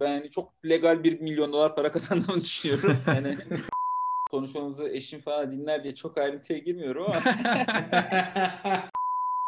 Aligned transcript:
Ben 0.00 0.06
hani 0.06 0.30
çok 0.30 0.52
legal 0.64 1.04
bir 1.04 1.20
milyon 1.20 1.52
dolar 1.52 1.76
para 1.76 1.90
kazandığımı 1.92 2.40
düşünüyorum. 2.40 2.96
Yani 3.06 3.38
konuşmamızı 4.30 4.88
eşim 4.88 5.20
falan 5.20 5.50
dinler 5.50 5.84
diye 5.84 5.94
çok 5.94 6.18
ayrıntıya 6.18 6.58
girmiyorum 6.58 7.04
ama. 7.04 7.16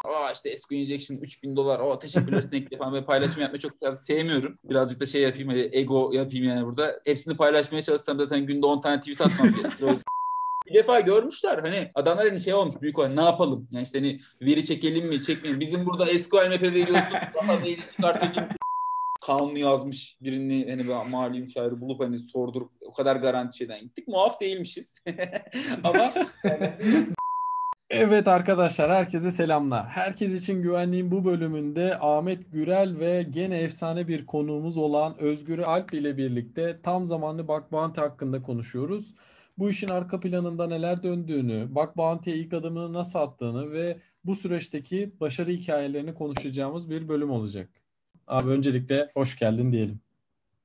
Aa 0.04 0.32
işte 0.32 0.50
Esco 0.50 0.74
Injection 0.74 1.16
3000 1.16 1.56
dolar. 1.56 1.80
Aa 1.80 1.98
teşekkürler 1.98 2.40
Snake'le 2.40 2.79
falan. 2.79 2.95
Ve 2.95 3.04
paylaşım 3.04 3.42
yapmayı 3.42 3.61
çok 3.61 3.80
fazla 3.80 3.96
sevmiyorum. 3.96 4.58
Birazcık 4.64 5.00
da 5.00 5.06
şey 5.06 5.22
yapayım. 5.22 5.48
Hani 5.48 5.69
ego 5.72 6.11
yapayım 6.12 6.45
yani 6.45 6.67
burada. 6.67 7.01
Hepsini 7.04 7.37
paylaşmaya 7.37 7.83
çalışsam 7.83 8.19
zaten 8.19 8.46
günde 8.46 8.67
10 8.67 8.80
tane 8.80 9.01
tweet 9.01 9.21
atmam 9.21 9.49
gerekiyor. 9.62 10.01
bir 10.69 10.74
defa 10.74 11.01
görmüşler 11.01 11.58
hani 11.58 11.90
adamlar 11.94 12.28
hani 12.28 12.40
şey 12.40 12.54
olmuş 12.54 12.74
büyük 12.83 12.99
olan 12.99 13.17
ne 13.17 13.22
yapalım 13.22 13.69
yani 13.72 13.85
işte 13.85 13.99
hani 13.99 14.21
veri 14.42 14.65
çekelim 14.65 15.08
mi 15.08 15.22
çekmeyelim 15.22 15.60
bizim 15.60 15.87
burada 15.87 16.19
SQL 16.19 16.37
map'e 16.37 16.73
veriyorsun 16.74 17.16
daha 17.34 17.60
da 17.60 17.77
çıkartayım 17.96 18.58
kanunu 19.29 19.59
yazmış 19.59 20.16
birini 20.23 20.70
hani 20.70 20.88
ben 20.88 21.11
mali 21.11 21.41
müşaviri 21.41 21.80
bulup 21.80 22.01
hani 22.01 22.19
sordurup 22.19 22.71
o 22.80 22.93
kadar 22.93 23.16
garanti 23.16 23.57
şeyden 23.57 23.80
gittik. 23.80 24.09
Muaf 24.09 24.41
değilmişiz. 24.41 24.95
Ama 25.85 26.12
Evet 27.91 28.29
arkadaşlar 28.29 28.91
herkese 28.91 29.30
selamlar. 29.30 29.87
Herkes 29.87 30.43
için 30.43 30.62
güvenliğin 30.62 31.11
bu 31.11 31.25
bölümünde 31.25 31.99
Ahmet 32.01 32.52
Gürel 32.52 32.99
ve 32.99 33.27
gene 33.30 33.59
efsane 33.59 34.09
bir 34.09 34.27
konuğumuz 34.27 34.77
olan 34.77 35.19
Özgür 35.19 35.59
Alp 35.59 35.95
ile 35.95 36.16
birlikte 36.16 36.80
tam 36.83 37.05
zamanlı 37.05 37.49
Bug 37.49 37.73
Bounty 37.73 38.01
hakkında 38.01 38.43
konuşuyoruz. 38.43 39.15
Bu 39.59 39.71
işin 39.71 39.88
arka 39.88 40.21
planında 40.21 40.66
neler 40.66 41.02
döndüğünü, 41.02 41.74
Bug 41.74 41.97
Bounty'ye 41.97 42.37
ilk 42.37 42.52
adımını 42.52 42.93
nasıl 42.93 43.19
attığını 43.19 43.73
ve 43.73 43.99
bu 44.24 44.35
süreçteki 44.35 45.13
başarı 45.21 45.51
hikayelerini 45.51 46.15
konuşacağımız 46.15 46.91
bir 46.91 47.09
bölüm 47.09 47.30
olacak. 47.30 47.69
Abi 48.28 48.50
öncelikle 48.50 49.10
hoş 49.14 49.38
geldin 49.38 49.73
diyelim. 49.73 50.00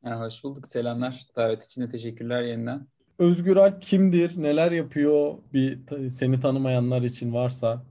Ha, 0.03 0.19
hoş 0.19 0.43
bulduk. 0.43 0.67
Selamlar. 0.67 1.25
Davet 1.35 1.65
için 1.65 1.81
de 1.81 1.89
teşekkürler 1.89 2.41
yeniden. 2.41 2.87
Özgür 3.19 3.57
Alp 3.57 3.81
kimdir? 3.81 4.41
Neler 4.41 4.71
yapıyor? 4.71 5.37
Bir 5.53 5.79
seni 6.09 6.39
tanımayanlar 6.39 7.01
için 7.01 7.33
varsa. 7.33 7.83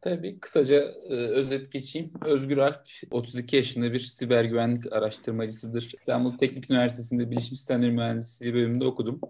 Tabii 0.00 0.40
kısaca 0.40 0.76
e, 1.08 1.14
özet 1.14 1.72
geçeyim. 1.72 2.12
Özgür 2.24 2.58
Alp 2.58 2.86
32 3.10 3.56
yaşında 3.56 3.92
bir 3.92 3.98
siber 3.98 4.44
güvenlik 4.44 4.92
araştırmacısıdır. 4.92 5.94
İstanbul 6.00 6.38
Teknik 6.38 6.70
Üniversitesi'nde 6.70 7.30
Bilişim 7.30 7.56
Sistemleri 7.56 7.92
Mühendisliği 7.92 8.54
bölümünde 8.54 8.84
okudum. 8.84 9.20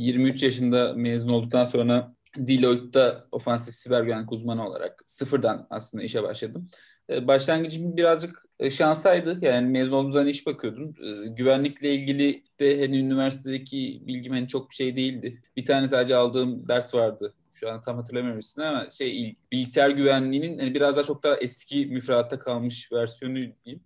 23 0.00 0.42
yaşında 0.42 0.92
mezun 0.94 1.28
olduktan 1.28 1.64
sonra 1.64 2.14
Deloitte'da 2.36 3.26
ofansif 3.32 3.74
siber 3.74 4.02
güvenlik 4.02 4.32
uzmanı 4.32 4.68
olarak 4.68 5.02
sıfırdan 5.06 5.66
aslında 5.70 6.04
işe 6.04 6.22
başladım. 6.22 6.68
E, 7.10 7.28
başlangıcım 7.28 7.96
birazcık 7.96 8.49
şansaydı. 8.68 9.38
Yani 9.40 9.68
mezun 9.68 9.92
olduğum 9.92 10.10
zaman 10.12 10.26
iş 10.28 10.46
bakıyordum. 10.46 10.94
E, 11.04 11.28
güvenlikle 11.28 11.94
ilgili 11.94 12.44
de 12.60 12.80
hani 12.80 12.98
üniversitedeki 12.98 14.02
bilgim 14.06 14.32
hani 14.32 14.48
çok 14.48 14.72
şey 14.74 14.96
değildi. 14.96 15.42
Bir 15.56 15.64
tane 15.64 15.88
sadece 15.88 16.16
aldığım 16.16 16.68
ders 16.68 16.94
vardı. 16.94 17.34
Şu 17.52 17.70
an 17.70 17.80
tam 17.82 17.96
hatırlamıyorum 17.96 18.40
ama 18.58 18.90
şey 18.90 19.36
bilgisayar 19.52 19.90
güvenliğinin 19.90 20.58
hani 20.58 20.74
biraz 20.74 20.96
daha 20.96 21.04
çok 21.04 21.22
daha 21.22 21.36
eski 21.36 21.86
müfredatta 21.86 22.38
kalmış 22.38 22.92
versiyonu 22.92 23.34
diyeyim. 23.34 23.84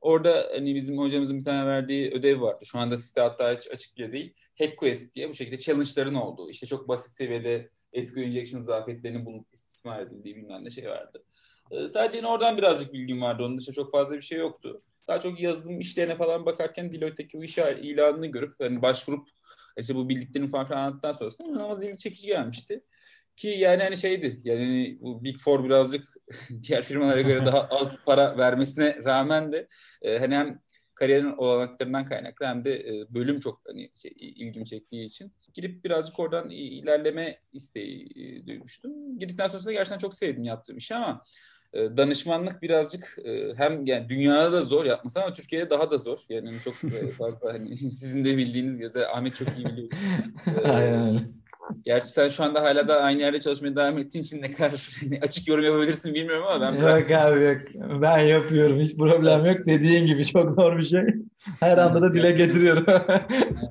Orada 0.00 0.48
hani 0.54 0.74
bizim 0.74 0.98
hocamızın 0.98 1.38
bir 1.38 1.44
tane 1.44 1.66
verdiği 1.66 2.10
ödev 2.10 2.40
vardı. 2.40 2.66
Şu 2.66 2.78
anda 2.78 2.98
site 2.98 3.20
hatta 3.20 3.56
hiç 3.56 3.70
açık 3.70 3.96
bile 3.98 4.12
değil. 4.12 4.34
HackQuest 4.58 5.14
diye 5.14 5.28
bu 5.28 5.34
şekilde 5.34 5.58
challenge'ların 5.58 6.14
olduğu. 6.14 6.50
İşte 6.50 6.66
çok 6.66 6.88
basit 6.88 7.16
seviyede 7.16 7.70
SQL 8.02 8.18
injection 8.18 8.60
zafiyetlerinin 8.60 9.26
bulunup 9.26 9.46
istismar 9.52 10.00
edildiği 10.00 10.36
bilmem 10.36 10.64
ne 10.64 10.70
şey 10.70 10.88
vardı. 10.88 11.24
Ee, 11.70 11.88
sadece 11.88 12.16
yine 12.16 12.26
oradan 12.26 12.56
birazcık 12.56 12.92
bilgim 12.92 13.22
vardı. 13.22 13.44
Onun 13.44 13.58
dışında 13.58 13.74
çok 13.74 13.92
fazla 13.92 14.16
bir 14.16 14.20
şey 14.20 14.38
yoktu. 14.38 14.82
Daha 15.08 15.20
çok 15.20 15.40
yazılım 15.40 15.80
işlerine 15.80 16.16
falan 16.16 16.46
bakarken 16.46 16.92
Deloitte'deki 16.92 17.38
o 17.38 17.42
iş 17.42 17.58
ilanını 17.58 18.26
görüp 18.26 18.54
hani 18.60 18.82
başvurup 18.82 19.28
işte 19.78 19.94
bu 19.94 20.08
bildiklerini 20.08 20.50
falan 20.50 20.66
filan 20.66 20.78
anlattıktan 20.78 21.12
sonrasında 21.12 21.48
inanılmaz 21.48 21.82
ilgi 21.82 21.98
çekici 21.98 22.26
gelmişti. 22.26 22.84
Ki 23.36 23.48
yani 23.48 23.82
hani 23.82 23.96
şeydi 23.96 24.40
yani 24.44 24.60
hani 24.60 24.98
bu 25.00 25.24
Big 25.24 25.38
Four 25.38 25.64
birazcık 25.64 26.04
diğer 26.62 26.82
firmalara 26.82 27.20
göre 27.20 27.46
daha 27.46 27.60
az 27.70 27.88
para 28.06 28.38
vermesine 28.38 29.04
rağmen 29.04 29.52
de 29.52 29.68
e, 30.02 30.18
hani 30.18 30.34
hem 30.34 30.60
kariyerin 30.94 31.34
olanaklarından 31.36 32.06
kaynaklı 32.06 32.46
hem 32.46 32.64
de 32.64 32.74
e, 32.74 33.14
bölüm 33.14 33.40
çok 33.40 33.60
hani 33.66 33.90
şey, 33.94 34.12
ilgimi 34.16 34.66
çektiği 34.66 35.06
için 35.06 35.32
girip 35.54 35.84
birazcık 35.84 36.18
oradan 36.18 36.50
ilerleme 36.50 37.40
isteği 37.52 38.08
e, 38.16 38.46
duymuştum. 38.46 39.18
Girdikten 39.18 39.48
sonrasında 39.48 39.72
gerçekten 39.72 39.98
çok 39.98 40.14
sevdim 40.14 40.44
yaptığım 40.44 40.76
işi 40.76 40.94
ama 40.94 41.22
danışmanlık 41.74 42.62
birazcık 42.62 43.16
e, 43.24 43.52
hem 43.56 43.86
yani 43.86 44.08
dünyada 44.08 44.52
da 44.52 44.62
zor 44.62 44.84
yapması 44.84 45.22
ama 45.22 45.34
Türkiye'de 45.34 45.70
daha 45.70 45.90
da 45.90 45.98
zor. 45.98 46.18
Yani 46.28 46.50
çok 46.64 46.74
e, 46.84 47.08
fazla 47.08 47.52
hani 47.52 47.78
sizin 47.90 48.24
de 48.24 48.36
bildiğiniz 48.36 48.78
gibi 48.78 49.06
Ahmet 49.06 49.34
çok 49.34 49.48
iyi 49.48 49.66
biliyor. 49.66 49.88
Aynen 50.64 51.08
öyle. 51.08 51.20
Gerçi 51.84 52.08
sen 52.08 52.28
şu 52.28 52.44
anda 52.44 52.62
hala 52.62 52.88
da 52.88 53.00
aynı 53.00 53.20
yerde 53.20 53.40
çalışmaya 53.40 53.76
devam 53.76 53.98
ettiğin 53.98 54.24
için 54.24 54.42
ne 54.42 54.50
kadar 54.50 54.88
hani 55.00 55.20
açık 55.22 55.48
yorum 55.48 55.64
yapabilirsin 55.64 56.14
bilmiyorum 56.14 56.44
ama 56.48 56.60
ben 56.60 56.72
Yok 56.72 57.10
abi 57.10 57.44
yok. 57.44 57.60
Ben 58.02 58.18
yapıyorum. 58.18 58.80
Hiç 58.80 58.96
problem 58.96 59.46
yok. 59.46 59.66
Dediğin 59.66 60.06
gibi 60.06 60.24
çok 60.24 60.54
zor 60.54 60.78
bir 60.78 60.84
şey. 60.84 61.02
Her 61.60 61.78
anda 61.78 62.02
da 62.02 62.14
dile 62.14 62.32
getiriyorum. 62.32 62.86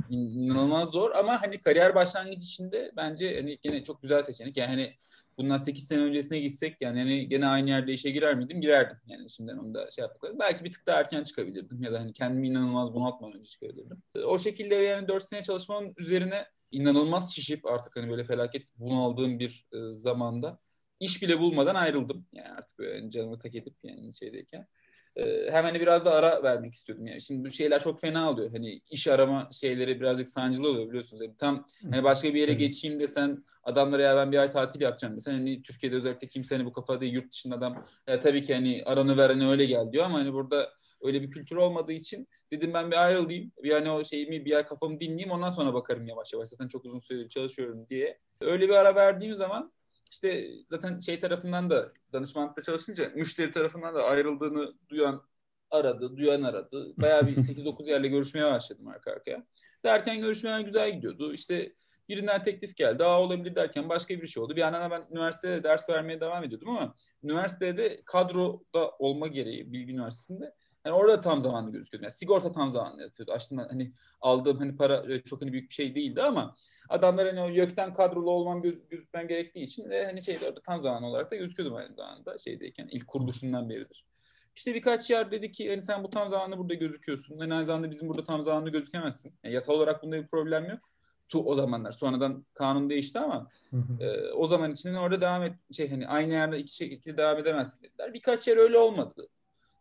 İnanılmaz 0.09 0.89
zor 0.89 1.11
ama 1.15 1.41
hani 1.41 1.57
kariyer 1.57 1.95
başlangıcı 1.95 2.47
içinde 2.47 2.91
bence 2.97 3.35
hani 3.35 3.57
yine 3.63 3.83
çok 3.83 4.01
güzel 4.01 4.23
seçenek. 4.23 4.57
Yani 4.57 4.69
hani 4.69 4.93
bundan 5.37 5.57
8 5.57 5.87
sene 5.87 6.01
öncesine 6.01 6.39
gitsek 6.39 6.81
yani 6.81 6.99
hani 6.99 7.29
gene 7.29 7.47
aynı 7.47 7.69
yerde 7.69 7.93
işe 7.93 8.11
girer 8.11 8.35
miydim? 8.35 8.61
Girerdim. 8.61 8.97
Yani 9.07 9.29
şimdiden 9.29 9.57
onu 9.57 9.73
da 9.73 9.91
şey 9.91 10.01
yapmak 10.01 10.39
Belki 10.39 10.63
bir 10.63 10.71
tık 10.71 10.87
daha 10.87 10.99
erken 10.99 11.23
çıkabilirdim 11.23 11.83
ya 11.83 11.93
da 11.93 11.99
hani 11.99 12.13
kendimi 12.13 12.47
inanılmaz 12.47 12.93
bunaltmadan 12.93 13.39
önce 13.39 13.49
çıkabilirdim. 13.49 14.03
O 14.25 14.39
şekilde 14.39 14.75
yani 14.75 15.07
4 15.07 15.23
sene 15.23 15.43
çalışmanın 15.43 15.93
üzerine 15.97 16.45
inanılmaz 16.71 17.35
şişip 17.35 17.65
artık 17.65 17.95
hani 17.95 18.09
böyle 18.09 18.23
felaket 18.23 18.71
bunaldığım 18.77 19.39
bir 19.39 19.67
e, 19.73 19.95
zamanda 19.95 20.59
iş 20.99 21.21
bile 21.21 21.39
bulmadan 21.39 21.75
ayrıldım. 21.75 22.25
Yani 22.33 22.49
artık 22.49 22.79
böyle 22.79 23.09
canımı 23.09 23.39
tak 23.39 23.55
edip 23.55 23.75
yani 23.83 24.13
şeydeyken. 24.13 24.67
E, 25.15 25.51
hemen 25.51 25.75
biraz 25.75 26.05
da 26.05 26.11
ara 26.11 26.43
vermek 26.43 26.73
istiyordum 26.73 27.07
yani. 27.07 27.21
Şimdi 27.21 27.45
bu 27.45 27.51
şeyler 27.51 27.83
çok 27.83 28.01
fena 28.01 28.31
oluyor. 28.31 28.51
Hani 28.51 28.79
iş 28.91 29.07
arama 29.07 29.49
şeyleri 29.51 29.99
birazcık 29.99 30.29
sancılı 30.29 30.69
oluyor 30.69 30.87
biliyorsunuz. 30.87 31.23
Yani 31.23 31.37
tam 31.37 31.67
hani 31.91 32.03
başka 32.03 32.33
bir 32.33 32.39
yere 32.39 32.53
geçeyim 32.53 32.99
desen 32.99 33.43
adamlara 33.65 34.01
ya 34.01 34.15
ben 34.17 34.31
bir 34.31 34.37
ay 34.37 34.51
tatil 34.51 34.81
yapacağım 34.81 35.13
mesela 35.15 35.37
hani 35.37 35.61
Türkiye'de 35.61 35.95
özellikle 35.95 36.27
kimse 36.27 36.55
hani 36.55 36.65
bu 36.65 36.71
kafada 36.73 37.05
yurt 37.05 37.31
dışında 37.31 37.55
adam 37.55 37.85
ya 38.07 38.19
tabii 38.19 38.43
ki 38.43 38.53
hani 38.53 38.83
aranı 38.85 39.17
ver 39.17 39.29
hani 39.29 39.49
öyle 39.49 39.65
gel 39.65 39.91
diyor 39.91 40.05
ama 40.05 40.19
hani 40.19 40.33
burada 40.33 40.69
öyle 41.01 41.21
bir 41.21 41.29
kültür 41.29 41.55
olmadığı 41.55 41.93
için 41.93 42.27
dedim 42.51 42.73
ben 42.73 42.91
bir 42.91 43.05
ayrılayım. 43.05 43.51
Bir 43.63 43.71
hani 43.71 43.91
o 43.91 44.05
şeyimi 44.05 44.45
bir 44.45 44.51
ay 44.51 44.65
kafamı 44.65 44.99
dinleyeyim 44.99 45.31
ondan 45.31 45.49
sonra 45.49 45.73
bakarım 45.73 46.07
yavaş 46.07 46.33
yavaş. 46.33 46.49
Zaten 46.49 46.67
çok 46.67 46.85
uzun 46.85 46.99
süredir 46.99 47.29
çalışıyorum 47.29 47.87
diye. 47.89 48.19
Öyle 48.41 48.69
bir 48.69 48.73
ara 48.73 48.95
verdiğim 48.95 49.35
zaman 49.35 49.71
işte 50.11 50.47
zaten 50.67 50.99
şey 50.99 51.19
tarafından 51.19 51.69
da 51.69 51.93
danışmanlıkta 52.13 52.61
çalışınca 52.61 53.11
müşteri 53.15 53.51
tarafından 53.51 53.95
da 53.95 54.03
ayrıldığını 54.03 54.73
duyan 54.89 55.23
aradı, 55.71 56.17
duyan 56.17 56.43
aradı. 56.43 56.93
Bayağı 56.97 57.27
bir 57.27 57.35
8-9 57.41 57.87
yerle 57.87 58.07
görüşmeye 58.07 58.45
başladım 58.45 58.87
arka 58.87 59.11
arkaya. 59.11 59.45
Derken 59.85 60.21
görüşmeler 60.21 60.59
güzel 60.59 60.95
gidiyordu. 60.95 61.33
İşte 61.33 61.71
birinden 62.09 62.43
teklif 62.43 62.75
geldi. 62.75 63.03
Aa 63.03 63.21
olabilir 63.21 63.55
derken 63.55 63.89
başka 63.89 64.21
bir 64.21 64.27
şey 64.27 64.43
oldu. 64.43 64.55
Bir 64.55 64.61
yandan 64.61 64.91
ben 64.91 65.03
üniversitede 65.11 65.63
ders 65.63 65.89
vermeye 65.89 66.21
devam 66.21 66.43
ediyordum 66.43 66.69
ama 66.69 66.95
üniversitede 67.23 68.01
kadroda 68.05 68.91
olma 68.99 69.27
gereği 69.27 69.73
Bilgi 69.73 69.93
Üniversitesi'nde 69.93 70.53
yani 70.85 70.95
orada 70.95 71.21
tam 71.21 71.41
zamanlı 71.41 71.71
gözüküyordu. 71.71 72.03
Yani 72.03 72.11
sigorta 72.11 72.51
tam 72.51 72.71
zamanlı 72.71 73.01
yatıyordu. 73.01 73.31
Aslında 73.35 73.67
hani 73.69 73.91
aldığım 74.21 74.57
hani 74.57 74.77
para 74.77 75.21
çok 75.21 75.41
hani 75.41 75.53
büyük 75.53 75.69
bir 75.69 75.75
şey 75.75 75.95
değildi 75.95 76.21
ama 76.21 76.55
adamlar 76.89 77.27
hani 77.27 77.41
o 77.41 77.49
YÖK'ten 77.49 77.93
kadrolu 77.93 78.31
olmam 78.31 78.61
göz, 78.61 78.89
gözükmem 78.89 79.27
gerektiği 79.27 79.63
için 79.63 79.89
de 79.89 80.05
hani 80.05 80.21
şeyde 80.21 80.47
orada 80.47 80.61
tam 80.61 80.81
zamanlı 80.81 81.07
olarak 81.07 81.31
da 81.31 81.35
gözüküyordum 81.35 81.77
aynı 81.77 81.95
zamanda 81.95 82.37
şeydeyken 82.37 82.87
ilk 82.91 83.07
kuruluşundan 83.07 83.69
beridir. 83.69 84.05
İşte 84.55 84.73
birkaç 84.73 85.09
yer 85.09 85.31
dedi 85.31 85.51
ki 85.51 85.69
hani 85.69 85.81
sen 85.81 86.03
bu 86.03 86.09
tam 86.09 86.29
zamanlı 86.29 86.57
burada 86.57 86.73
gözüküyorsun. 86.73 87.39
Yani 87.39 87.53
aynı 87.53 87.65
zamanda 87.65 87.91
bizim 87.91 88.09
burada 88.09 88.23
tam 88.23 88.43
zamanlı 88.43 88.69
gözükemezsin. 88.69 89.33
Yani 89.43 89.55
yasal 89.55 89.73
olarak 89.73 90.03
bunda 90.03 90.23
bir 90.23 90.27
problem 90.27 90.69
yok. 90.69 90.79
Tu 91.29 91.39
o 91.39 91.55
zamanlar. 91.55 91.91
Sonradan 91.91 92.45
kanun 92.53 92.89
değişti 92.89 93.19
ama 93.19 93.49
E, 93.99 94.31
o 94.31 94.47
zaman 94.47 94.71
içinde 94.71 94.99
orada 94.99 95.21
devam 95.21 95.43
et 95.43 95.53
şey 95.71 95.89
hani 95.89 96.07
aynı 96.07 96.33
yerde 96.33 96.59
iki 96.59 96.75
şekilde 96.75 97.17
devam 97.17 97.37
edemezsin 97.37 97.83
dediler. 97.83 98.13
Birkaç 98.13 98.47
yer 98.47 98.57
öyle 98.57 98.77
olmadı. 98.77 99.27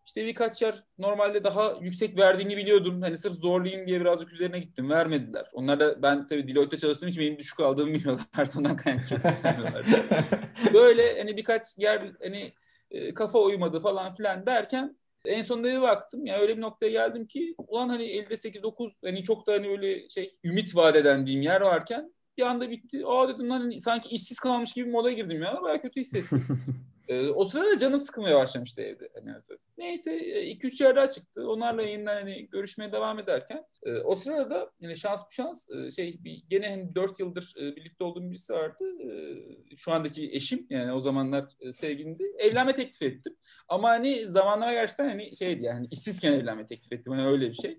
İşte 0.06 0.26
birkaç 0.26 0.62
yer 0.62 0.74
normalde 0.98 1.44
daha 1.44 1.72
yüksek 1.80 2.18
verdiğini 2.18 2.56
biliyordum. 2.56 3.02
Hani 3.02 3.16
sırf 3.18 3.32
zorlayayım 3.34 3.86
diye 3.86 4.00
birazcık 4.00 4.32
üzerine 4.32 4.58
gittim. 4.58 4.90
Vermediler. 4.90 5.50
Onlar 5.52 5.80
da 5.80 6.02
ben 6.02 6.26
tabii 6.26 6.48
Deloitte'de 6.48 6.80
çalıştığım 6.80 7.08
için 7.08 7.22
benim 7.22 7.38
düşük 7.38 7.60
aldığımı 7.60 7.94
biliyorlar. 7.94 8.26
Ondan 8.58 8.76
kaynaklı 8.76 9.08
çok 9.08 9.24
istemiyorlar. 9.32 9.86
Böyle 10.74 11.18
hani 11.18 11.36
birkaç 11.36 11.78
yer 11.78 12.02
hani 12.22 12.52
e, 12.90 13.14
kafa 13.14 13.38
uymadı 13.38 13.80
falan 13.80 14.14
filan 14.14 14.46
derken 14.46 14.96
en 15.26 15.42
sonunda 15.42 15.68
bir 15.68 15.80
baktım. 15.80 16.26
Yani 16.26 16.42
öyle 16.42 16.56
bir 16.56 16.62
noktaya 16.62 16.90
geldim 16.90 17.26
ki 17.26 17.54
ulan 17.58 17.88
hani 17.88 18.04
elde 18.04 18.34
8-9 18.34 18.92
hani 19.04 19.22
çok 19.22 19.46
da 19.46 19.52
hani 19.52 19.68
öyle 19.68 20.08
şey 20.08 20.30
ümit 20.44 20.76
vaat 20.76 20.96
eden 20.96 21.26
diyeyim 21.26 21.42
yer 21.42 21.60
varken 21.60 22.14
bir 22.38 22.42
anda 22.42 22.70
bitti. 22.70 23.02
Aa 23.06 23.28
dedim 23.28 23.50
lan 23.50 23.60
hani 23.60 23.80
sanki 23.80 24.14
işsiz 24.14 24.38
kalmış 24.38 24.72
gibi 24.72 24.90
moda 24.90 25.10
girdim 25.10 25.42
ya. 25.42 25.62
Baya 25.62 25.80
kötü 25.80 26.00
hissettim. 26.00 26.46
ee, 27.08 27.28
o 27.28 27.44
sırada 27.44 27.78
canım 27.78 27.98
sıkılmaya 27.98 28.36
başlamıştı 28.36 28.82
evde. 28.82 29.08
Hani 29.14 29.34
Neyse 29.78 30.18
2-3 30.18 30.82
e, 30.82 30.86
yerde 30.86 31.08
çıktı. 31.08 31.48
Onlarla 31.48 31.82
yeniden 31.82 32.14
hani 32.14 32.48
görüşmeye 32.50 32.92
devam 32.92 33.18
ederken 33.18 33.64
e, 33.82 33.92
o 33.92 34.16
sırada 34.16 34.50
da 34.50 34.70
yani 34.80 34.96
şans 34.96 35.20
bu 35.20 35.32
şans 35.32 35.70
e, 35.70 35.90
şey 35.90 36.24
bir, 36.24 36.42
gene 36.48 36.70
hani 36.70 36.94
4 36.94 37.20
yıldır 37.20 37.54
e, 37.60 37.76
birlikte 37.76 38.04
olduğum 38.04 38.30
birisi 38.30 38.52
vardı. 38.52 38.84
E, 39.02 39.76
şu 39.76 39.92
andaki 39.92 40.30
eşim 40.32 40.66
yani 40.70 40.92
o 40.92 41.00
zamanlar 41.00 41.44
e, 41.60 41.72
sevgilimdi. 41.72 42.24
Evlenme 42.38 42.74
teklif 42.74 43.02
ettim. 43.02 43.36
Ama 43.68 43.88
hani 43.88 44.30
zamanlama 44.30 44.72
gerçekten 44.72 45.08
hani 45.08 45.36
şeydi 45.36 45.62
yani 45.62 45.86
işsizken 45.90 46.32
evlenme 46.32 46.66
teklif 46.66 46.92
ettim. 46.92 47.12
Hani 47.12 47.26
öyle 47.26 47.48
bir 47.48 47.54
şey. 47.54 47.78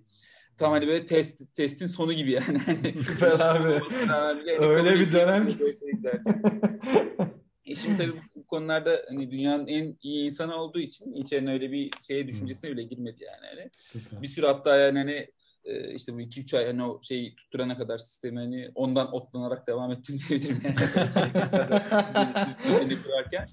Tam 0.58 0.72
hani 0.72 0.86
böyle 0.86 1.06
test 1.06 1.56
testin 1.56 1.86
sonu 1.86 2.12
gibi 2.12 2.32
yani. 2.32 2.58
Hani 2.66 3.04
Süper 3.04 3.40
abi. 3.40 3.80
Öyle 4.64 4.94
bir 4.94 5.12
dönem. 5.12 5.48
Eşim 7.66 7.96
tabii 7.96 8.12
bu 8.34 8.46
konularda 8.46 9.02
hani 9.08 9.30
dünyanın 9.30 9.66
en 9.66 9.96
iyi 10.02 10.24
insanı 10.24 10.56
olduğu 10.56 10.78
için 10.78 11.12
içerine 11.12 11.52
öyle 11.52 11.72
bir 11.72 11.90
şeye 12.06 12.28
düşüncesine 12.28 12.70
bile 12.70 12.82
girmedi 12.82 13.24
yani. 13.24 13.46
yani. 13.46 13.70
Bir 14.22 14.28
sürü 14.28 14.46
hatta 14.46 14.76
yani 14.76 14.98
hani 14.98 15.30
e, 15.66 15.94
işte 15.94 16.14
bu 16.14 16.20
iki 16.20 16.40
üç 16.40 16.54
ay 16.54 16.66
hani 16.66 16.84
o 16.84 17.02
şeyi 17.02 17.36
tutturana 17.36 17.76
kadar 17.76 17.98
sistemi 17.98 18.38
hani 18.38 18.70
ondan 18.74 19.12
otlanarak 19.12 19.66
devam 19.66 19.92
ettim 19.92 20.18
diyebilirim 20.28 20.62
yani. 20.64 20.74
kurarken. 23.02 23.46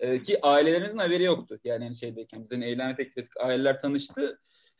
E, 0.00 0.22
ki 0.22 0.38
ailelerimizin 0.42 0.98
haberi 0.98 1.22
yoktu. 1.22 1.58
Yani 1.64 1.84
hani 1.84 1.96
şeydeyken 1.96 2.42
biz 2.42 2.52
hani 2.52 2.64
evlenme 2.64 2.94
teklif 2.94 3.18
ettik. 3.18 3.40
Aileler 3.40 3.80
tanıştı. 3.80 4.38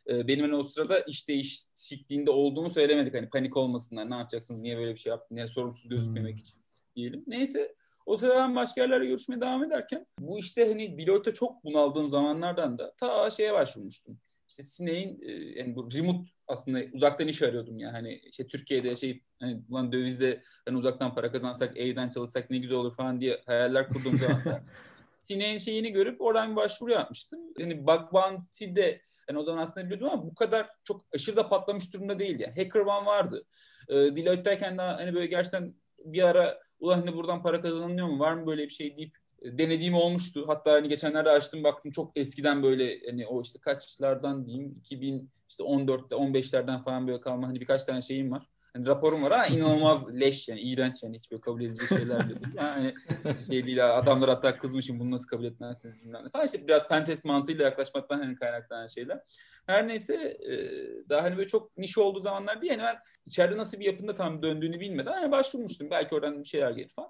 E, 0.09 0.27
benim 0.27 0.45
hani 0.45 0.55
o 0.55 0.63
sırada 0.63 0.99
iş 0.99 1.27
değişikliğinde 1.27 2.31
olduğumu 2.31 2.69
söylemedik. 2.69 3.13
Hani 3.13 3.29
panik 3.29 3.57
olmasınlar. 3.57 4.09
Ne 4.09 4.15
yapacaksınız? 4.15 4.61
Niye 4.61 4.77
böyle 4.77 4.91
bir 4.91 4.99
şey 4.99 5.09
yaptın? 5.09 5.35
Niye 5.35 5.47
sorumsuz 5.47 5.89
gözükmemek 5.89 6.33
hmm. 6.33 6.39
için 6.41 6.55
diyelim. 6.95 7.23
Neyse 7.27 7.75
o 8.05 8.17
sırada 8.17 8.35
ben 8.35 8.55
başka 8.55 8.81
yerlerle 8.81 9.05
görüşmeye 9.05 9.41
devam 9.41 9.63
ederken 9.63 10.05
bu 10.19 10.39
işte 10.39 10.67
hani 10.67 10.97
Deloitte'e 10.97 11.33
çok 11.33 11.63
bunaldığım 11.63 12.09
zamanlardan 12.09 12.77
da 12.77 12.93
ta 12.97 13.31
şeye 13.31 13.53
başvurmuştum. 13.53 14.19
İşte 14.49 14.63
Sineğin 14.63 15.21
e, 15.21 15.31
yani 15.31 15.75
bu 15.75 15.89
remote 15.91 16.29
aslında 16.47 16.79
uzaktan 16.93 17.27
iş 17.27 17.41
arıyordum 17.41 17.79
ya 17.79 17.93
hani 17.93 18.13
işte 18.13 18.47
Türkiye'de 18.47 18.95
şey 18.95 19.23
hani 19.39 19.61
ulan 19.69 19.91
dövizde 19.91 20.43
hani 20.65 20.77
uzaktan 20.77 21.15
para 21.15 21.31
kazansak 21.31 21.77
evden 21.77 22.09
çalışsak 22.09 22.49
ne 22.49 22.57
güzel 22.57 22.77
olur 22.77 22.95
falan 22.95 23.21
diye 23.21 23.41
hayaller 23.45 23.89
kurduğum 23.89 24.17
zaman 24.17 24.41
Sineğin 25.23 25.57
şeyini 25.57 25.91
görüp 25.91 26.21
oradan 26.21 26.51
bir 26.51 26.55
başvuru 26.55 26.91
yapmıştım. 26.91 27.39
Yani 27.59 27.87
bug 27.87 28.13
bounty'de 28.13 29.01
yani 29.29 29.39
o 29.39 29.43
zaman 29.43 29.63
aslında 29.63 29.85
biliyordum 29.85 30.09
ama 30.11 30.25
bu 30.25 30.35
kadar 30.35 30.69
çok 30.83 31.01
aşırı 31.15 31.35
da 31.35 31.49
patlamış 31.49 31.93
durumda 31.93 32.19
değildi. 32.19 32.43
Yani 32.43 32.63
Hacker 32.63 32.79
One 32.79 33.05
vardı. 33.05 33.45
E, 33.89 33.93
Deloitte'deyken 33.93 34.77
daha 34.77 34.97
hani 34.97 35.13
böyle 35.13 35.25
gerçekten 35.25 35.73
bir 36.05 36.23
ara 36.23 36.59
ulan 36.79 36.99
hani 36.99 37.15
buradan 37.15 37.43
para 37.43 37.61
kazanılıyor 37.61 38.07
mu 38.07 38.19
var 38.19 38.33
mı 38.33 38.47
böyle 38.47 38.63
bir 38.63 38.69
şey 38.69 38.97
deyip 38.97 39.17
e, 39.41 39.57
denediğim 39.57 39.93
olmuştu. 39.95 40.43
Hatta 40.47 40.71
hani 40.71 40.89
geçenlerde 40.89 41.29
açtım 41.29 41.63
baktım 41.63 41.91
çok 41.91 42.17
eskiden 42.17 42.63
böyle 42.63 42.99
hani 43.09 43.27
o 43.27 43.41
işte 43.41 43.59
kaçlardan 43.59 44.45
diyeyim 44.45 44.73
2000 44.77 45.29
işte 45.49 45.63
14'te 45.63 46.15
15'lerden 46.15 46.83
falan 46.83 47.07
böyle 47.07 47.21
kalma 47.21 47.47
hani 47.47 47.59
birkaç 47.59 47.83
tane 47.83 48.01
şeyim 48.01 48.31
var. 48.31 48.52
Hani 48.73 48.87
raporum 48.87 49.23
var 49.23 49.31
ha 49.31 49.47
inanılmaz 49.55 50.15
leş 50.19 50.47
yani 50.47 50.61
iğrenç 50.61 51.03
yani 51.03 51.17
hiç 51.17 51.31
böyle 51.31 51.41
kabul 51.41 51.61
edilecek 51.61 51.89
şeyler 51.89 52.29
değil. 52.29 52.39
Yani 52.55 52.93
şey 53.47 53.65
değil 53.65 53.97
adamlar 53.97 54.29
hatta 54.29 54.57
kızmışım 54.57 54.99
bunu 54.99 55.11
nasıl 55.11 55.27
kabul 55.27 55.45
etmezsiniz 55.45 55.95
bilmem 56.01 56.25
ne 56.25 56.29
falan 56.29 56.45
işte 56.45 56.67
biraz 56.67 56.87
pentest 56.87 57.25
mantığıyla 57.25 57.65
yaklaşmaktan 57.65 58.19
hani 58.19 58.35
kaynaklanan 58.35 58.87
şeyler. 58.87 59.19
Her 59.67 59.87
neyse 59.87 60.37
daha 61.09 61.23
hani 61.23 61.37
böyle 61.37 61.47
çok 61.47 61.77
niş 61.77 61.97
olduğu 61.97 62.19
zamanlar 62.19 62.61
değil. 62.61 62.73
Yani 62.73 62.83
ben 62.83 62.95
içeride 63.25 63.57
nasıl 63.57 63.79
bir 63.79 63.85
yapında 63.85 64.13
tam 64.13 64.41
döndüğünü 64.41 64.79
bilmeden 64.79 65.13
hani 65.13 65.31
başvurmuştum. 65.31 65.89
Belki 65.91 66.15
oradan 66.15 66.43
bir 66.43 66.47
şeyler 66.47 66.71
gelir 66.71 66.91
falan. 66.95 67.09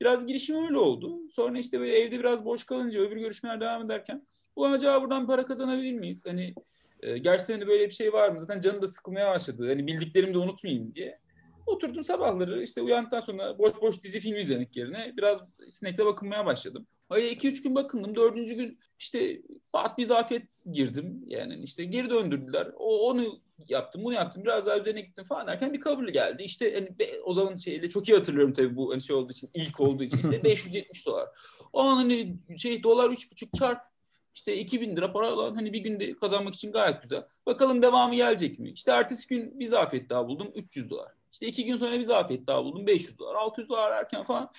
Biraz 0.00 0.26
girişim 0.26 0.64
öyle 0.64 0.78
oldu. 0.78 1.30
Sonra 1.30 1.58
işte 1.58 1.80
böyle 1.80 1.98
evde 1.98 2.18
biraz 2.18 2.44
boş 2.44 2.64
kalınca 2.64 3.00
öbür 3.00 3.16
görüşmeler 3.16 3.60
devam 3.60 3.84
ederken 3.84 4.26
ulan 4.56 4.72
acaba 4.72 5.02
buradan 5.02 5.26
para 5.26 5.44
kazanabilir 5.44 5.92
miyiz? 5.92 6.24
Hani 6.26 6.54
e, 7.02 7.18
gerçekten 7.18 7.54
hani 7.54 7.66
böyle 7.66 7.86
bir 7.86 7.94
şey 7.94 8.12
var 8.12 8.30
mı? 8.30 8.40
Zaten 8.40 8.60
canım 8.60 8.82
da 8.82 8.88
sıkılmaya 8.88 9.34
başladı. 9.34 9.68
Hani 9.68 9.86
bildiklerimi 9.86 10.34
de 10.34 10.38
unutmayayım 10.38 10.94
diye. 10.94 11.18
Oturdum 11.66 12.04
sabahları 12.04 12.62
işte 12.62 12.82
uyandıktan 12.82 13.20
sonra 13.20 13.58
boş 13.58 13.72
boş 13.80 14.02
dizi 14.02 14.20
film 14.20 14.36
izlemek 14.36 14.76
yerine 14.76 15.12
biraz 15.16 15.42
sinekle 15.68 16.06
bakınmaya 16.06 16.46
başladım. 16.46 16.86
Öyle 17.10 17.30
iki 17.30 17.48
üç 17.48 17.62
gün 17.62 17.74
bakındım. 17.74 18.14
Dördüncü 18.14 18.54
gün 18.54 18.78
işte 18.98 19.42
bat 19.72 19.98
bir 19.98 20.04
zafiyet 20.04 20.64
girdim. 20.72 21.24
Yani 21.26 21.62
işte 21.62 21.84
geri 21.84 22.10
döndürdüler. 22.10 22.68
O, 22.76 23.08
onu 23.10 23.40
yaptım, 23.68 24.04
bunu 24.04 24.14
yaptım. 24.14 24.44
Biraz 24.44 24.66
daha 24.66 24.78
üzerine 24.78 25.00
gittim 25.00 25.24
falan 25.24 25.46
derken 25.46 25.72
bir 25.72 25.80
kabul 25.80 26.08
geldi. 26.08 26.42
İşte 26.42 26.74
hani 26.74 26.98
be, 26.98 27.04
o 27.24 27.34
zaman 27.34 27.56
şeyle 27.56 27.88
çok 27.88 28.08
iyi 28.08 28.16
hatırlıyorum 28.16 28.52
tabii 28.52 28.76
bu 28.76 28.92
hani 28.92 29.00
şey 29.00 29.16
olduğu 29.16 29.32
için, 29.32 29.50
ilk 29.54 29.80
olduğu 29.80 30.02
için 30.02 30.18
işte 30.18 30.44
570 30.44 31.06
dolar. 31.06 31.28
O 31.72 31.80
an 31.80 31.96
hani 31.96 32.36
şey 32.56 32.82
dolar 32.82 33.10
üç 33.10 33.32
buçuk 33.32 33.54
çarp 33.54 33.89
işte 34.34 34.56
2000 34.56 34.96
lira 34.96 35.12
para 35.12 35.34
olan 35.34 35.54
hani 35.54 35.72
bir 35.72 35.78
günde 35.78 36.14
kazanmak 36.16 36.54
için 36.54 36.72
gayet 36.72 37.02
güzel. 37.02 37.24
Bakalım 37.46 37.82
devamı 37.82 38.14
gelecek 38.14 38.58
mi? 38.58 38.70
İşte 38.70 38.90
ertesi 38.90 39.28
gün 39.28 39.60
bir 39.60 39.66
zafiyet 39.66 40.10
daha 40.10 40.28
buldum 40.28 40.52
300 40.54 40.90
dolar. 40.90 41.12
İşte 41.32 41.46
iki 41.46 41.64
gün 41.64 41.76
sonra 41.76 41.98
bir 41.98 42.04
zafiyet 42.04 42.46
daha 42.46 42.64
buldum 42.64 42.86
500 42.86 43.18
dolar, 43.18 43.34
600 43.34 43.68
dolar 43.68 43.90
erken 43.90 44.24
falan. 44.24 44.50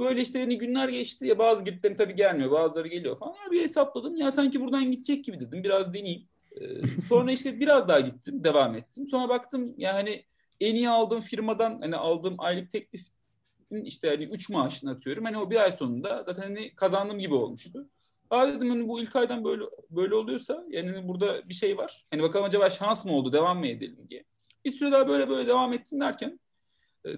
Böyle 0.00 0.22
işte 0.22 0.40
hani 0.40 0.58
günler 0.58 0.88
geçti 0.88 1.26
ya 1.26 1.38
bazı 1.38 1.64
giritlerim 1.64 1.96
tabii 1.96 2.14
gelmiyor 2.14 2.50
bazıları 2.50 2.88
geliyor 2.88 3.18
falan. 3.18 3.34
Ya 3.44 3.50
bir 3.50 3.62
hesapladım 3.62 4.16
ya 4.16 4.32
sanki 4.32 4.60
buradan 4.60 4.90
gidecek 4.90 5.24
gibi 5.24 5.40
dedim 5.40 5.64
biraz 5.64 5.94
deneyeyim. 5.94 6.28
Ee, 6.60 6.86
sonra 7.08 7.32
işte 7.32 7.60
biraz 7.60 7.88
daha 7.88 8.00
gittim 8.00 8.44
devam 8.44 8.74
ettim. 8.76 9.08
Sonra 9.08 9.28
baktım 9.28 9.74
yani 9.78 10.24
en 10.60 10.74
iyi 10.74 10.88
aldığım 10.88 11.20
firmadan 11.20 11.78
hani 11.80 11.96
aldığım 11.96 12.34
aylık 12.38 12.72
teklifin 12.72 13.12
işte 13.84 14.08
hani 14.08 14.24
3 14.24 14.50
maaşını 14.50 14.90
atıyorum. 14.90 15.24
Hani 15.24 15.38
o 15.38 15.50
bir 15.50 15.56
ay 15.56 15.72
sonunda 15.72 16.22
zaten 16.22 16.42
hani 16.42 16.74
kazandığım 16.74 17.18
gibi 17.18 17.34
olmuştu. 17.34 17.88
Aa 18.30 18.48
dedim 18.48 18.70
hani 18.70 18.88
bu 18.88 19.00
ilk 19.00 19.16
aydan 19.16 19.44
böyle 19.44 19.64
böyle 19.90 20.14
oluyorsa 20.14 20.64
yani 20.70 20.90
hani 20.90 21.08
burada 21.08 21.48
bir 21.48 21.54
şey 21.54 21.78
var. 21.78 22.04
Hani 22.10 22.22
bakalım 22.22 22.46
acaba 22.46 22.70
şans 22.70 23.04
mı 23.04 23.12
oldu 23.12 23.32
devam 23.32 23.58
mı 23.58 23.66
edelim 23.66 24.08
diye. 24.10 24.24
Bir 24.64 24.70
süre 24.70 24.92
daha 24.92 25.08
böyle 25.08 25.28
böyle 25.28 25.48
devam 25.48 25.72
ettim 25.72 26.00
derken 26.00 26.38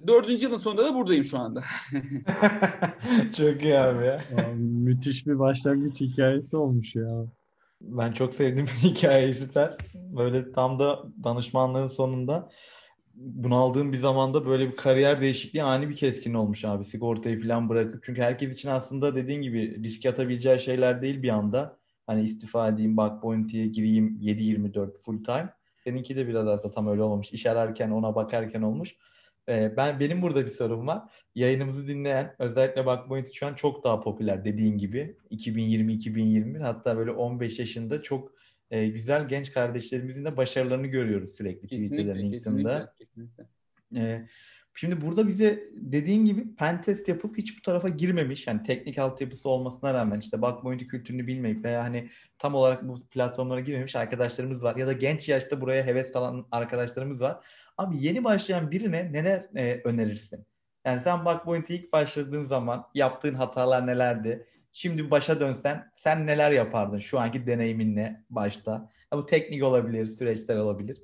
Dördüncü 0.07 0.45
yılın 0.45 0.57
sonunda 0.57 0.85
da 0.85 0.95
buradayım 0.95 1.23
şu 1.23 1.39
anda. 1.39 1.63
çok 3.37 3.63
iyi 3.63 3.77
abi 3.77 4.05
ya. 4.05 4.23
Abi, 4.33 4.55
müthiş 4.59 5.27
bir 5.27 5.39
başlangıç 5.39 6.01
hikayesi 6.01 6.57
olmuş 6.57 6.95
ya. 6.95 7.25
Ben 7.81 8.11
çok 8.11 8.33
sevdim 8.33 8.65
hikayeyi 8.83 9.33
süper. 9.33 9.77
Böyle 9.95 10.51
tam 10.51 10.79
da 10.79 11.03
danışmanlığın 11.23 11.87
sonunda 11.87 12.49
bunaldığım 13.19 13.93
bir 13.93 13.97
zamanda 13.97 14.45
böyle 14.45 14.71
bir 14.71 14.75
kariyer 14.75 15.21
değişikliği 15.21 15.63
ani 15.63 15.89
bir 15.89 15.95
keskin 15.95 16.33
olmuş 16.33 16.65
abi 16.65 16.85
sigortayı 16.85 17.41
falan 17.41 17.69
bırakıp. 17.69 18.03
Çünkü 18.03 18.21
herkes 18.21 18.53
için 18.53 18.69
aslında 18.69 19.15
dediğin 19.15 19.41
gibi 19.41 19.83
risk 19.83 20.05
atabileceği 20.05 20.59
şeyler 20.59 21.01
değil 21.01 21.23
bir 21.23 21.29
anda. 21.29 21.77
Hani 22.07 22.23
istifa 22.23 22.69
edeyim, 22.69 22.97
bug 22.97 23.23
bounty'ye 23.23 23.67
gireyim 23.67 24.19
7-24 24.21 25.01
full 25.01 25.23
time. 25.23 25.49
Seninki 25.83 26.15
de 26.15 26.27
biraz 26.27 26.47
aslında 26.47 26.73
tam 26.73 26.87
öyle 26.87 27.01
olmamış. 27.01 27.33
İş 27.33 27.45
ararken 27.45 27.89
ona 27.89 28.15
bakarken 28.15 28.61
olmuş. 28.61 28.95
Ee, 29.49 29.73
ben 29.77 29.99
benim 29.99 30.21
burada 30.21 30.45
bir 30.45 30.51
sorum 30.51 30.87
var. 30.87 31.01
Yayınımızı 31.35 31.87
dinleyen 31.87 32.35
özellikle 32.39 32.85
Bugpoint 32.85 33.33
şu 33.33 33.47
an 33.47 33.53
çok 33.53 33.83
daha 33.83 33.99
popüler 33.99 34.45
dediğin 34.45 34.77
gibi 34.77 35.17
2020-2021 35.31 36.59
hatta 36.59 36.97
böyle 36.97 37.11
15 37.11 37.59
yaşında 37.59 38.01
çok 38.01 38.31
e, 38.71 38.87
güzel 38.87 39.27
genç 39.27 39.51
kardeşlerimizin 39.51 40.25
de 40.25 40.37
başarılarını 40.37 40.87
görüyoruz 40.87 41.35
sürekli 41.35 41.67
Twitter'da, 41.67 42.13
LinkedIn'da. 42.13 42.39
Kesinlikle, 42.39 42.98
Ee, 43.95 44.27
şimdi 44.73 45.01
burada 45.01 45.27
bize 45.27 45.63
dediğin 45.73 46.25
gibi 46.25 46.55
pentest 46.55 47.07
yapıp 47.07 47.37
hiç 47.37 47.57
bu 47.57 47.61
tarafa 47.61 47.89
girmemiş 47.89 48.47
yani 48.47 48.63
teknik 48.63 48.97
altyapısı 48.97 49.49
olmasına 49.49 49.93
rağmen 49.93 50.19
işte 50.19 50.41
Bugpoint 50.41 50.87
kültürünü 50.87 51.27
bilmeyip 51.27 51.65
veya 51.65 51.83
hani 51.83 52.09
tam 52.37 52.55
olarak 52.55 52.87
bu 52.87 53.07
platformlara 53.07 53.59
girmemiş 53.59 53.95
arkadaşlarımız 53.95 54.63
var 54.63 54.75
ya 54.75 54.87
da 54.87 54.93
genç 54.93 55.29
yaşta 55.29 55.61
buraya 55.61 55.85
heves 55.85 56.15
alan 56.15 56.47
arkadaşlarımız 56.51 57.21
var. 57.21 57.45
Abi 57.77 58.03
yeni 58.03 58.23
başlayan 58.23 58.71
birine 58.71 59.13
neler 59.13 59.45
e, 59.55 59.81
önerirsin? 59.83 60.45
Yani 60.85 61.01
sen 61.01 61.25
Bugpoint'e 61.25 61.75
ilk 61.75 61.93
başladığın 61.93 62.45
zaman 62.45 62.85
yaptığın 62.93 63.33
hatalar 63.33 63.87
nelerdi? 63.87 64.47
Şimdi 64.71 65.11
başa 65.11 65.39
dönsen 65.39 65.91
sen 65.93 66.27
neler 66.27 66.51
yapardın 66.51 66.99
şu 66.99 67.19
anki 67.19 67.47
deneyiminle 67.47 68.23
başta? 68.29 68.89
Ya 69.11 69.17
bu 69.17 69.25
teknik 69.25 69.63
olabilir, 69.63 70.05
süreçler 70.05 70.57
olabilir. 70.57 70.97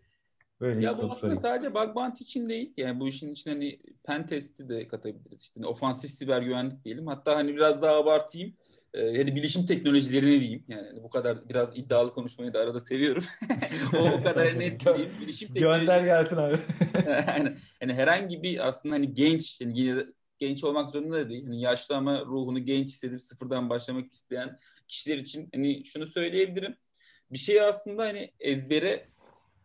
Böyle 0.62 0.86
ya 0.86 0.98
bu 0.98 1.12
aslında 1.12 1.36
sadece 1.36 1.74
bug 1.74 1.96
bounty 1.96 2.24
için 2.24 2.50
değil. 2.50 2.74
Yani 2.78 3.00
bu 3.00 3.08
işin 3.08 3.32
içine 3.32 3.54
hani 3.54 3.80
pen 4.04 4.26
testi 4.26 4.70
de 4.70 4.88
katabiliriz. 4.88 5.42
İşte 5.42 5.54
hani 5.56 5.68
ofansif 5.68 6.12
siber 6.12 6.42
güvenlik 6.42 6.86
diyelim. 6.86 7.08
Hatta 7.08 7.36
hani 7.36 7.56
biraz 7.56 7.82
daha 7.82 7.96
abartayım 7.96 8.54
e, 8.96 9.18
hadi 9.18 9.36
bilişim 9.36 9.66
teknolojilerini 9.66 10.40
diyeyim. 10.40 10.64
Yani 10.68 11.04
bu 11.04 11.10
kadar 11.10 11.50
biraz 11.50 11.78
iddialı 11.78 12.14
konuşmayı 12.14 12.54
da 12.54 12.60
arada 12.60 12.80
seviyorum. 12.80 13.24
o, 13.94 13.98
o 14.14 14.20
kadar 14.20 14.60
net 14.60 14.86
değil. 14.86 15.10
Bilişim 15.22 15.54
teknoloji. 15.54 15.80
Gönder 15.80 16.04
gelsin 16.04 16.36
abi. 16.36 16.58
yani, 17.28 17.56
yani 17.82 17.94
herhangi 17.94 18.44
bir 18.44 18.68
aslında 18.68 18.96
hani 18.96 19.14
genç 19.14 19.62
yani 19.62 19.80
yine 19.80 20.04
genç 20.40 20.64
olmak 20.64 20.90
zorunda 20.90 21.18
da 21.18 21.30
değil. 21.30 21.44
Yani 21.44 21.62
yaşlı 21.62 21.96
ama 21.96 22.22
ruhunu 22.22 22.66
genç 22.66 22.88
hissedip 22.88 23.22
sıfırdan 23.22 23.70
başlamak 23.70 24.12
isteyen 24.12 24.58
kişiler 24.88 25.18
için 25.18 25.50
hani 25.54 25.86
şunu 25.86 26.08
söyleyebilirim. 26.08 26.76
Bir 27.32 27.38
şey 27.38 27.62
aslında 27.62 28.04
hani 28.04 28.32
ezbere 28.40 29.08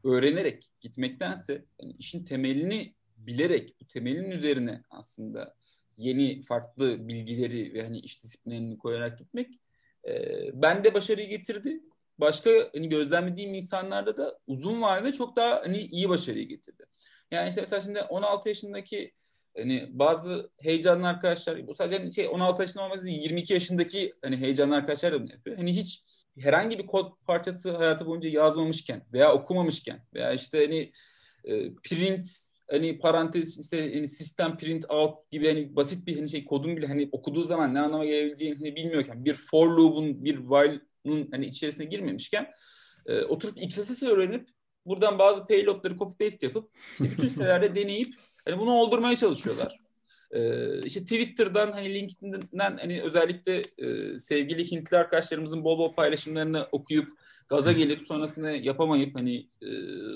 öğrenerek 0.05 0.71
gitmektense 0.81 1.65
yani 1.83 1.93
işin 1.99 2.25
temelini 2.25 2.95
bilerek 3.17 3.75
bu 3.81 3.87
temelin 3.87 4.31
üzerine 4.31 4.83
aslında 4.91 5.55
yeni 5.97 6.43
farklı 6.43 7.09
bilgileri 7.09 7.75
ve 7.75 7.83
hani 7.83 7.99
iş 7.99 8.23
disiplinlerini 8.25 8.79
koyarak 8.79 9.19
gitmek 9.19 9.55
e, 10.09 10.13
bende 10.63 10.95
başarıyı 10.95 11.29
getirdi. 11.29 11.81
başka 12.19 12.51
hani 12.75 12.89
gözlemlediğim 12.89 13.55
insanlarda 13.55 14.17
da 14.17 14.39
uzun 14.47 14.83
vadede 14.83 15.13
çok 15.13 15.37
daha 15.37 15.61
hani 15.61 15.79
iyi 15.79 16.09
başarıyı 16.09 16.49
getirdi. 16.49 16.85
Yani 17.31 17.49
işte 17.49 17.61
mesela 17.61 17.81
şimdi 17.81 18.01
16 18.03 18.49
yaşındaki 18.49 19.13
hani 19.57 19.89
bazı 19.91 20.51
heyecanlı 20.59 21.07
arkadaşlar 21.07 21.67
bu 21.67 21.75
sadece 21.75 21.99
hani 21.99 22.13
şey 22.13 22.29
16 22.29 22.63
yaşında 22.63 22.85
olmaz 22.85 23.07
22 23.07 23.53
yaşındaki 23.53 24.13
hani 24.23 24.37
heyecanlı 24.37 24.75
arkadaşlar 24.75 25.13
da 25.13 25.23
bunu 25.23 25.33
yapıyor. 25.33 25.57
Hani 25.57 25.77
hiç 25.77 26.05
herhangi 26.41 26.79
bir 26.79 26.87
kod 26.87 27.13
parçası 27.27 27.77
hayatı 27.77 28.07
boyunca 28.07 28.29
yazmamışken 28.29 29.03
veya 29.13 29.33
okumamışken 29.33 30.05
veya 30.15 30.33
işte 30.33 30.67
hani 30.67 30.93
e, 31.45 31.75
print 31.75 32.29
hani 32.71 32.99
parantez 32.99 33.61
işte 33.61 33.95
hani 33.95 34.09
sistem 34.09 34.57
print 34.57 34.91
out 34.91 35.31
gibi 35.31 35.47
hani 35.49 35.77
basit 35.77 36.07
bir 36.07 36.17
hani 36.17 36.29
şey 36.29 36.45
kodun 36.45 36.77
bile 36.77 36.87
hani 36.87 37.09
okuduğu 37.13 37.45
zaman 37.45 37.75
ne 37.75 37.81
anlama 37.81 38.05
gelebileceğini 38.05 38.55
hani 38.55 38.77
bilmiyorken 38.77 39.25
bir 39.25 39.35
for 39.35 39.69
loop'un 39.69 40.25
bir 40.25 40.37
while'ın 40.37 41.29
hani 41.31 41.47
içerisine 41.47 41.87
girmemişken 41.87 42.47
e, 43.07 43.23
oturup 43.23 43.63
XSS 43.63 44.03
öğrenip 44.03 44.49
buradan 44.87 45.19
bazı 45.19 45.47
payload'ları 45.47 45.99
copy 45.99 46.25
paste 46.25 46.47
yapıp 46.47 46.71
işte 46.93 47.11
bütün 47.11 47.29
sitelerde 47.29 47.75
deneyip 47.83 48.15
hani 48.45 48.59
bunu 48.59 48.73
oldurmaya 48.73 49.17
çalışıyorlar. 49.17 49.80
Ee, 50.35 50.81
işte 50.85 51.01
Twitter'dan 51.01 51.73
hani 51.73 51.95
LinkedIn'den 51.95 52.77
hani 52.77 53.03
özellikle 53.03 53.63
e, 53.79 54.19
sevgili 54.19 54.71
Hintli 54.71 54.97
arkadaşlarımızın 54.97 55.65
bol 55.65 55.79
bol 55.79 55.95
paylaşımlarını 55.95 56.69
okuyup 56.73 57.09
gaza 57.49 57.73
gelip 57.73 58.07
sonrasında 58.07 58.51
yapamayıp 58.51 59.17
hani 59.17 59.49
e, 59.63 59.69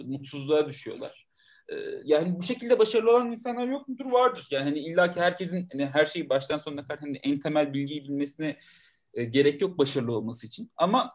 mutsuzluğa 0.05 0.69
düşüyorlar. 0.69 1.27
E, 1.69 1.75
yani 2.05 2.37
bu 2.39 2.43
şekilde 2.43 2.79
başarılı 2.79 3.11
olan 3.11 3.31
insanlar 3.31 3.69
yok 3.69 3.89
mudur? 3.89 4.11
Vardır. 4.11 4.49
Yani 4.51 4.65
hani 4.65 4.79
illaki 4.79 5.21
herkesin 5.21 5.69
hani 5.73 5.87
her 5.87 6.07
şeyi 6.07 6.29
baştan 6.29 6.59
sonuna 6.59 6.85
kadar 6.85 6.99
hani 6.99 7.17
en 7.17 7.39
temel 7.39 7.75
bilgiyi 7.75 8.05
bilmesine 8.05 8.57
e, 9.15 9.25
gerek 9.25 9.61
yok 9.61 9.79
başarılı 9.79 10.17
olması 10.17 10.47
için. 10.47 10.71
Ama 10.77 11.13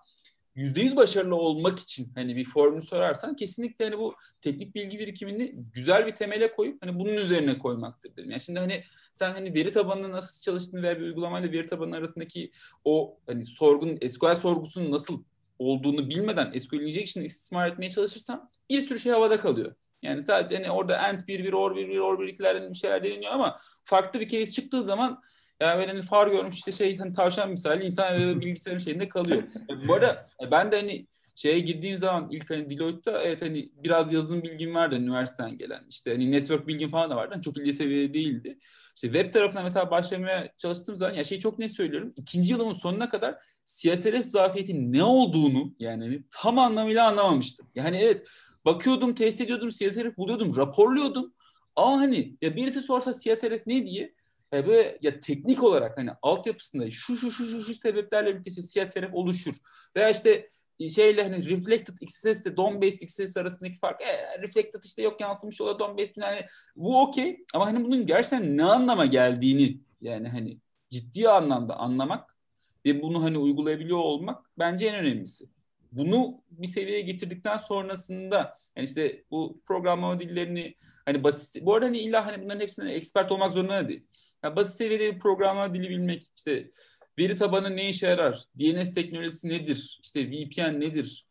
%100 0.59 0.95
başarılı 0.95 1.35
olmak 1.35 1.79
için 1.79 2.11
hani 2.15 2.35
bir 2.35 2.45
formül 2.45 2.81
sorarsan 2.81 3.35
kesinlikle 3.35 3.85
hani 3.85 3.97
bu 3.97 4.15
teknik 4.41 4.75
bilgi 4.75 4.99
birikimini 4.99 5.55
güzel 5.73 6.07
bir 6.07 6.15
temele 6.15 6.51
koyup 6.51 6.83
hani 6.83 6.99
bunun 6.99 7.13
üzerine 7.13 7.57
koymaktır 7.57 8.15
derim. 8.15 8.31
Yani 8.31 8.41
şimdi 8.41 8.59
hani 8.59 8.83
sen 9.13 9.31
hani 9.31 9.53
veri 9.53 9.71
tabanının 9.71 10.11
nasıl 10.11 10.41
çalıştığını 10.41 10.83
veya 10.83 10.99
bir 10.99 11.05
uygulamayla 11.05 11.51
veri 11.51 11.67
tabanı 11.67 11.95
arasındaki 11.95 12.51
o 12.85 13.17
hani 13.27 13.45
sorgunun 13.45 14.07
SQL 14.07 14.35
sorgusunun 14.35 14.91
nasıl 14.91 15.23
olduğunu 15.59 16.09
bilmeden 16.09 16.59
SQL 16.59 16.81
injection 16.81 17.23
istismar 17.23 17.71
etmeye 17.71 17.89
çalışırsan 17.89 18.49
bir 18.69 18.81
sürü 18.81 18.99
şey 18.99 19.11
havada 19.11 19.39
kalıyor. 19.39 19.75
Yani 20.01 20.21
sadece 20.21 20.55
hani 20.55 20.71
orada 20.71 21.07
end 21.09 21.19
bir 21.27 21.43
bir 21.43 21.53
or 21.53 21.75
bir 21.75 21.89
bir 21.89 21.97
or 21.97 22.19
bir 22.19 22.27
ikilerden 22.27 22.73
bir 22.73 22.77
şeyler 22.77 23.03
deniliyor 23.03 23.31
ama 23.31 23.57
farklı 23.85 24.19
bir 24.19 24.27
case 24.27 24.51
çıktığı 24.51 24.83
zaman 24.83 25.21
yani 25.59 25.79
böyle 25.79 25.91
hani 25.91 26.01
far 26.01 26.27
görmüş 26.27 26.57
işte 26.57 26.71
şey 26.71 26.97
hani 26.97 27.13
tavşan 27.13 27.51
misali 27.51 27.85
insan 27.85 28.41
bilgisayarın 28.41 28.81
şeyinde 28.81 29.07
kalıyor. 29.07 29.43
Bu 29.87 29.93
arada 29.93 30.25
ben 30.51 30.71
de 30.71 30.75
hani 30.75 31.07
şeye 31.35 31.59
girdiğim 31.59 31.97
zaman 31.97 32.29
ilk 32.31 32.49
hani 32.49 32.69
Deloitte'da 32.69 33.23
evet 33.23 33.41
hani 33.41 33.69
biraz 33.83 34.13
yazılım 34.13 34.43
bilgim 34.43 34.75
vardı 34.75 34.95
üniversiteden 34.95 35.57
gelen. 35.57 35.81
İşte 35.89 36.11
hani 36.11 36.31
network 36.31 36.67
bilgim 36.67 36.89
falan 36.89 37.09
da 37.09 37.15
vardı. 37.15 37.29
Hani 37.33 37.43
çok 37.43 37.57
ilgi 37.57 37.73
seviyede 37.73 38.13
değildi. 38.13 38.59
İşte 38.95 39.07
web 39.07 39.33
tarafına 39.33 39.63
mesela 39.63 39.91
başlamaya 39.91 40.53
çalıştığım 40.57 40.97
zaman 40.97 41.13
ya 41.13 41.23
şey 41.23 41.39
çok 41.39 41.59
ne 41.59 41.69
söylüyorum. 41.69 42.13
İkinci 42.17 42.51
yılımın 42.51 42.73
sonuna 42.73 43.09
kadar 43.09 43.35
CSRF 43.65 44.25
zafiyetin 44.25 44.93
ne 44.93 45.03
olduğunu 45.03 45.75
yani 45.79 46.03
hani 46.03 46.23
tam 46.31 46.59
anlamıyla 46.59 47.07
anlamamıştım. 47.07 47.67
Yani 47.75 47.97
evet 47.97 48.23
bakıyordum, 48.65 49.15
test 49.15 49.41
ediyordum, 49.41 49.69
CSRF 49.69 50.17
buluyordum, 50.17 50.55
raporluyordum. 50.55 51.33
Ama 51.75 51.97
hani 51.97 52.37
ya 52.41 52.55
birisi 52.55 52.81
sorsa 52.81 53.13
CSRF 53.13 53.67
ne 53.67 53.85
diye 53.85 54.13
e, 54.53 54.97
ya 55.01 55.19
teknik 55.19 55.63
olarak 55.63 55.97
hani 55.97 56.11
altyapısında 56.21 56.91
şu 56.91 57.17
şu 57.17 57.31
şu 57.31 57.45
şu, 57.45 57.63
şu 57.63 57.73
sebeplerle 57.73 58.33
birlikte 58.33 58.61
işte 58.61 58.85
CSRF 58.85 59.13
oluşur. 59.13 59.55
Veya 59.95 60.09
işte 60.09 60.47
şeyle 60.87 61.23
hani 61.23 61.49
reflected 61.49 61.97
XSS 62.01 62.45
ile 62.45 62.57
DOM 62.57 62.81
based 62.81 63.01
XSS 63.01 63.37
arasındaki 63.37 63.79
fark 63.79 64.01
e, 64.01 64.41
reflected 64.41 64.83
işte 64.83 65.01
yok 65.01 65.21
yansımış 65.21 65.61
ola 65.61 65.79
DOM 65.79 65.97
based 65.97 66.15
yani 66.15 66.45
bu 66.75 67.01
okey 67.01 67.45
ama 67.53 67.65
hani 67.65 67.85
bunun 67.85 68.05
gerçekten 68.05 68.57
ne 68.57 68.63
anlama 68.63 69.05
geldiğini 69.05 69.77
yani 70.01 70.27
hani 70.29 70.57
ciddi 70.89 71.29
anlamda 71.29 71.75
anlamak 71.75 72.37
ve 72.85 73.01
bunu 73.01 73.23
hani 73.23 73.37
uygulayabiliyor 73.37 73.99
olmak 73.99 74.45
bence 74.59 74.87
en 74.87 74.95
önemlisi. 74.95 75.49
Bunu 75.91 76.41
bir 76.51 76.67
seviyeye 76.67 77.01
getirdikten 77.01 77.57
sonrasında 77.57 78.57
yani 78.75 78.85
işte 78.87 79.23
bu 79.31 79.61
programlama 79.65 80.19
dillerini 80.19 80.75
hani 81.05 81.23
basit 81.23 81.65
bu 81.65 81.73
arada 81.73 81.85
hani 81.85 81.97
illa 81.97 82.25
hani 82.25 82.43
bunların 82.43 82.59
hepsine 82.59 82.91
expert 82.91 83.31
olmak 83.31 83.53
zorunda 83.53 83.89
değil. 83.89 84.03
Yani 84.43 84.55
basit 84.55 84.75
seviyede 84.75 85.15
bir 85.15 85.19
programlama 85.19 85.73
dili 85.73 85.89
bilmek, 85.89 86.31
işte 86.37 86.71
veri 87.19 87.35
tabanı 87.35 87.75
ne 87.75 87.89
işe 87.89 88.07
yarar, 88.07 88.43
DNS 88.59 88.93
teknolojisi 88.93 89.49
nedir, 89.49 89.99
işte 90.03 90.31
VPN 90.31 90.79
nedir 90.79 91.25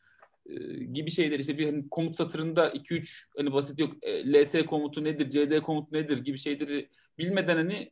e, 0.46 0.84
gibi 0.84 1.10
şeyler 1.10 1.38
işte 1.38 1.58
bir 1.58 1.66
hani 1.66 1.88
komut 1.88 2.16
satırında 2.16 2.70
2-3 2.70 3.28
hani 3.36 3.52
basit 3.52 3.80
yok 3.80 3.92
e, 4.02 4.32
ls 4.32 4.54
komutu 4.66 5.04
nedir, 5.04 5.28
cd 5.28 5.60
komutu 5.60 5.96
nedir 5.96 6.18
gibi 6.18 6.38
şeyleri 6.38 6.88
bilmeden 7.18 7.56
hani 7.56 7.90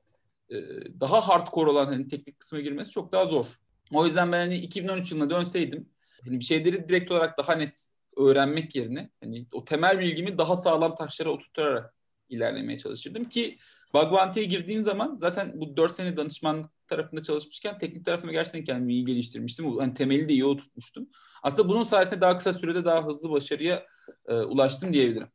e, 0.50 0.56
daha 1.00 1.28
hardcore 1.28 1.70
olan 1.70 1.86
hani 1.86 2.08
teknik 2.08 2.40
kısma 2.40 2.60
girmesi 2.60 2.90
çok 2.90 3.12
daha 3.12 3.26
zor. 3.26 3.46
O 3.92 4.06
yüzden 4.06 4.32
ben 4.32 4.38
hani 4.38 4.56
2013 4.56 5.12
yılına 5.12 5.30
dönseydim 5.30 5.88
hani 6.24 6.40
bir 6.40 6.44
şeyleri 6.44 6.88
direkt 6.88 7.10
olarak 7.10 7.38
daha 7.38 7.54
net 7.54 7.86
öğrenmek 8.16 8.76
yerine 8.76 9.10
hani 9.20 9.46
o 9.52 9.64
temel 9.64 9.98
bilgimi 9.98 10.38
daha 10.38 10.56
sağlam 10.56 10.94
taşlara 10.94 11.30
oturtarak 11.30 11.95
ilerlemeye 12.28 12.78
çalışırdım 12.78 13.24
ki 13.24 13.56
Bug 13.94 14.12
Bounty'ye 14.12 14.46
girdiğim 14.46 14.82
zaman 14.82 15.16
zaten 15.20 15.52
bu 15.54 15.76
4 15.76 15.92
sene 15.92 16.16
danışmanlık 16.16 16.70
tarafında 16.88 17.22
çalışmışken 17.22 17.78
teknik 17.78 18.04
tarafımı 18.04 18.32
gerçekten 18.32 18.64
kendimi 18.64 18.92
iyi 18.92 19.04
geliştirmiştim. 19.04 19.78
Hani 19.78 19.94
temeli 19.94 20.28
de 20.28 20.32
iyi 20.32 20.44
oturtmuştum. 20.44 21.08
Aslında 21.42 21.68
bunun 21.68 21.82
sayesinde 21.82 22.20
daha 22.20 22.36
kısa 22.36 22.52
sürede 22.52 22.84
daha 22.84 23.06
hızlı 23.06 23.30
başarıya 23.30 23.86
e, 24.28 24.34
ulaştım 24.34 24.92
diyebilirim. 24.92 25.28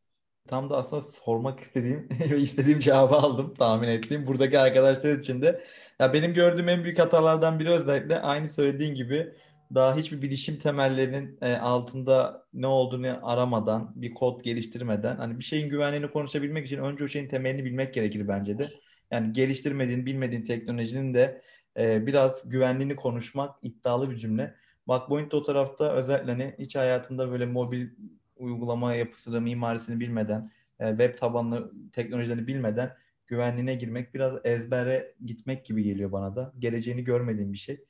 Tam 0.47 0.69
da 0.69 0.77
aslında 0.77 1.07
sormak 1.25 1.59
istediğim 1.59 2.09
istediğim 2.37 2.79
cevabı 2.79 3.15
aldım 3.15 3.53
tahmin 3.53 3.87
ettiğim. 3.87 4.27
Buradaki 4.27 4.59
arkadaşlar 4.59 5.17
için 5.17 5.41
de. 5.41 5.63
Ya 5.99 6.13
benim 6.13 6.33
gördüğüm 6.33 6.69
en 6.69 6.83
büyük 6.83 6.99
hatalardan 6.99 7.59
biri 7.59 7.69
özellikle 7.69 8.21
aynı 8.21 8.49
söylediğin 8.49 8.95
gibi 8.95 9.33
daha 9.75 9.95
hiçbir 9.95 10.21
bilişim 10.21 10.59
temellerinin 10.59 11.37
e, 11.41 11.53
altında 11.55 12.45
ne 12.53 12.67
olduğunu 12.67 13.19
aramadan, 13.29 13.93
bir 13.95 14.13
kod 14.13 14.43
geliştirmeden, 14.43 15.15
hani 15.15 15.39
bir 15.39 15.43
şeyin 15.43 15.69
güvenliğini 15.69 16.11
konuşabilmek 16.11 16.65
için 16.65 16.77
önce 16.77 17.03
o 17.03 17.07
şeyin 17.07 17.27
temelini 17.27 17.65
bilmek 17.65 17.93
gerekir 17.93 18.27
bence 18.27 18.57
de. 18.59 18.71
Yani 19.11 19.33
geliştirmediğin, 19.33 20.05
bilmediğin 20.05 20.43
teknolojinin 20.43 21.13
de 21.13 21.41
e, 21.77 22.07
biraz 22.07 22.49
güvenliğini 22.49 22.95
konuşmak 22.95 23.55
iddialı 23.63 24.11
bir 24.11 24.17
cümle. 24.17 24.55
Backpoint 24.87 25.33
o 25.33 25.43
tarafta 25.43 25.93
özellikle 25.93 26.31
hani 26.31 26.55
hiç 26.59 26.75
hayatında 26.75 27.31
böyle 27.31 27.45
mobil 27.45 27.89
uygulama 28.35 28.93
yapısını, 28.95 29.41
mimarisini 29.41 29.99
bilmeden, 29.99 30.51
e, 30.79 30.89
web 30.89 31.17
tabanlı 31.17 31.71
teknolojilerini 31.93 32.47
bilmeden 32.47 32.97
güvenliğine 33.27 33.75
girmek 33.75 34.13
biraz 34.13 34.33
ezbere 34.43 35.15
gitmek 35.25 35.65
gibi 35.65 35.83
geliyor 35.83 36.11
bana 36.11 36.35
da. 36.35 36.53
Geleceğini 36.59 37.03
görmediğim 37.03 37.53
bir 37.53 37.57
şey. 37.57 37.85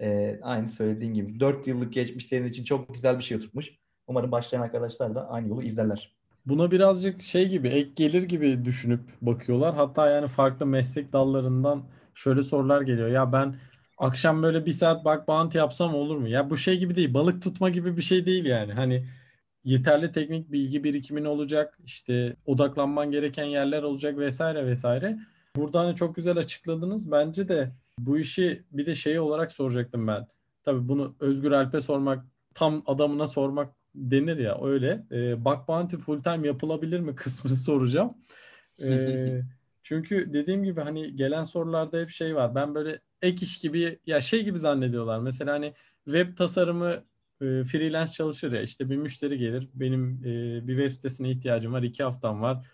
E, 0.00 0.38
aynı 0.42 0.70
söylediğin 0.70 1.14
gibi 1.14 1.40
4 1.40 1.66
yıllık 1.66 1.92
geçmiş 1.92 2.26
senin 2.26 2.48
için 2.48 2.64
çok 2.64 2.94
güzel 2.94 3.18
bir 3.18 3.24
şey 3.24 3.36
oturtmuş. 3.36 3.70
Umarım 4.06 4.32
başlayan 4.32 4.60
arkadaşlar 4.62 5.14
da 5.14 5.28
aynı 5.30 5.48
yolu 5.48 5.62
izlerler. 5.62 6.16
Buna 6.46 6.70
birazcık 6.70 7.22
şey 7.22 7.48
gibi 7.48 7.68
ek 7.68 7.90
gelir 7.96 8.22
gibi 8.22 8.64
düşünüp 8.64 9.00
bakıyorlar. 9.22 9.74
Hatta 9.74 10.10
yani 10.10 10.28
farklı 10.28 10.66
meslek 10.66 11.12
dallarından 11.12 11.84
şöyle 12.14 12.42
sorular 12.42 12.80
geliyor. 12.82 13.08
Ya 13.08 13.32
ben 13.32 13.56
akşam 13.98 14.42
böyle 14.42 14.66
bir 14.66 14.72
saat 14.72 15.04
bak 15.04 15.28
bounty 15.28 15.58
yapsam 15.58 15.94
olur 15.94 16.16
mu? 16.16 16.28
Ya 16.28 16.50
bu 16.50 16.56
şey 16.56 16.78
gibi 16.78 16.96
değil. 16.96 17.14
Balık 17.14 17.42
tutma 17.42 17.70
gibi 17.70 17.96
bir 17.96 18.02
şey 18.02 18.26
değil 18.26 18.44
yani. 18.44 18.72
Hani 18.72 19.08
yeterli 19.64 20.12
teknik 20.12 20.52
bilgi 20.52 20.84
birikimin 20.84 21.24
olacak. 21.24 21.78
işte 21.84 22.36
odaklanman 22.46 23.10
gereken 23.10 23.44
yerler 23.44 23.82
olacak 23.82 24.18
vesaire 24.18 24.66
vesaire. 24.66 25.18
Burada 25.56 25.80
hani 25.80 25.96
çok 25.96 26.16
güzel 26.16 26.38
açıkladınız. 26.38 27.10
Bence 27.10 27.48
de 27.48 27.72
bu 27.98 28.18
işi 28.18 28.62
bir 28.72 28.86
de 28.86 28.94
şey 28.94 29.18
olarak 29.18 29.52
soracaktım 29.52 30.06
ben. 30.06 30.26
Tabii 30.64 30.88
bunu 30.88 31.16
Özgür 31.20 31.52
Alp'e 31.52 31.80
sormak, 31.80 32.24
tam 32.54 32.82
adamına 32.86 33.26
sormak 33.26 33.74
denir 33.94 34.36
ya 34.36 34.64
öyle. 34.64 35.06
E, 35.12 35.44
bug 35.44 35.68
bounty 35.68 35.96
full 35.96 36.22
time 36.22 36.46
yapılabilir 36.46 37.00
mi 37.00 37.14
kısmını 37.16 37.56
soracağım. 37.56 38.14
E, 38.82 39.42
çünkü 39.82 40.32
dediğim 40.32 40.64
gibi 40.64 40.80
hani 40.80 41.16
gelen 41.16 41.44
sorularda 41.44 41.98
hep 41.98 42.10
şey 42.10 42.34
var. 42.36 42.54
Ben 42.54 42.74
böyle 42.74 43.00
ek 43.22 43.46
iş 43.46 43.58
gibi 43.58 43.98
ya 44.06 44.20
şey 44.20 44.44
gibi 44.44 44.58
zannediyorlar. 44.58 45.18
Mesela 45.18 45.52
hani 45.52 45.74
web 46.04 46.36
tasarımı 46.36 47.04
e, 47.40 47.64
freelance 47.64 48.12
çalışır 48.12 48.52
ya 48.52 48.62
işte 48.62 48.90
bir 48.90 48.96
müşteri 48.96 49.38
gelir 49.38 49.68
benim 49.74 50.20
e, 50.24 50.66
bir 50.68 50.76
web 50.76 50.92
sitesine 50.92 51.30
ihtiyacım 51.30 51.72
var 51.72 51.82
iki 51.82 52.02
haftam 52.02 52.42
var 52.42 52.66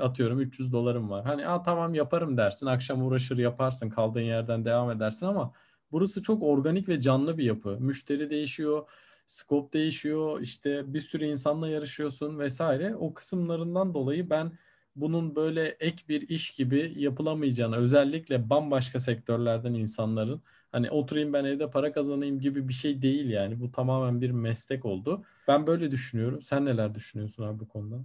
atıyorum 0.00 0.40
300 0.40 0.72
dolarım 0.72 1.10
var. 1.10 1.24
Hani 1.24 1.48
Aa, 1.48 1.62
tamam 1.62 1.94
yaparım 1.94 2.36
dersin. 2.36 2.66
Akşam 2.66 3.06
uğraşır 3.06 3.38
yaparsın. 3.38 3.88
Kaldığın 3.90 4.20
yerden 4.20 4.64
devam 4.64 4.90
edersin 4.90 5.26
ama 5.26 5.52
burası 5.92 6.22
çok 6.22 6.42
organik 6.42 6.88
ve 6.88 7.00
canlı 7.00 7.38
bir 7.38 7.44
yapı. 7.44 7.76
Müşteri 7.80 8.30
değişiyor, 8.30 8.88
scope 9.26 9.72
değişiyor. 9.78 10.40
işte 10.40 10.94
bir 10.94 11.00
sürü 11.00 11.24
insanla 11.24 11.68
yarışıyorsun 11.68 12.38
vesaire. 12.38 12.96
O 12.96 13.14
kısımlarından 13.14 13.94
dolayı 13.94 14.30
ben 14.30 14.52
bunun 14.96 15.36
böyle 15.36 15.68
ek 15.80 16.04
bir 16.08 16.28
iş 16.28 16.50
gibi 16.54 16.92
yapılamayacağını 16.96 17.76
özellikle 17.76 18.50
bambaşka 18.50 19.00
sektörlerden 19.00 19.74
insanların 19.74 20.42
hani 20.72 20.90
oturayım 20.90 21.32
ben 21.32 21.44
evde 21.44 21.70
para 21.70 21.92
kazanayım 21.92 22.40
gibi 22.40 22.68
bir 22.68 22.72
şey 22.72 23.02
değil 23.02 23.30
yani. 23.30 23.60
Bu 23.60 23.72
tamamen 23.72 24.20
bir 24.20 24.30
meslek 24.30 24.84
oldu. 24.84 25.24
Ben 25.48 25.66
böyle 25.66 25.90
düşünüyorum. 25.90 26.42
Sen 26.42 26.64
neler 26.64 26.94
düşünüyorsun 26.94 27.42
abi 27.42 27.60
bu 27.60 27.68
konuda? 27.68 28.04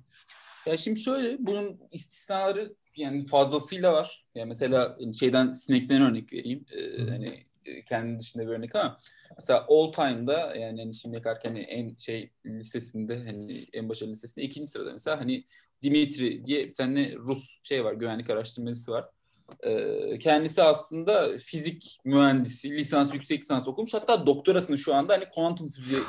Ya 0.68 0.78
şimdi 0.78 1.00
şöyle 1.00 1.38
bunun 1.40 1.80
istisnaları 1.92 2.76
yani 2.96 3.26
fazlasıyla 3.26 3.94
var. 3.94 4.26
Yani 4.36 4.48
mesela 4.48 4.98
şeyden 5.20 5.52
sinekten 5.52 6.02
örnek 6.02 6.34
vereyim. 6.34 6.66
Ee, 6.72 7.10
hani 7.10 7.44
e, 7.66 7.86
kendi 7.86 8.20
dışında 8.20 8.44
bir 8.48 8.52
örnek 8.52 8.76
ama 8.76 8.98
mesela 9.38 9.66
all 9.70 9.92
time'da 9.92 10.56
yani 10.56 10.82
hani 10.82 10.96
şimdi 10.96 11.18
bakarken 11.18 11.50
hani 11.50 11.60
en 11.62 11.96
şey 11.96 12.32
listesinde 12.46 13.18
hani 13.18 13.68
en 13.74 13.90
başarılı 13.90 14.12
listesinde 14.12 14.46
ikinci 14.46 14.72
sırada 14.72 14.92
mesela 14.92 15.20
hani 15.20 15.46
Dimitri 15.84 16.46
diye 16.46 16.68
bir 16.68 16.74
tane 16.74 17.16
Rus 17.16 17.60
şey 17.64 17.84
var 17.84 17.94
güvenlik 17.94 18.30
araştırmacısı 18.30 18.92
var. 18.92 19.06
Ee, 19.64 20.20
kendisi 20.20 20.64
aslında 20.64 21.38
fizik 21.38 22.00
mühendisi, 22.06 22.72
lisans, 22.72 23.14
yüksek 23.14 23.42
lisans 23.42 23.68
okumuş. 23.68 23.94
Hatta 23.94 24.26
doktorasını 24.26 24.78
şu 24.78 24.96
anda 24.96 25.14
hani 25.14 25.30
kuantum 25.30 25.68
fiziği 25.68 26.02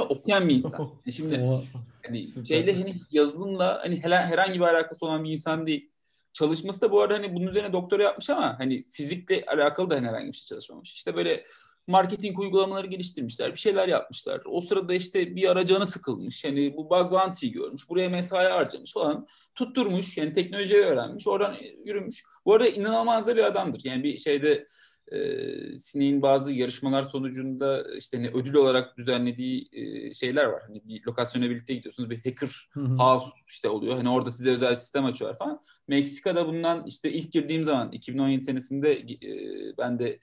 okuyan 0.08 0.48
bir 0.48 0.54
insan. 0.54 0.80
Yani 0.80 1.12
şimdi 1.12 1.60
hani 2.06 2.46
şeyle 2.46 2.74
hani 2.74 3.00
yazılımla 3.10 3.78
hani 3.82 4.02
herhangi 4.02 4.54
bir 4.54 4.64
alakası 4.64 5.06
olan 5.06 5.24
bir 5.24 5.30
insan 5.30 5.66
değil. 5.66 5.90
Çalışması 6.32 6.80
da 6.80 6.92
bu 6.92 7.00
arada 7.00 7.14
hani 7.14 7.34
bunun 7.34 7.46
üzerine 7.46 7.72
doktora 7.72 8.02
yapmış 8.02 8.30
ama 8.30 8.58
hani 8.58 8.84
fizikle 8.90 9.44
alakalı 9.46 9.90
da 9.90 9.94
hani 9.94 10.06
herhangi 10.06 10.32
bir 10.32 10.36
şey 10.36 10.46
çalışmamış. 10.46 10.92
İşte 10.92 11.16
böyle 11.16 11.44
marketing 11.86 12.38
uygulamaları 12.38 12.86
geliştirmişler, 12.86 13.52
bir 13.52 13.58
şeyler 13.58 13.88
yapmışlar. 13.88 14.40
O 14.46 14.60
sırada 14.60 14.94
işte 14.94 15.36
bir 15.36 15.50
ara 15.50 15.66
canı 15.66 15.86
sıkılmış. 15.86 16.44
Yani 16.44 16.74
bu 16.76 16.90
bug 16.90 17.12
bounty'yi 17.12 17.52
görmüş, 17.52 17.88
buraya 17.88 18.08
mesai 18.08 18.48
harcamış 18.48 18.92
falan. 18.92 19.26
Tutturmuş, 19.54 20.16
yani 20.16 20.32
teknolojiyi 20.32 20.80
öğrenmiş, 20.80 21.26
oradan 21.26 21.54
yürümüş. 21.84 22.24
Bu 22.44 22.54
arada 22.54 22.68
inanılmaz 22.68 23.26
da 23.26 23.36
bir 23.36 23.44
adamdır. 23.44 23.80
Yani 23.84 24.04
bir 24.04 24.16
şeyde 24.16 24.66
e, 25.12 25.18
Sinek'in 25.78 26.22
bazı 26.22 26.52
yarışmalar 26.52 27.02
sonucunda 27.02 27.84
işte 27.98 28.16
hani 28.16 28.28
ödül 28.28 28.54
olarak 28.54 28.98
düzenlediği 28.98 29.68
e, 29.72 30.14
şeyler 30.14 30.44
var. 30.44 30.62
Hani 30.66 30.82
bir 30.84 31.06
lokasyona 31.06 31.50
birlikte 31.50 31.74
gidiyorsunuz, 31.74 32.10
bir 32.10 32.16
hacker 32.16 32.68
house 32.98 33.26
işte 33.48 33.68
oluyor. 33.68 33.96
Hani 33.96 34.08
orada 34.08 34.30
size 34.30 34.50
özel 34.50 34.74
sistem 34.74 35.04
açıyorlar 35.04 35.38
falan. 35.38 35.60
Meksika'da 35.88 36.46
bundan 36.46 36.86
işte 36.86 37.12
ilk 37.12 37.32
girdiğim 37.32 37.64
zaman 37.64 37.92
2017 37.92 38.44
senesinde 38.44 38.92
e, 38.92 39.18
ben 39.78 39.98
de 39.98 40.18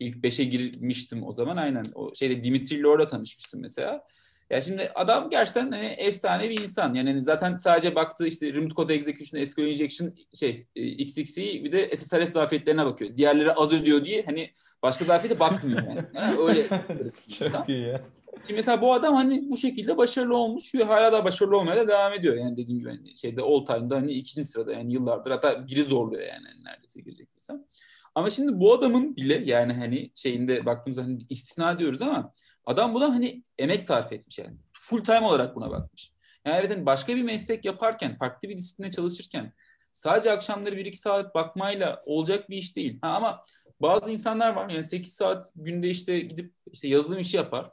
ilk 0.00 0.22
beşe 0.22 0.44
girmiştim 0.44 1.26
o 1.26 1.34
zaman 1.34 1.56
aynen. 1.56 1.84
O 1.94 2.14
şeyde 2.14 2.44
Dimitri 2.44 2.76
ile 2.76 2.88
orada 2.88 3.06
tanışmıştım 3.06 3.60
mesela. 3.60 4.04
Ya 4.50 4.60
şimdi 4.60 4.90
adam 4.94 5.30
gerçekten 5.30 5.70
hani 5.72 5.86
efsane 5.86 6.50
bir 6.50 6.62
insan. 6.62 6.94
Yani 6.94 7.10
hani 7.10 7.24
zaten 7.24 7.56
sadece 7.56 7.94
baktığı 7.94 8.26
işte 8.26 8.54
remote 8.54 8.74
code 8.74 8.94
execution, 8.94 9.44
SQL 9.44 9.62
injection, 9.62 10.14
şey 10.38 10.66
e, 10.76 10.82
XX'i 10.82 11.64
bir 11.64 11.72
de 11.72 11.96
SSRF 11.96 12.28
zafiyetlerine 12.28 12.86
bakıyor. 12.86 13.16
Diğerleri 13.16 13.52
az 13.52 13.72
ödüyor 13.72 14.04
diye 14.04 14.24
hani 14.26 14.50
başka 14.82 15.04
zafiyete 15.04 15.40
bakmıyor 15.40 15.82
yani. 15.82 16.04
yani 16.14 16.38
öyle 16.38 16.68
Çok 17.38 17.68
iyi 17.68 17.80
ya. 17.80 18.04
Şimdi 18.46 18.56
mesela 18.56 18.80
bu 18.80 18.92
adam 18.92 19.14
hani 19.14 19.50
bu 19.50 19.56
şekilde 19.56 19.96
başarılı 19.96 20.36
olmuş 20.36 20.74
ve 20.74 20.84
hala 20.84 21.12
da 21.12 21.24
başarılı 21.24 21.58
olmaya 21.58 21.76
da 21.76 21.88
devam 21.88 22.12
ediyor. 22.12 22.36
Yani 22.36 22.56
dediğim 22.56 22.80
gibi 22.80 22.88
hani 22.88 23.18
şeyde 23.18 23.42
all 23.42 23.64
time'da 23.64 23.96
hani 23.96 24.12
ikinci 24.12 24.48
sırada 24.48 24.72
yani 24.72 24.92
yıllardır 24.92 25.30
hatta 25.30 25.66
biri 25.66 25.84
zorluyor 25.84 26.22
yani 26.22 26.46
hani 26.52 26.64
neredeyse 26.64 27.00
girecek 27.00 27.28
insan. 27.34 27.66
Ama 28.16 28.30
şimdi 28.30 28.60
bu 28.60 28.74
adamın 28.74 29.16
bile 29.16 29.42
yani 29.44 29.72
hani 29.72 30.10
şeyinde 30.14 30.66
baktığımızda 30.66 31.02
hani 31.02 31.18
istisna 31.30 31.78
diyoruz 31.78 32.02
ama 32.02 32.32
adam 32.66 32.94
buna 32.94 33.14
hani 33.14 33.42
emek 33.58 33.82
sarf 33.82 34.12
etmiş 34.12 34.38
yani. 34.38 34.56
Full 34.72 35.04
time 35.04 35.26
olarak 35.26 35.56
buna 35.56 35.70
bakmış. 35.70 36.12
Yani 36.44 36.56
evet 36.56 36.70
hani 36.70 36.86
başka 36.86 37.16
bir 37.16 37.22
meslek 37.22 37.64
yaparken, 37.64 38.16
farklı 38.16 38.48
bir 38.48 38.58
disipline 38.58 38.90
çalışırken 38.90 39.52
sadece 39.92 40.32
akşamları 40.32 40.76
1-2 40.76 40.96
saat 40.96 41.34
bakmayla 41.34 42.02
olacak 42.06 42.50
bir 42.50 42.56
iş 42.56 42.76
değil. 42.76 42.98
Ha, 43.02 43.08
ama 43.08 43.44
bazı 43.82 44.10
insanlar 44.10 44.52
var 44.52 44.70
yani 44.70 44.84
8 44.84 45.12
saat 45.12 45.52
günde 45.56 45.90
işte 45.90 46.20
gidip 46.20 46.52
işte 46.72 46.88
yazılım 46.88 47.18
işi 47.18 47.36
yapar. 47.36 47.70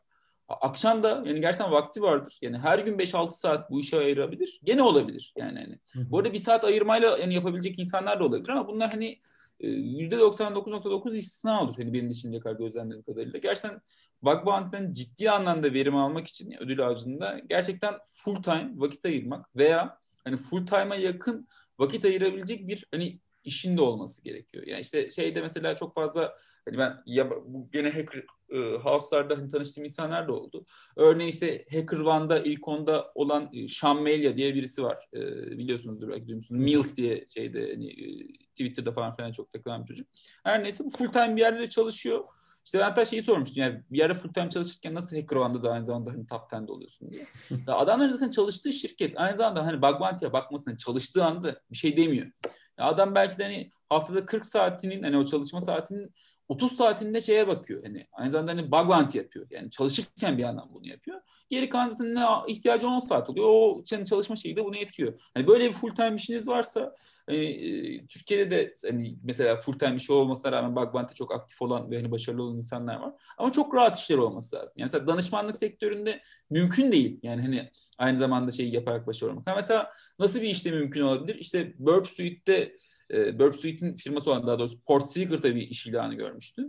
Akşam 0.47 1.03
da 1.03 1.09
yani 1.25 1.41
gerçekten 1.41 1.71
vakti 1.71 2.01
vardır. 2.01 2.39
Yani 2.41 2.57
her 2.57 2.79
gün 2.79 2.97
5-6 2.97 3.31
saat 3.31 3.71
bu 3.71 3.79
işe 3.79 3.97
ayırabilir. 3.97 4.59
Gene 4.63 4.81
olabilir 4.81 5.33
yani 5.37 5.59
hani. 5.59 5.79
Bu 6.09 6.17
arada 6.17 6.33
bir 6.33 6.37
saat 6.39 6.63
ayırmayla 6.63 7.17
yani 7.17 7.33
yapabilecek 7.33 7.79
insanlar 7.79 8.19
da 8.19 8.23
olabilir 8.23 8.49
ama 8.49 8.67
bunlar 8.67 8.91
hani 8.91 9.19
%99.9 9.63 11.15
ee, 11.15 11.17
istisna 11.17 11.63
olur. 11.63 11.73
Hani 11.77 11.93
benim 11.93 12.13
şimdiye 12.13 12.41
kadar 12.41 12.55
gözlemlediğim 12.55 13.03
kadarıyla. 13.03 13.39
Gerçekten 13.39 13.81
bounty'den 14.23 14.93
ciddi 14.93 15.31
anlamda 15.31 15.73
verim 15.73 15.95
almak 15.95 16.27
için 16.27 16.53
ödül 16.59 16.87
ağacında 16.87 17.39
gerçekten 17.49 17.93
full 18.05 18.43
time 18.43 18.71
vakit 18.75 19.05
ayırmak 19.05 19.55
veya 19.55 19.99
hani 20.23 20.37
full 20.37 20.65
time'a 20.65 20.95
yakın 20.95 21.47
vakit 21.79 22.05
ayırabilecek 22.05 22.67
bir 22.67 22.85
hani 22.91 23.19
işin 23.43 23.77
de 23.77 23.81
olması 23.81 24.23
gerekiyor. 24.23 24.67
Yani 24.67 24.81
işte 24.81 25.09
şeyde 25.09 25.41
mesela 25.41 25.75
çok 25.75 25.95
fazla 25.95 26.35
hani 26.65 26.77
ben 26.77 27.03
ya 27.05 27.29
bu 27.29 27.69
gene 27.71 27.89
hacker 27.89 28.23
e, 28.49 28.57
house'larda 28.77 29.37
hani 29.37 29.51
tanıştığım 29.51 29.83
insanlar 29.83 30.27
da 30.27 30.33
oldu. 30.33 30.65
Örneğin 30.95 31.29
işte 31.29 31.65
Hacker 31.71 31.97
One'da 31.97 32.39
ilk 32.39 32.67
onda 32.67 33.11
olan 33.15 33.49
e, 33.53 33.67
Sean 33.67 34.01
Melia 34.01 34.37
diye 34.37 34.55
birisi 34.55 34.83
var. 34.83 35.07
E, 35.13 35.19
biliyorsunuzdur 35.57 36.09
belki 36.09 36.27
duymuşsunuz. 36.27 36.61
Mills 36.61 36.95
diye 36.95 37.25
şeyde 37.33 37.71
hani, 37.73 37.87
e, 37.87 38.27
Twitter'da 38.49 38.91
falan 38.91 39.15
filan 39.15 39.31
çok 39.31 39.51
takılan 39.51 39.81
bir 39.81 39.87
çocuk. 39.87 40.07
Her 40.43 40.63
neyse 40.63 40.83
bu 40.83 40.89
full 40.89 41.07
time 41.07 41.35
bir 41.35 41.41
yerde 41.41 41.69
çalışıyor. 41.69 42.23
İşte 42.65 42.79
ben 42.79 42.83
hatta 42.83 43.05
şeyi 43.05 43.21
sormuştum 43.21 43.63
yani 43.63 43.81
bir 43.91 43.97
yerde 43.97 44.13
full 44.13 44.33
time 44.33 44.49
çalışırken 44.49 44.93
nasıl 44.93 45.15
Hacker 45.15 45.63
da 45.63 45.71
aynı 45.71 45.85
zamanda 45.85 46.11
hani 46.11 46.27
top 46.27 46.51
10'de 46.51 46.71
oluyorsun 46.71 47.11
diye. 47.11 47.27
ya 47.67 47.75
adamların 47.75 48.11
zaten 48.11 48.29
çalıştığı 48.29 48.73
şirket 48.73 49.19
aynı 49.19 49.37
zamanda 49.37 49.65
hani 49.65 49.81
bug 49.81 49.99
bounty'ye 49.99 50.33
bakmasına 50.33 50.77
çalıştığı 50.77 51.23
anda 51.23 51.61
bir 51.71 51.77
şey 51.77 51.97
demiyor. 51.97 52.31
Ya 52.79 52.85
adam 52.85 53.15
belki 53.15 53.37
de 53.37 53.43
hani 53.43 53.71
haftada 53.89 54.25
40 54.25 54.45
saatinin 54.45 55.03
hani 55.03 55.17
o 55.17 55.25
çalışma 55.25 55.61
saatinin 55.61 56.13
30 56.49 56.75
saatinde 56.75 57.21
şeye 57.21 57.47
bakıyor. 57.47 57.83
Hani 57.83 58.07
aynı 58.11 58.31
zamanda 58.31 58.51
hani 58.51 58.71
bug 58.71 58.89
bounty 58.89 59.17
yapıyor. 59.17 59.47
Yani 59.49 59.69
çalışırken 59.69 60.37
bir 60.37 60.43
yandan 60.43 60.73
bunu 60.73 60.87
yapıyor. 60.87 61.21
Geri 61.49 61.69
kalan 61.69 61.89
zaten 61.89 62.15
ne 62.15 62.21
ihtiyacı 62.47 62.87
10 62.87 62.99
saat 62.99 63.29
oluyor. 63.29 63.47
O 63.49 63.83
çalışma 63.83 64.35
şeyi 64.35 64.55
de 64.55 64.65
buna 64.65 64.77
yetiyor. 64.77 65.19
Hani 65.33 65.47
böyle 65.47 65.67
bir 65.69 65.73
full 65.73 65.95
time 65.95 66.15
işiniz 66.15 66.47
varsa 66.47 66.95
hani, 67.27 67.37
e, 67.45 68.07
Türkiye'de 68.07 68.51
de 68.51 68.73
hani 68.91 69.15
mesela 69.23 69.59
full 69.59 69.79
time 69.79 69.95
işi 69.95 70.13
olmasına 70.13 70.51
rağmen 70.51 70.75
bug 70.75 70.93
bounty 70.93 71.13
çok 71.13 71.33
aktif 71.33 71.61
olan 71.61 71.91
ve 71.91 71.95
hani 71.95 72.11
başarılı 72.11 72.43
olan 72.43 72.57
insanlar 72.57 72.95
var. 72.95 73.13
Ama 73.37 73.51
çok 73.51 73.75
rahat 73.75 73.99
işleri 73.99 74.19
olması 74.19 74.55
lazım. 74.55 74.73
Yani 74.77 74.85
mesela 74.85 75.07
danışmanlık 75.07 75.57
sektöründe 75.57 76.21
mümkün 76.49 76.91
değil. 76.91 77.19
Yani 77.23 77.41
hani 77.41 77.71
aynı 77.97 78.17
zamanda 78.17 78.51
şeyi 78.51 78.75
yaparak 78.75 79.07
başarılı 79.07 79.31
olmak. 79.31 79.49
Ha 79.49 79.55
mesela 79.55 79.91
nasıl 80.19 80.41
bir 80.41 80.49
işte 80.49 80.71
mümkün 80.71 81.01
olabilir? 81.01 81.35
İşte 81.35 81.73
Burp 81.77 82.07
Suite'de 82.07 82.75
e, 83.11 83.39
Burp 83.39 83.55
Suite'in 83.55 83.95
firması 83.95 84.31
olan 84.31 84.47
daha 84.47 84.59
doğrusu 84.59 84.83
Port 84.83 85.11
Secret'ta 85.11 85.55
bir 85.55 85.61
iş 85.61 85.87
ilanı 85.87 86.13
görmüştü. 86.13 86.67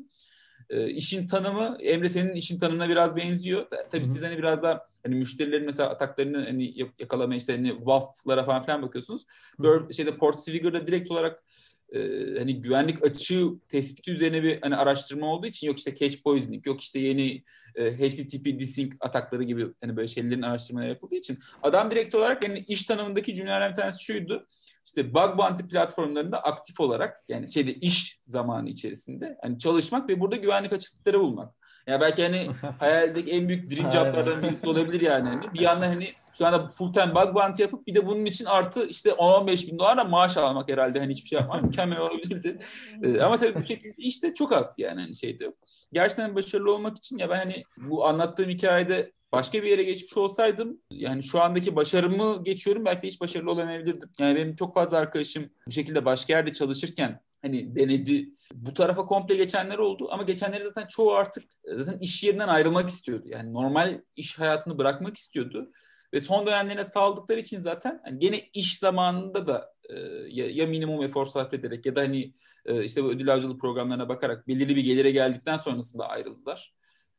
E, 0.70 0.90
işin 0.90 1.27
tanımı 1.27 1.77
Emre 1.81 2.09
senin 2.09 2.33
işin 2.33 2.59
tanımına 2.59 2.88
biraz 2.88 3.16
benziyor. 3.16 3.66
Tabii 3.90 4.05
siz 4.05 4.23
hani 4.23 4.38
biraz 4.38 4.62
daha 4.62 4.87
hani 5.05 5.14
müşterilerin 5.14 5.66
mesela 5.66 5.90
ataklarını 5.90 6.44
hani 6.44 6.75
yakalamaya 6.99 7.38
işte 7.38 7.53
hani 7.53 7.68
WAF'lara 7.68 8.44
falan 8.44 8.62
filan 8.62 8.83
bakıyorsunuz. 8.83 9.25
Burp, 9.59 9.94
şeyde 9.94 10.16
Port 10.16 10.38
Secret'da 10.38 10.87
direkt 10.87 11.11
olarak 11.11 11.44
e, 11.92 11.99
hani 12.38 12.61
güvenlik 12.61 13.05
açığı 13.05 13.49
tespiti 13.68 14.11
üzerine 14.11 14.42
bir 14.42 14.62
hani 14.62 14.77
araştırma 14.77 15.27
olduğu 15.27 15.47
için 15.47 15.66
yok 15.66 15.79
işte 15.79 15.94
cache 15.94 16.23
poisoning, 16.23 16.66
yok 16.66 16.81
işte 16.81 16.99
yeni 16.99 17.42
e, 17.75 17.92
HTTP 17.92 18.61
desync 18.61 18.92
atakları 19.01 19.42
gibi 19.42 19.66
hani 19.81 19.97
böyle 19.97 20.09
şeylerin 20.09 20.42
araştırmaları 20.42 20.88
yapıldığı 20.88 21.14
için 21.14 21.38
adam 21.62 21.90
direkt 21.90 22.14
olarak 22.14 22.44
yani 22.44 22.64
iş 22.68 22.83
tanımındaki 22.87 23.35
cümlelerden 23.35 23.70
bir 23.70 23.77
tanesi 23.77 24.05
şuydu 24.05 24.47
işte 24.85 25.14
bug 25.14 25.38
bounty 25.38 25.62
platformlarında 25.62 26.42
aktif 26.42 26.81
olarak 26.81 27.25
yani 27.29 27.53
şeyde 27.53 27.75
iş 27.75 28.20
zamanı 28.23 28.68
içerisinde 28.68 29.38
hani 29.42 29.59
çalışmak 29.59 30.09
ve 30.09 30.20
burada 30.20 30.37
güvenlik 30.37 30.73
açıklıkları 30.73 31.20
bulmak. 31.20 31.55
Yani 31.87 32.01
belki 32.01 32.23
hani 32.23 32.51
hayaldeki 32.79 33.31
en 33.31 33.49
büyük 33.49 33.70
dream 33.70 33.92
joblardan 33.92 34.42
birisi 34.42 34.66
olabilir 34.66 35.01
yani. 35.01 35.29
Hani 35.29 35.53
bir 35.55 35.61
yandan 35.61 35.88
hani 35.88 36.12
şu 36.38 36.47
anda 36.47 36.68
full 36.68 36.92
time 36.92 37.14
bug 37.14 37.35
bounty 37.35 37.62
yapıp 37.62 37.87
bir 37.87 37.94
de 37.94 38.07
bunun 38.07 38.25
için 38.25 38.44
artı 38.44 38.87
işte 38.87 39.11
10-15 39.11 39.66
bin 39.66 39.79
dolar 39.79 39.97
da 39.97 40.05
maaş 40.05 40.37
almak 40.37 40.70
herhalde 40.70 40.99
hani 40.99 41.11
hiçbir 41.11 41.29
şey 41.29 41.38
yapmak 41.38 41.62
mükemmel 41.64 41.99
olabilirdi. 41.99 42.59
Ee, 43.03 43.20
ama 43.20 43.38
tabii 43.38 43.55
bu 43.55 43.64
şekilde 43.64 43.94
işte 43.99 44.35
çok 44.35 44.53
az 44.53 44.75
yani 44.79 45.01
hani 45.01 45.14
şeyde 45.14 45.44
yok. 45.44 45.55
Gerçekten 45.92 46.35
başarılı 46.35 46.75
olmak 46.75 46.97
için 46.97 47.18
ya 47.18 47.31
ben 47.31 47.37
hani 47.37 47.64
bu 47.77 48.07
anlattığım 48.07 48.49
hikayede 48.49 49.12
başka 49.35 49.62
bir 49.62 49.68
yere 49.68 49.83
geçmiş 49.83 50.16
olsaydım 50.16 50.81
yani 50.90 51.23
şu 51.23 51.40
andaki 51.42 51.77
başarımı 51.77 52.44
geçiyorum 52.44 52.85
belki 52.85 53.03
de 53.03 53.07
hiç 53.07 53.20
başarılı 53.20 53.51
olamayabilirdim. 53.51 54.11
Yani 54.18 54.37
benim 54.37 54.57
çok 54.57 54.75
fazla 54.75 54.99
arkadaşım 54.99 55.51
bu 55.66 55.70
şekilde 55.70 56.05
başka 56.05 56.33
yerde 56.33 56.53
çalışırken 56.53 57.20
hani 57.42 57.77
denedi. 57.77 58.29
Bu 58.55 58.75
tarafa 58.75 59.07
komple 59.07 59.37
geçenler 59.37 59.79
oldu 59.79 60.09
ama 60.11 60.23
geçenleri 60.23 60.62
zaten 60.62 60.87
çoğu 60.87 61.12
artık 61.12 61.44
zaten 61.77 61.99
iş 61.99 62.25
yerinden 62.25 62.49
ayrılmak 62.49 62.88
istiyordu. 62.88 63.25
Yani 63.29 63.53
normal 63.53 64.01
iş 64.16 64.38
hayatını 64.38 64.79
bırakmak 64.79 65.16
istiyordu. 65.16 65.73
Ve 66.12 66.20
son 66.20 66.47
dönemlerine 66.47 66.85
sağladıkları 66.85 67.40
için 67.40 67.61
zaten 67.61 68.03
yani 68.07 68.18
gene 68.18 68.40
iş 68.55 68.79
zamanında 68.79 69.47
da 69.47 69.75
e, 69.90 69.94
ya, 70.29 70.51
ya 70.51 70.66
minimum 70.66 71.03
efor 71.03 71.27
sarf 71.27 71.55
ederek 71.55 71.87
ya 71.87 71.97
da 71.97 72.01
hani 72.01 72.33
e, 72.66 72.85
işte 72.85 73.05
bu 73.05 73.11
ödül 73.11 73.33
avcılık 73.33 73.61
programlarına 73.61 74.09
bakarak 74.09 74.49
belirli 74.49 74.77
bir 74.77 74.85
gelire 74.85 75.11
geldikten 75.11 75.57
sonrasında 75.57 76.09
ayrıldılar. 76.09 76.75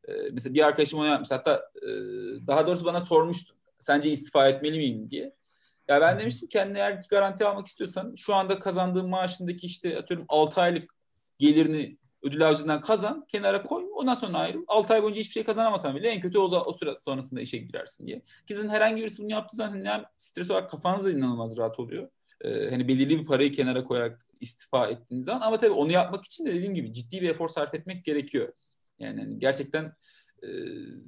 E, 0.07 0.13
mesela 0.31 0.53
bir 0.53 0.65
arkadaşım 0.65 0.99
onu 0.99 1.07
yapmış. 1.07 1.31
Hatta 1.31 1.71
e, 1.81 1.87
daha 2.47 2.67
doğrusu 2.67 2.85
bana 2.85 2.99
sormuştu. 2.99 3.55
Sence 3.79 4.11
istifa 4.11 4.47
etmeli 4.47 4.77
miyim 4.77 5.09
diye. 5.09 5.33
Ya 5.87 6.01
ben 6.01 6.19
demiştim 6.19 6.49
kendine 6.49 6.77
eğer 6.77 6.99
garanti 7.09 7.45
almak 7.45 7.67
istiyorsan 7.67 8.15
şu 8.15 8.35
anda 8.35 8.59
kazandığın 8.59 9.09
maaşındaki 9.09 9.67
işte 9.67 9.99
atıyorum 9.99 10.25
6 10.29 10.61
aylık 10.61 10.95
gelirini 11.39 11.97
ödül 12.23 12.47
avcından 12.47 12.81
kazan, 12.81 13.25
kenara 13.27 13.63
koy, 13.63 13.85
ondan 13.95 14.15
sonra 14.15 14.37
ayrıl. 14.37 14.63
6 14.67 14.93
ay 14.93 15.03
boyunca 15.03 15.19
hiçbir 15.19 15.33
şey 15.33 15.43
kazanamasan 15.43 15.95
bile 15.95 16.09
en 16.09 16.21
kötü 16.21 16.37
o, 16.37 16.43
o 16.43 16.73
süre 16.73 16.95
sonrasında 16.99 17.41
işe 17.41 17.57
girersin 17.57 18.07
diye. 18.07 18.21
Kızın 18.47 18.69
herhangi 18.69 19.01
birisi 19.01 19.23
bunu 19.23 19.31
yaptığı 19.31 19.57
zaman 19.57 19.85
hem 19.85 20.03
stres 20.17 20.51
olarak 20.51 20.71
kafanız 20.71 21.05
da 21.05 21.11
inanılmaz 21.11 21.57
rahat 21.57 21.79
oluyor. 21.79 22.09
Ee, 22.41 22.69
hani 22.69 22.87
belirli 22.87 23.19
bir 23.19 23.25
parayı 23.25 23.51
kenara 23.51 23.83
koyarak 23.83 24.25
istifa 24.41 24.87
ettiğiniz 24.87 25.25
zaman 25.25 25.41
ama 25.41 25.57
tabii 25.57 25.71
onu 25.71 25.91
yapmak 25.91 26.25
için 26.25 26.45
de 26.45 26.53
dediğim 26.53 26.73
gibi 26.73 26.93
ciddi 26.93 27.21
bir 27.21 27.29
efor 27.29 27.47
sarf 27.47 27.73
etmek 27.73 28.05
gerekiyor. 28.05 28.53
Yani 28.99 29.19
hani 29.21 29.39
gerçekten 29.39 29.93
e, 30.43 30.47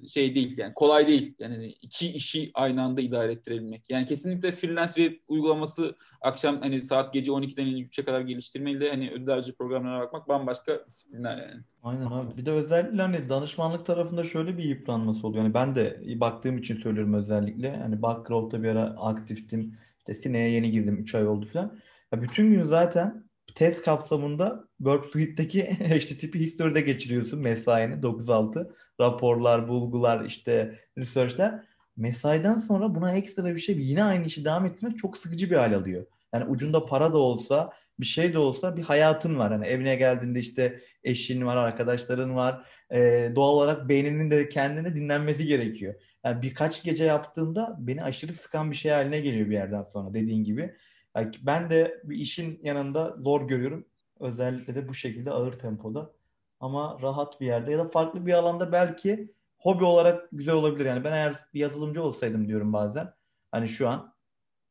şey 0.08 0.36
değil 0.36 0.58
yani 0.58 0.74
kolay 0.74 1.08
değil. 1.08 1.36
Yani 1.40 1.56
hani 1.56 1.68
iki 1.68 2.12
işi 2.12 2.52
aynı 2.54 2.84
anda 2.84 3.02
idare 3.02 3.32
ettirebilmek. 3.32 3.90
Yani 3.90 4.06
kesinlikle 4.06 4.52
freelance 4.52 4.94
web 4.94 5.14
uygulaması 5.28 5.96
akşam 6.22 6.62
hani 6.62 6.82
saat 6.82 7.14
gece 7.14 7.32
12'den 7.32 7.68
3'e 7.68 8.06
kadar 8.06 8.22
geliştirmeyle 8.22 8.90
hani 8.90 9.12
ödül 9.12 9.54
programlara 9.54 10.00
bakmak 10.00 10.28
bambaşka 10.28 10.86
disiplinler 10.88 11.38
yani. 11.38 11.62
Aynen 11.84 12.06
abi. 12.06 12.38
Bir 12.38 12.46
de 12.46 12.52
özellikle 12.52 13.02
hani 13.02 13.30
danışmanlık 13.30 13.86
tarafında 13.86 14.24
şöyle 14.24 14.58
bir 14.58 14.64
yıpranması 14.64 15.28
oluyor. 15.28 15.44
Yani 15.44 15.54
ben 15.54 15.76
de 15.76 16.02
baktığım 16.20 16.58
için 16.58 16.76
söylüyorum 16.76 17.14
özellikle. 17.14 17.78
Hani 17.78 18.02
Backroll'da 18.02 18.64
bir 18.64 18.68
ara 18.68 18.84
aktiftim. 18.84 19.78
İşte 19.98 20.14
Sine'ye 20.14 20.50
yeni 20.50 20.72
girdim. 20.72 20.98
3 20.98 21.16
ay 21.16 21.28
oldu 21.28 21.48
falan. 21.54 21.80
Ya 22.14 22.22
bütün 22.22 22.52
gün 22.52 22.64
zaten 22.64 23.27
test 23.58 23.82
kapsamında 23.82 24.68
Work 24.78 25.06
Suite'deki 25.06 25.64
HTTP 25.64 26.36
history'de 26.36 26.82
geçiriyorsun 26.82 27.40
mesaini 27.40 27.94
9-6. 27.94 28.72
Raporlar, 29.00 29.68
bulgular, 29.68 30.26
işte 30.26 30.80
research'ler. 30.98 31.64
Mesaiden 31.98 32.56
sonra 32.56 32.96
buna 32.96 33.12
ekstra 33.12 33.56
bir 33.56 33.60
şey 33.60 33.78
yine 33.78 34.04
aynı 34.04 34.26
işi 34.26 34.46
devam 34.46 34.66
ettirmek 34.66 34.98
çok 34.98 35.18
sıkıcı 35.18 35.50
bir 35.50 35.56
hal 35.56 35.74
alıyor. 35.74 36.06
Yani 36.34 36.46
ucunda 36.46 36.86
para 36.86 37.14
da 37.14 37.18
olsa, 37.18 37.74
bir 38.00 38.06
şey 38.06 38.34
de 38.34 38.40
olsa 38.40 38.78
bir 38.78 38.84
hayatın 38.84 39.40
var. 39.40 39.52
Hani 39.52 39.66
evine 39.66 39.96
geldiğinde 39.96 40.40
işte 40.40 40.82
eşin 41.04 41.46
var, 41.46 41.58
arkadaşların 41.58 42.36
var. 42.36 42.66
Ee, 42.92 43.32
doğal 43.36 43.54
olarak 43.54 43.90
beyninin 43.90 44.32
de 44.32 44.50
kendine 44.50 44.96
dinlenmesi 44.96 45.46
gerekiyor. 45.46 45.96
Yani 46.26 46.42
birkaç 46.42 46.84
gece 46.84 47.06
yaptığında 47.06 47.76
beni 47.80 48.04
aşırı 48.04 48.34
sıkan 48.34 48.72
bir 48.72 48.76
şey 48.76 48.92
haline 48.92 49.20
geliyor 49.20 49.50
bir 49.50 49.54
yerden 49.54 49.84
sonra 49.84 50.14
dediğin 50.14 50.44
gibi. 50.44 50.76
Yani 51.18 51.32
ben 51.42 51.70
de 51.70 52.02
bir 52.04 52.16
işin 52.18 52.60
yanında 52.64 53.16
zor 53.20 53.48
görüyorum. 53.48 53.86
Özellikle 54.20 54.76
de 54.76 54.88
bu 54.88 54.94
şekilde 54.94 55.32
ağır 55.32 55.60
tempoda. 55.60 56.14
Ama 56.60 57.00
rahat 57.02 57.42
bir 57.42 57.46
yerde 57.46 57.72
ya 57.72 57.80
da 57.80 57.90
farklı 57.90 58.26
bir 58.26 58.34
alanda 58.34 58.72
belki 58.72 59.34
hobi 59.58 59.84
olarak 59.84 60.30
güzel 60.32 60.54
olabilir. 60.56 60.86
Yani 60.86 61.04
ben 61.04 61.12
eğer 61.12 61.36
bir 61.54 61.60
yazılımcı 61.60 62.04
olsaydım 62.04 62.48
diyorum 62.48 62.74
bazen. 62.74 63.14
Hani 63.52 63.70
şu 63.70 63.90
an 63.90 64.14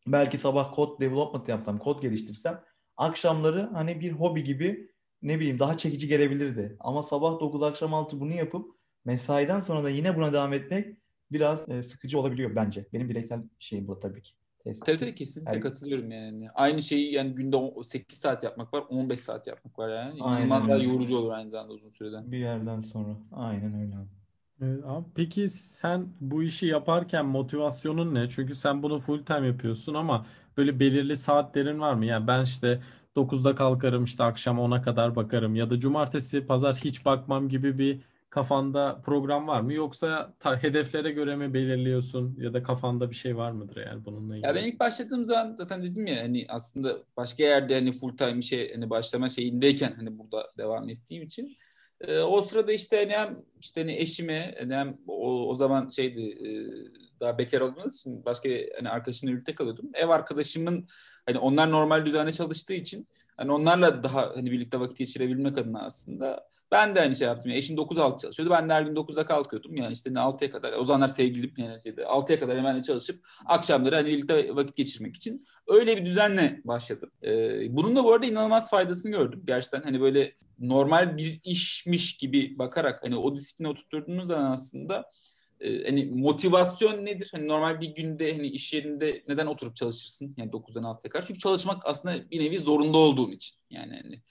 belki 0.07 0.39
sabah 0.39 0.75
kod 0.75 1.01
development 1.01 1.49
yapsam, 1.49 1.79
kod 1.79 2.03
geliştirsem 2.03 2.65
akşamları 2.97 3.71
hani 3.73 4.01
bir 4.01 4.13
hobi 4.13 4.45
gibi 4.45 4.93
ne 5.23 5.41
bileyim 5.41 5.59
daha 5.59 5.77
çekici 5.77 6.09
gelebilirdi. 6.09 6.77
Ama 6.81 7.03
sabah 7.03 7.41
9 7.41 7.63
akşam 7.63 7.95
6 7.95 8.21
bunu 8.21 8.33
yapıp 8.33 8.71
mesaiden 9.05 9.61
sonra 9.61 9.85
da 9.85 9.91
yine 9.91 10.17
buna 10.17 10.33
devam 10.33 10.53
etmek 10.53 10.99
biraz 11.33 11.69
e, 11.69 11.83
sıkıcı 11.83 12.19
olabiliyor 12.21 12.57
bence. 12.57 12.87
Benim 12.93 13.09
bireysel 13.09 13.43
şeyim 13.59 13.89
bu 13.89 14.01
tabii 14.01 14.23
ki. 14.23 14.33
Tabii 14.75 14.97
tabii 14.97 15.15
kesinlikle 15.15 15.53
Her... 15.53 15.61
katılıyorum 15.61 16.11
yani. 16.11 16.51
Aynı 16.55 16.83
şeyi 16.83 17.13
yani 17.13 17.35
günde 17.35 17.57
8 17.83 18.19
saat 18.19 18.43
yapmak 18.43 18.75
var, 18.75 18.85
15 18.89 19.21
saat 19.21 19.47
yapmak 19.47 19.79
var 19.79 19.89
yani. 19.89 20.19
İnanılmaz 20.19 20.69
daha 20.69 20.77
yorucu 20.77 21.17
olur 21.17 21.31
aynı 21.31 21.51
zamanda 21.51 21.73
uzun 21.73 21.91
süreden. 21.91 22.33
Bir 22.33 22.39
yerden 22.39 22.81
sonra. 22.81 23.17
Aynen 23.33 23.81
öyle 23.81 23.97
Evet, 24.63 24.85
abi 24.85 25.07
peki 25.15 25.49
sen 25.49 26.09
bu 26.21 26.43
işi 26.43 26.67
yaparken 26.67 27.27
motivasyonun 27.27 28.15
ne? 28.15 28.29
Çünkü 28.29 28.55
sen 28.55 28.83
bunu 28.83 28.99
full 28.99 29.25
time 29.25 29.47
yapıyorsun 29.47 29.95
ama 29.95 30.27
böyle 30.57 30.81
belirli 30.81 31.17
saatlerin 31.17 31.81
var 31.81 31.95
mı? 31.95 32.07
Yani 32.07 32.27
ben 32.27 32.43
işte 32.45 32.83
9'da 33.17 33.55
kalkarım 33.55 34.05
işte 34.05 34.25
akşam 34.25 34.59
10'a 34.59 34.83
kadar 34.83 35.17
bakarım 35.17 35.55
ya 35.57 35.71
da 35.71 35.81
cumartesi 35.81 36.47
pazar 36.47 36.75
hiç 36.77 37.05
bakmam 37.05 37.49
gibi 37.49 37.79
bir 37.79 38.01
kafanda 38.37 39.03
program 39.05 39.49
var 39.49 39.61
mı? 39.61 39.73
Yoksa 39.73 40.35
ta, 40.41 40.63
hedeflere 40.63 41.11
göre 41.11 41.37
mi 41.37 41.55
belirliyorsun 41.55 42.37
ya 42.41 42.55
da 42.55 42.63
kafanda 42.63 43.11
bir 43.11 43.15
şey 43.15 43.37
var 43.37 43.53
mıdır 43.53 43.87
yani 43.87 44.05
bununla 44.05 44.37
ilgili? 44.37 44.47
Ya 44.47 44.55
ben 44.55 44.65
ilk 44.65 44.81
başladığım 44.81 45.25
zaman 45.25 45.55
zaten 45.57 45.83
dedim 45.83 46.07
ya 46.07 46.23
hani 46.23 46.47
aslında 46.49 46.97
başka 47.17 47.43
yerde 47.43 47.75
hani 47.75 47.93
full 47.93 48.17
time 48.17 48.43
şey 48.43 48.75
hani 48.75 48.91
başlama 48.91 49.29
şeyindeyken 49.29 49.93
hani 49.97 50.19
burada 50.19 50.53
devam 50.59 50.89
ettiğim 50.89 51.23
için 51.23 51.57
e, 52.01 52.19
o 52.19 52.43
sırada 52.43 52.73
işte 52.73 52.97
hani 52.97 53.13
hem 53.13 53.43
işte 53.61 53.81
hani 53.81 53.93
eşime 53.93 54.55
hani 54.59 54.75
hem 54.75 54.99
o, 55.07 55.49
o 55.49 55.55
zaman 55.55 55.89
şeydi 55.89 56.21
e, 56.21 56.49
daha 57.21 57.39
bekar 57.39 57.61
olduğumuz 57.61 57.97
için 57.97 58.25
başka 58.25 58.49
hani 58.77 58.91
arkadaşımla 58.91 59.33
birlikte 59.33 59.55
kalıyordum. 59.55 59.91
Ev 59.95 60.09
arkadaşımın 60.09 60.89
hani 61.27 61.39
onlar 61.39 61.71
normal 61.71 62.07
düzenle 62.07 62.33
çalıştığı 62.33 62.75
için 62.75 63.09
hani 63.37 63.53
onlarla 63.53 64.03
daha 64.03 64.37
hani 64.37 64.51
birlikte 64.51 64.81
vakit 64.81 64.99
geçirebilmek 64.99 65.59
adına 65.59 65.83
aslında 65.83 66.49
ben 66.71 66.95
de 66.95 67.01
aynı 67.01 67.15
şey 67.15 67.27
yaptım. 67.27 67.51
Yani 67.51 67.59
eşim 67.59 67.77
9-6 67.77 68.21
çalışıyordu. 68.21 68.55
Ben 68.55 68.69
de 68.69 68.73
her 68.73 68.83
gün 68.83 68.95
9'da 68.95 69.27
kalkıyordum. 69.27 69.77
Yani 69.77 69.93
işte 69.93 70.11
6'ya 70.11 70.51
kadar. 70.51 70.73
O 70.73 70.85
zamanlar 70.85 71.09
sevgilim 71.09 71.53
yani 71.57 71.83
şeyde 71.83 72.03
6'ya 72.03 72.41
kadar 72.41 72.59
hemen 72.59 72.81
çalışıp 72.81 73.27
akşamları 73.47 73.95
hani 73.95 74.09
birlikte 74.09 74.57
vakit 74.57 74.77
geçirmek 74.77 75.17
için 75.17 75.47
öyle 75.67 75.97
bir 75.97 76.07
düzenle 76.07 76.61
başladım. 76.65 77.11
Ee, 77.23 77.77
bunun 77.77 77.97
da 77.97 78.05
bu 78.05 78.13
arada 78.13 78.27
inanılmaz 78.27 78.71
faydasını 78.71 79.13
gördüm. 79.13 79.43
Gerçekten 79.47 79.83
hani 79.83 80.01
böyle 80.01 80.33
normal 80.59 81.17
bir 81.17 81.41
işmiş 81.45 82.17
gibi 82.17 82.59
bakarak 82.59 83.03
hani 83.03 83.17
o 83.17 83.37
disipline 83.37 83.69
oturtturduğunuz 83.69 84.27
zaman 84.27 84.51
aslında 84.51 85.11
e, 85.61 85.85
hani 85.85 86.05
motivasyon 86.05 87.07
nedir? 87.07 87.29
Hani 87.33 87.49
normal 87.49 87.81
bir 87.81 87.95
günde 87.95 88.33
hani 88.33 88.47
iş 88.47 88.73
yerinde 88.73 89.25
neden 89.29 89.47
oturup 89.47 89.77
çalışırsın? 89.77 90.35
Yani 90.37 90.51
9'dan 90.51 90.83
6'ya 90.83 91.11
kadar. 91.11 91.27
Çünkü 91.27 91.41
çalışmak 91.41 91.87
aslında 91.87 92.31
bir 92.31 92.41
nevi 92.41 92.59
zorunda 92.59 92.99
olduğum 92.99 93.33
için. 93.33 93.57
Yani 93.71 94.01
hani 94.03 94.23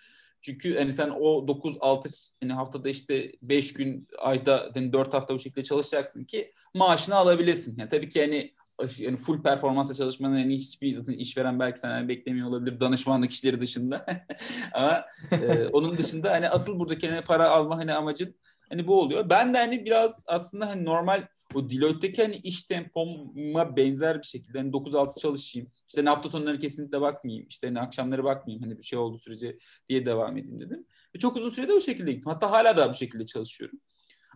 çünkü 0.45 0.77
hani 0.77 0.93
sen 0.93 1.09
o 1.09 1.47
9 1.47 1.77
6 1.79 2.09
hani 2.41 2.53
haftada 2.53 2.89
işte 2.89 3.31
5 3.41 3.73
gün 3.73 4.07
ayda 4.17 4.71
hani 4.73 4.93
4 4.93 5.13
hafta 5.13 5.33
bu 5.33 5.39
şekilde 5.39 5.63
çalışacaksın 5.63 6.23
ki 6.23 6.51
maaşını 6.73 7.15
alabilesin. 7.15 7.75
Yani 7.77 7.89
tabii 7.89 8.09
ki 8.09 8.21
hani 8.21 8.53
yani 8.97 9.17
full 9.17 9.43
performansla 9.43 9.93
çalışmanın 9.93 10.35
hani 10.35 10.55
hiçbir 10.55 10.93
zaten 10.93 11.13
işveren 11.13 11.59
belki 11.59 11.79
senden 11.79 12.09
beklemiyor 12.09 12.47
olabilir 12.47 12.79
danışmanlık 12.79 13.31
işleri 13.31 13.61
dışında. 13.61 14.05
Ama 14.73 15.05
e, 15.31 15.65
onun 15.67 15.97
dışında 15.97 16.31
hani 16.31 16.49
asıl 16.49 16.79
buradaki 16.79 17.09
hani 17.09 17.23
para 17.23 17.49
alma 17.49 17.77
hani 17.77 17.93
amacın 17.93 18.35
hani 18.69 18.87
bu 18.87 19.01
oluyor. 19.01 19.29
Ben 19.29 19.53
de 19.53 19.57
hani 19.57 19.85
biraz 19.85 20.23
aslında 20.27 20.67
hani 20.67 20.85
normal 20.85 21.27
o 21.55 21.69
Deloitte'deki 21.69 22.21
hani 22.21 22.35
iş 22.35 22.63
tempoma 22.63 23.75
benzer 23.77 24.21
bir 24.21 24.27
şekilde 24.27 24.57
hani 24.57 24.71
9-6 24.71 25.19
çalışayım. 25.19 25.71
İşte 25.87 26.01
hani 26.01 26.09
hafta 26.09 26.29
sonları 26.29 26.59
kesinlikle 26.59 27.01
bakmayayım. 27.01 27.47
İşte 27.49 27.67
hani 27.67 27.79
akşamları 27.79 28.23
bakmayayım 28.23 28.63
hani 28.63 28.77
bir 28.77 28.83
şey 28.83 28.99
olduğu 28.99 29.19
sürece 29.19 29.57
diye 29.89 30.05
devam 30.05 30.37
edeyim 30.37 30.59
dedim. 30.59 30.85
Ve 31.15 31.19
çok 31.19 31.37
uzun 31.37 31.49
sürede 31.49 31.73
o 31.73 31.81
şekilde 31.81 32.13
gittim. 32.13 32.31
Hatta 32.31 32.51
hala 32.51 32.77
da 32.77 32.89
bu 32.89 32.93
şekilde 32.93 33.25
çalışıyorum. 33.25 33.79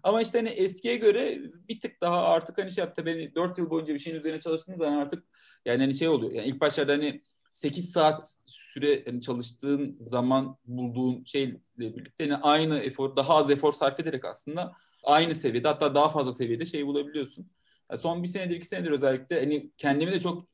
Ama 0.04 0.22
işte 0.22 0.38
hani 0.38 0.50
eskiye 0.50 0.96
göre 0.96 1.42
bir 1.70 1.80
tık 1.80 2.02
daha 2.02 2.24
artık 2.24 2.58
hani 2.58 2.72
şey 2.72 2.84
yaptı 2.84 3.06
beni 3.06 3.36
4 3.36 3.58
yıl 3.58 3.70
boyunca 3.70 3.94
bir 3.94 4.00
şeyin 4.00 4.18
üzerine 4.18 4.40
çalıştığınız 4.40 4.80
zaman 4.80 4.98
artık 4.98 5.24
yani 5.66 5.82
hani 5.82 5.94
şey 5.94 6.08
oluyor. 6.08 6.32
Yani 6.32 6.48
ilk 6.48 6.62
başlarda 6.62 6.92
hani 6.92 7.22
8 7.52 7.92
saat 7.92 8.36
süre 8.46 9.04
yani 9.08 9.22
çalıştığın 9.22 9.98
zaman 10.00 10.58
bulduğun 10.66 11.24
şeyle 11.24 11.60
birlikte 11.78 12.26
yani 12.26 12.36
aynı 12.36 12.80
efor, 12.80 13.16
daha 13.16 13.36
az 13.36 13.52
efor 13.52 13.74
sarf 13.74 14.00
ederek 14.00 14.26
aslında 14.26 14.76
aynı 15.04 15.36
seviyede 15.36 15.68
hatta 15.68 15.96
daha 15.96 16.10
fazla 16.10 16.34
seviyede 16.34 16.66
şey 16.66 16.88
bulabiliyorsun. 16.88 17.48
Yani 17.92 18.02
son 18.02 18.24
bir 18.24 18.28
senedir 18.28 18.56
iki 18.56 18.68
senedir 18.68 18.92
özellikle 18.92 19.40
hani 19.40 19.72
kendimi 19.78 20.12
de 20.12 20.20
çok 20.20 20.48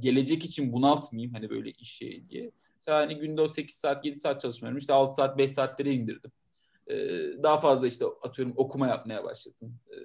gelecek 0.00 0.44
için 0.44 0.72
bunaltmayayım 0.72 1.34
hani 1.34 1.50
böyle 1.50 1.70
iş 1.70 1.92
şey 1.92 2.28
diye. 2.28 2.50
Mesela 2.74 2.98
hani 2.98 3.16
günde 3.16 3.40
o 3.40 3.48
8 3.48 3.76
saat 3.76 4.04
7 4.04 4.20
saat 4.20 4.40
çalışmıyorum 4.40 4.78
işte 4.78 4.92
6 4.92 5.14
saat 5.14 5.38
5 5.38 5.50
saatlere 5.50 5.92
indirdim. 5.92 6.32
Ee, 6.90 6.96
daha 7.42 7.60
fazla 7.60 7.86
işte 7.86 8.04
atıyorum 8.22 8.54
okuma 8.56 8.88
yapmaya 8.88 9.24
başladım. 9.24 9.78
Ee, 9.90 9.96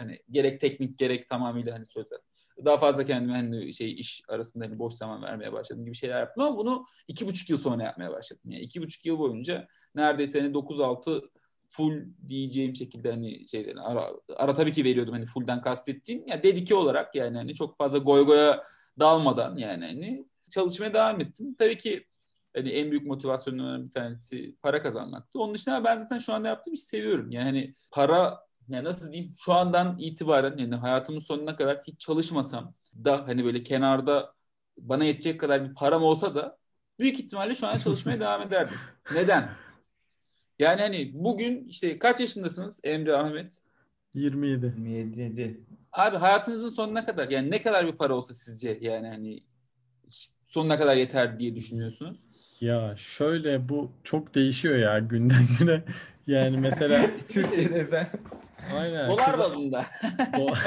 hani 0.00 0.18
gerek 0.30 0.60
teknik 0.60 0.98
gerek 0.98 1.28
tamamıyla 1.28 1.74
hani 1.74 1.86
sözel. 1.86 2.18
Daha 2.64 2.78
fazla 2.78 3.04
kendime 3.04 3.32
hani 3.32 3.74
şey 3.74 3.92
iş 3.92 4.22
arasında 4.28 4.64
hani 4.64 4.78
boş 4.78 4.94
zaman 4.94 5.22
vermeye 5.22 5.52
başladım 5.52 5.84
gibi 5.84 5.94
şeyler 5.94 6.20
yaptım 6.20 6.44
ama 6.44 6.56
bunu 6.56 6.84
iki 7.08 7.26
buçuk 7.26 7.50
yıl 7.50 7.58
sonra 7.58 7.82
yapmaya 7.82 8.12
başladım. 8.12 8.42
Yani 8.50 8.62
iki 8.62 8.82
buçuk 8.82 9.06
yıl 9.06 9.18
boyunca 9.18 9.68
neredeyse 9.94 10.40
hani 10.40 10.54
9-6 10.54 11.30
full 11.68 12.04
diyeceğim 12.28 12.76
şekilde 12.76 13.10
hani 13.10 13.48
şeyden 13.48 13.76
ara, 13.76 14.12
ara 14.36 14.54
tabii 14.54 14.72
ki 14.72 14.84
veriyordum 14.84 15.14
hani 15.14 15.26
fullden 15.26 15.60
kastettiğim 15.60 16.26
ya 16.26 16.42
dedike 16.42 16.74
olarak 16.74 17.14
yani 17.14 17.36
hani 17.36 17.54
çok 17.54 17.78
fazla 17.78 17.98
goy 17.98 18.26
goya 18.26 18.62
dalmadan 18.98 19.56
yani 19.56 19.84
hani 19.84 20.26
çalışmaya 20.50 20.94
devam 20.94 21.20
ettim. 21.20 21.54
Tabii 21.58 21.76
ki 21.76 22.06
hani 22.56 22.68
en 22.68 22.90
büyük 22.90 23.06
motivasyonlarından 23.06 23.86
bir 23.86 23.92
tanesi 23.92 24.56
para 24.62 24.82
kazanmaktı. 24.82 25.40
Onun 25.40 25.54
dışında 25.54 25.84
ben 25.84 25.96
zaten 25.96 26.18
şu 26.18 26.32
anda 26.32 26.48
yaptığım 26.48 26.74
işi 26.74 26.84
seviyorum. 26.84 27.30
Yani 27.30 27.44
hani 27.44 27.74
para 27.92 28.40
yani 28.68 28.84
nasıl 28.84 29.12
diyeyim 29.12 29.32
şu 29.38 29.52
andan 29.52 29.98
itibaren 29.98 30.56
yani 30.58 30.74
hayatımın 30.74 31.20
sonuna 31.20 31.56
kadar 31.56 31.82
hiç 31.86 32.00
çalışmasam 32.00 32.74
da 33.04 33.28
hani 33.28 33.44
böyle 33.44 33.62
kenarda 33.62 34.34
bana 34.78 35.04
yetecek 35.04 35.40
kadar 35.40 35.68
bir 35.68 35.74
param 35.74 36.02
olsa 36.02 36.34
da 36.34 36.58
büyük 36.98 37.20
ihtimalle 37.20 37.54
şu 37.54 37.66
an 37.66 37.78
çalışmaya 37.78 38.20
devam 38.20 38.42
ederdim. 38.42 38.78
Neden? 39.14 39.48
Yani 40.58 40.80
hani 40.80 41.10
bugün 41.14 41.68
işte 41.68 41.98
kaç 41.98 42.20
yaşındasınız 42.20 42.80
Emre 42.84 43.16
Ahmet? 43.16 43.58
27. 44.14 44.66
27. 44.66 45.60
Abi 45.92 46.16
hayatınızın 46.16 46.68
sonuna 46.68 47.04
kadar 47.04 47.28
yani 47.28 47.50
ne 47.50 47.62
kadar 47.62 47.86
bir 47.86 47.92
para 47.92 48.14
olsa 48.14 48.34
sizce 48.34 48.78
yani 48.80 49.08
hani 49.08 49.40
sonuna 50.44 50.78
kadar 50.78 50.96
yeter 50.96 51.38
diye 51.38 51.56
düşünüyorsunuz? 51.56 52.18
Ya 52.60 52.94
şöyle 52.96 53.68
bu 53.68 53.90
çok 54.04 54.34
değişiyor 54.34 54.76
ya 54.78 54.98
günden 54.98 55.46
güne. 55.58 55.82
Yani 56.26 56.58
mesela 56.58 57.10
Türkiye'de 57.28 57.86
sen. 57.90 58.08
aynen 58.76 59.10
Dolar 59.10 59.30
kız- 59.30 59.38
bazında. 59.38 59.86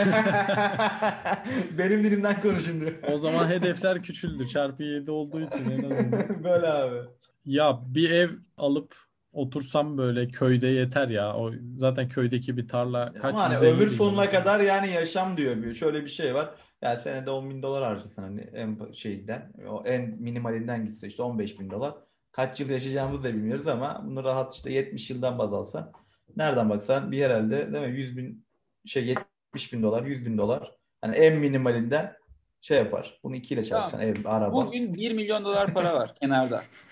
Benim 1.77 2.03
dilimden 2.03 2.41
konuş 2.41 2.65
şimdi. 2.65 2.99
o 3.11 3.17
zaman 3.17 3.47
hedefler 3.49 4.03
küçüldü. 4.03 4.47
Çarpı 4.47 4.83
7 4.83 5.11
olduğu 5.11 5.41
için 5.41 5.69
en 5.71 5.83
azından. 5.91 6.25
Böyle 6.43 6.67
abi. 6.67 6.97
Ya 7.45 7.79
bir 7.85 8.09
ev 8.09 8.29
alıp 8.57 8.95
otursam 9.39 9.97
böyle 9.97 10.27
köyde 10.27 10.67
yeter 10.67 11.07
ya. 11.07 11.35
O 11.35 11.51
zaten 11.75 12.09
köydeki 12.09 12.57
bir 12.57 12.67
tarla 12.67 13.13
kaç 13.13 13.33
Ama 13.33 13.43
hani 13.43 13.53
150 13.53 13.71
ömür 13.71 13.97
sonuna 13.97 14.21
lira. 14.21 14.31
kadar 14.31 14.59
yani 14.59 14.89
yaşam 14.91 15.37
diyor. 15.37 15.55
Bir- 15.63 15.73
Şöyle 15.73 16.03
bir 16.03 16.09
şey 16.09 16.33
var. 16.35 16.49
Yani 16.81 16.99
senede 16.99 17.29
10 17.31 17.49
bin 17.49 17.61
dolar 17.63 17.83
harcasın 17.83 18.21
hani 18.23 18.41
en 18.41 18.91
şeyden, 18.91 19.53
o 19.69 19.83
en 19.85 20.15
minimalinden 20.21 20.85
gitse 20.85 21.07
işte 21.07 21.23
15 21.23 21.59
bin 21.59 21.69
dolar. 21.69 21.93
Kaç 22.31 22.59
yıl 22.59 22.69
yaşayacağımızı 22.69 23.23
da 23.23 23.27
bilmiyoruz 23.33 23.67
ama 23.67 24.01
bunu 24.05 24.23
rahat 24.23 24.53
işte 24.55 24.73
70 24.73 25.09
yıldan 25.09 25.37
baz 25.39 25.53
alsan 25.53 25.91
nereden 26.37 26.69
baksan 26.69 27.11
bir 27.11 27.21
herhalde 27.23 27.73
değil 27.73 27.87
mi 27.87 27.97
100 27.99 28.17
bin 28.17 28.45
şey 28.85 29.05
70 29.05 29.73
bin 29.73 29.83
dolar 29.83 30.03
100 30.03 30.25
bin 30.25 30.37
dolar 30.37 30.71
hani 31.01 31.15
en 31.15 31.37
minimalinden 31.37 32.13
şey 32.61 32.77
yapar. 32.77 33.19
Bunu 33.23 33.35
2 33.35 33.53
ile 33.53 33.63
çarpsan 33.63 34.01
ev, 34.01 34.15
araba. 34.25 34.53
Bugün 34.53 34.93
1 34.93 35.11
milyon 35.13 35.45
dolar 35.45 35.73
para 35.73 35.93
var 35.95 36.15
kenarda. 36.21 36.61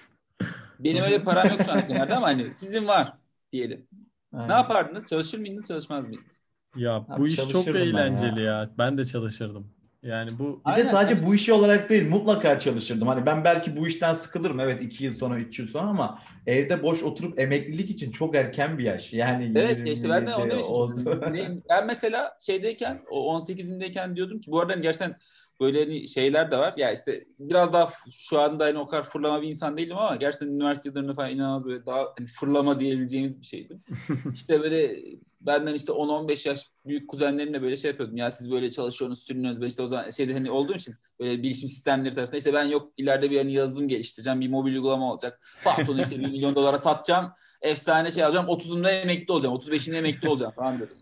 Benim 0.79 1.03
öyle 1.03 1.23
param 1.23 1.47
yok 1.49 1.61
şu 1.65 1.71
an 1.71 1.87
kenarda 1.87 2.17
ama 2.17 2.27
hani 2.27 2.55
sizin 2.55 2.87
var 2.87 3.13
diyelim. 3.51 3.87
Aynen. 4.33 4.49
Ne 4.49 4.53
yapardınız? 4.53 5.09
Çalışır 5.09 5.39
mıydınız, 5.39 5.67
çalışmaz 5.67 6.07
mıydınız? 6.07 6.41
Ya 6.75 6.95
Abi 6.95 7.19
bu 7.19 7.27
iş 7.27 7.35
çok 7.35 7.67
eğlenceli 7.67 8.41
ya. 8.41 8.69
Ben 8.77 8.97
de 8.97 9.05
çalışırdım. 9.05 9.77
Yani 10.03 10.39
bu 10.39 10.61
Bir 10.65 10.71
de 10.71 10.73
Aynen. 10.73 10.89
sadece 10.89 11.25
bu 11.25 11.35
işi 11.35 11.53
olarak 11.53 11.89
değil 11.89 12.09
mutlaka 12.09 12.59
çalışırdım. 12.59 13.07
Hani 13.07 13.25
ben 13.25 13.43
belki 13.43 13.77
bu 13.77 13.87
işten 13.87 14.13
sıkılırım 14.13 14.59
evet 14.59 14.83
2 14.83 15.05
yıl 15.05 15.13
sonra 15.13 15.39
3 15.39 15.59
yıl 15.59 15.67
sonra 15.67 15.87
ama 15.87 16.19
evde 16.45 16.83
boş 16.83 17.03
oturup 17.03 17.39
emeklilik 17.39 17.89
için 17.89 18.11
çok 18.11 18.35
erken 18.35 18.77
bir 18.77 18.83
yaş. 18.83 19.13
Yani 19.13 19.51
Evet 19.55 19.87
işte 19.87 20.09
ben 20.09 20.27
de 20.27 20.31
27 20.31 20.55
onu 20.55 20.63
oldu. 20.65 21.21
Ben 21.69 21.85
mesela 21.87 22.37
şeydeyken 22.39 23.01
o 23.09 23.37
18'imdeyken 23.37 24.15
diyordum 24.15 24.41
ki 24.41 24.51
bu 24.51 24.59
arada 24.59 24.73
hani 24.73 24.81
gerçekten 24.81 25.15
böyle 25.59 25.83
hani 25.83 26.07
şeyler 26.07 26.51
de 26.51 26.57
var. 26.57 26.73
Ya 26.77 26.91
işte 26.91 27.25
biraz 27.39 27.73
daha 27.73 27.89
şu 28.11 28.39
anda 28.39 28.65
hani 28.65 28.77
o 28.77 28.87
kadar 28.87 29.03
fırlama 29.03 29.41
bir 29.41 29.47
insan 29.47 29.77
değilim 29.77 29.97
ama 29.97 30.15
gerçekten 30.15 30.47
üniversite 30.47 30.89
yıllarında 30.89 31.13
falan 31.13 31.31
inanılmaz 31.31 31.65
böyle 31.65 31.85
daha 31.85 32.05
hani 32.17 32.27
fırlama 32.27 32.79
diyebileceğimiz 32.79 33.41
bir 33.41 33.45
şeydim. 33.45 33.83
İşte 34.33 34.61
böyle 34.61 34.95
benden 35.41 35.73
işte 35.73 35.91
10-15 35.91 36.49
yaş 36.49 36.67
büyük 36.85 37.09
kuzenlerimle 37.09 37.61
böyle 37.61 37.77
şey 37.77 37.91
yapıyordum. 37.91 38.17
Ya 38.17 38.31
siz 38.31 38.51
böyle 38.51 38.71
çalışıyorsunuz, 38.71 39.23
sürünüyorsunuz. 39.23 39.61
Ben 39.61 39.67
işte 39.67 39.81
o 39.81 39.87
zaman 39.87 40.09
şeyde 40.09 40.33
hani 40.33 40.51
olduğum 40.51 40.75
için 40.75 40.95
böyle 41.19 41.43
bilişim 41.43 41.69
sistemleri 41.69 42.15
tarafında 42.15 42.37
işte 42.37 42.53
ben 42.53 42.63
yok 42.63 42.91
ileride 42.97 43.31
bir 43.31 43.37
hani 43.37 43.53
yazılım 43.53 43.87
geliştireceğim. 43.87 44.41
Bir 44.41 44.49
mobil 44.49 44.73
uygulama 44.73 45.11
olacak. 45.11 45.39
Patron'u 45.63 46.01
işte 46.01 46.19
1 46.19 46.27
milyon 46.27 46.55
dolara 46.55 46.77
satacağım. 46.77 47.31
Efsane 47.61 48.11
şey 48.11 48.23
alacağım. 48.23 48.45
30'unda 48.45 48.89
emekli 48.89 49.31
olacağım. 49.31 49.55
35'inde 49.55 49.97
emekli 49.97 50.29
olacağım 50.29 50.51
falan 50.51 50.79
dedim. 50.79 50.97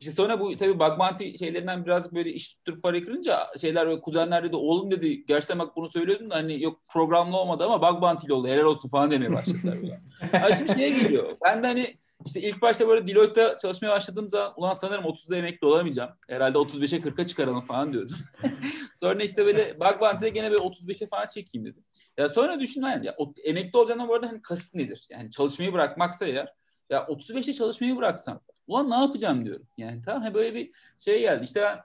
İşte 0.00 0.12
sonra 0.12 0.40
bu 0.40 0.56
tabii 0.56 0.78
bounty 0.78 1.36
şeylerinden 1.36 1.84
birazcık 1.84 2.14
böyle 2.14 2.32
iş 2.32 2.54
tutturup 2.54 2.82
parayı 2.82 3.04
kırınca 3.04 3.38
şeyler 3.60 3.86
böyle 3.86 4.00
kuzenler 4.00 4.44
dedi 4.44 4.56
oğlum 4.56 4.90
dedi 4.90 5.26
gerçekten 5.26 5.58
bak 5.58 5.76
bunu 5.76 5.88
söylüyordum 5.88 6.30
da 6.30 6.34
hani 6.34 6.62
yok 6.62 6.80
programlı 6.88 7.36
olmadı 7.36 7.64
ama 7.64 7.82
bug 7.82 8.02
bounty'li 8.02 8.32
oldu 8.32 8.48
helal 8.48 8.64
olsun 8.64 8.88
falan 8.88 9.10
demeye 9.10 9.32
başladılar. 9.32 9.78
Ha 10.32 10.52
şimdi 10.52 10.72
şeye 10.72 10.90
geliyor. 10.90 11.36
Ben 11.44 11.62
de 11.62 11.66
hani 11.66 11.96
işte 12.26 12.40
ilk 12.40 12.62
başta 12.62 12.88
böyle 12.88 13.06
Deloitte'da 13.06 13.56
çalışmaya 13.56 13.90
başladığım 13.90 14.30
zaman 14.30 14.52
ulan 14.56 14.74
sanırım 14.74 15.04
30'da 15.04 15.36
emekli 15.36 15.66
olamayacağım. 15.66 16.10
Herhalde 16.28 16.58
35'e 16.58 16.98
40'a 16.98 17.26
çıkaralım 17.26 17.60
falan 17.60 17.92
diyordum. 17.92 18.16
sonra 19.00 19.22
işte 19.22 19.46
böyle 19.46 19.80
bug 19.80 20.00
bounty'de 20.00 20.28
gene 20.28 20.50
böyle 20.50 20.62
35'e 20.62 21.08
falan 21.08 21.26
çekeyim 21.26 21.66
dedim. 21.66 21.84
Ya 22.18 22.28
sonra 22.28 22.60
düşündüm 22.60 22.88
yani 22.88 23.06
ya, 23.06 23.14
o, 23.18 23.34
emekli 23.44 23.78
olacağına 23.78 24.08
bu 24.08 24.14
arada 24.14 24.28
hani 24.28 24.42
kasıt 24.42 24.74
nedir? 24.74 25.06
Yani 25.10 25.30
çalışmayı 25.30 25.72
bırakmaksa 25.72 26.26
eğer 26.26 26.54
ya 26.90 27.00
35'te 27.00 27.52
çalışmayı 27.52 27.96
bıraksam 27.96 28.40
ulan 28.68 28.90
ne 28.90 28.94
yapacağım 28.94 29.44
diyorum. 29.44 29.66
Yani 29.78 30.02
tamam 30.02 30.22
ha 30.22 30.34
böyle 30.34 30.54
bir 30.54 30.70
şey 30.98 31.20
geldi. 31.20 31.44
İşte 31.44 31.62
ben 31.62 31.78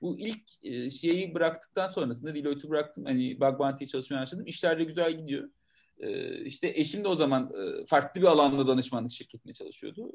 bu 0.00 0.18
ilk 0.18 0.42
e, 0.62 0.90
şeyi 0.90 1.34
bıraktıktan 1.34 1.86
sonrasında 1.86 2.34
Deloitte'u 2.34 2.70
bıraktım. 2.70 3.04
Hani 3.04 3.40
Bug 3.40 3.58
Bounty'ye 3.58 3.88
çalışmaya 3.88 4.20
başladım. 4.20 4.46
İşler 4.46 4.78
de 4.78 4.84
güzel 4.84 5.12
gidiyor. 5.12 5.50
E, 5.98 6.38
işte 6.44 6.72
eşim 6.74 7.04
de 7.04 7.08
o 7.08 7.14
zaman 7.14 7.52
e, 7.54 7.86
farklı 7.86 8.20
bir 8.20 8.26
alanda 8.26 8.68
danışmanlık 8.68 9.10
şirketine 9.10 9.52
çalışıyordu. 9.52 10.12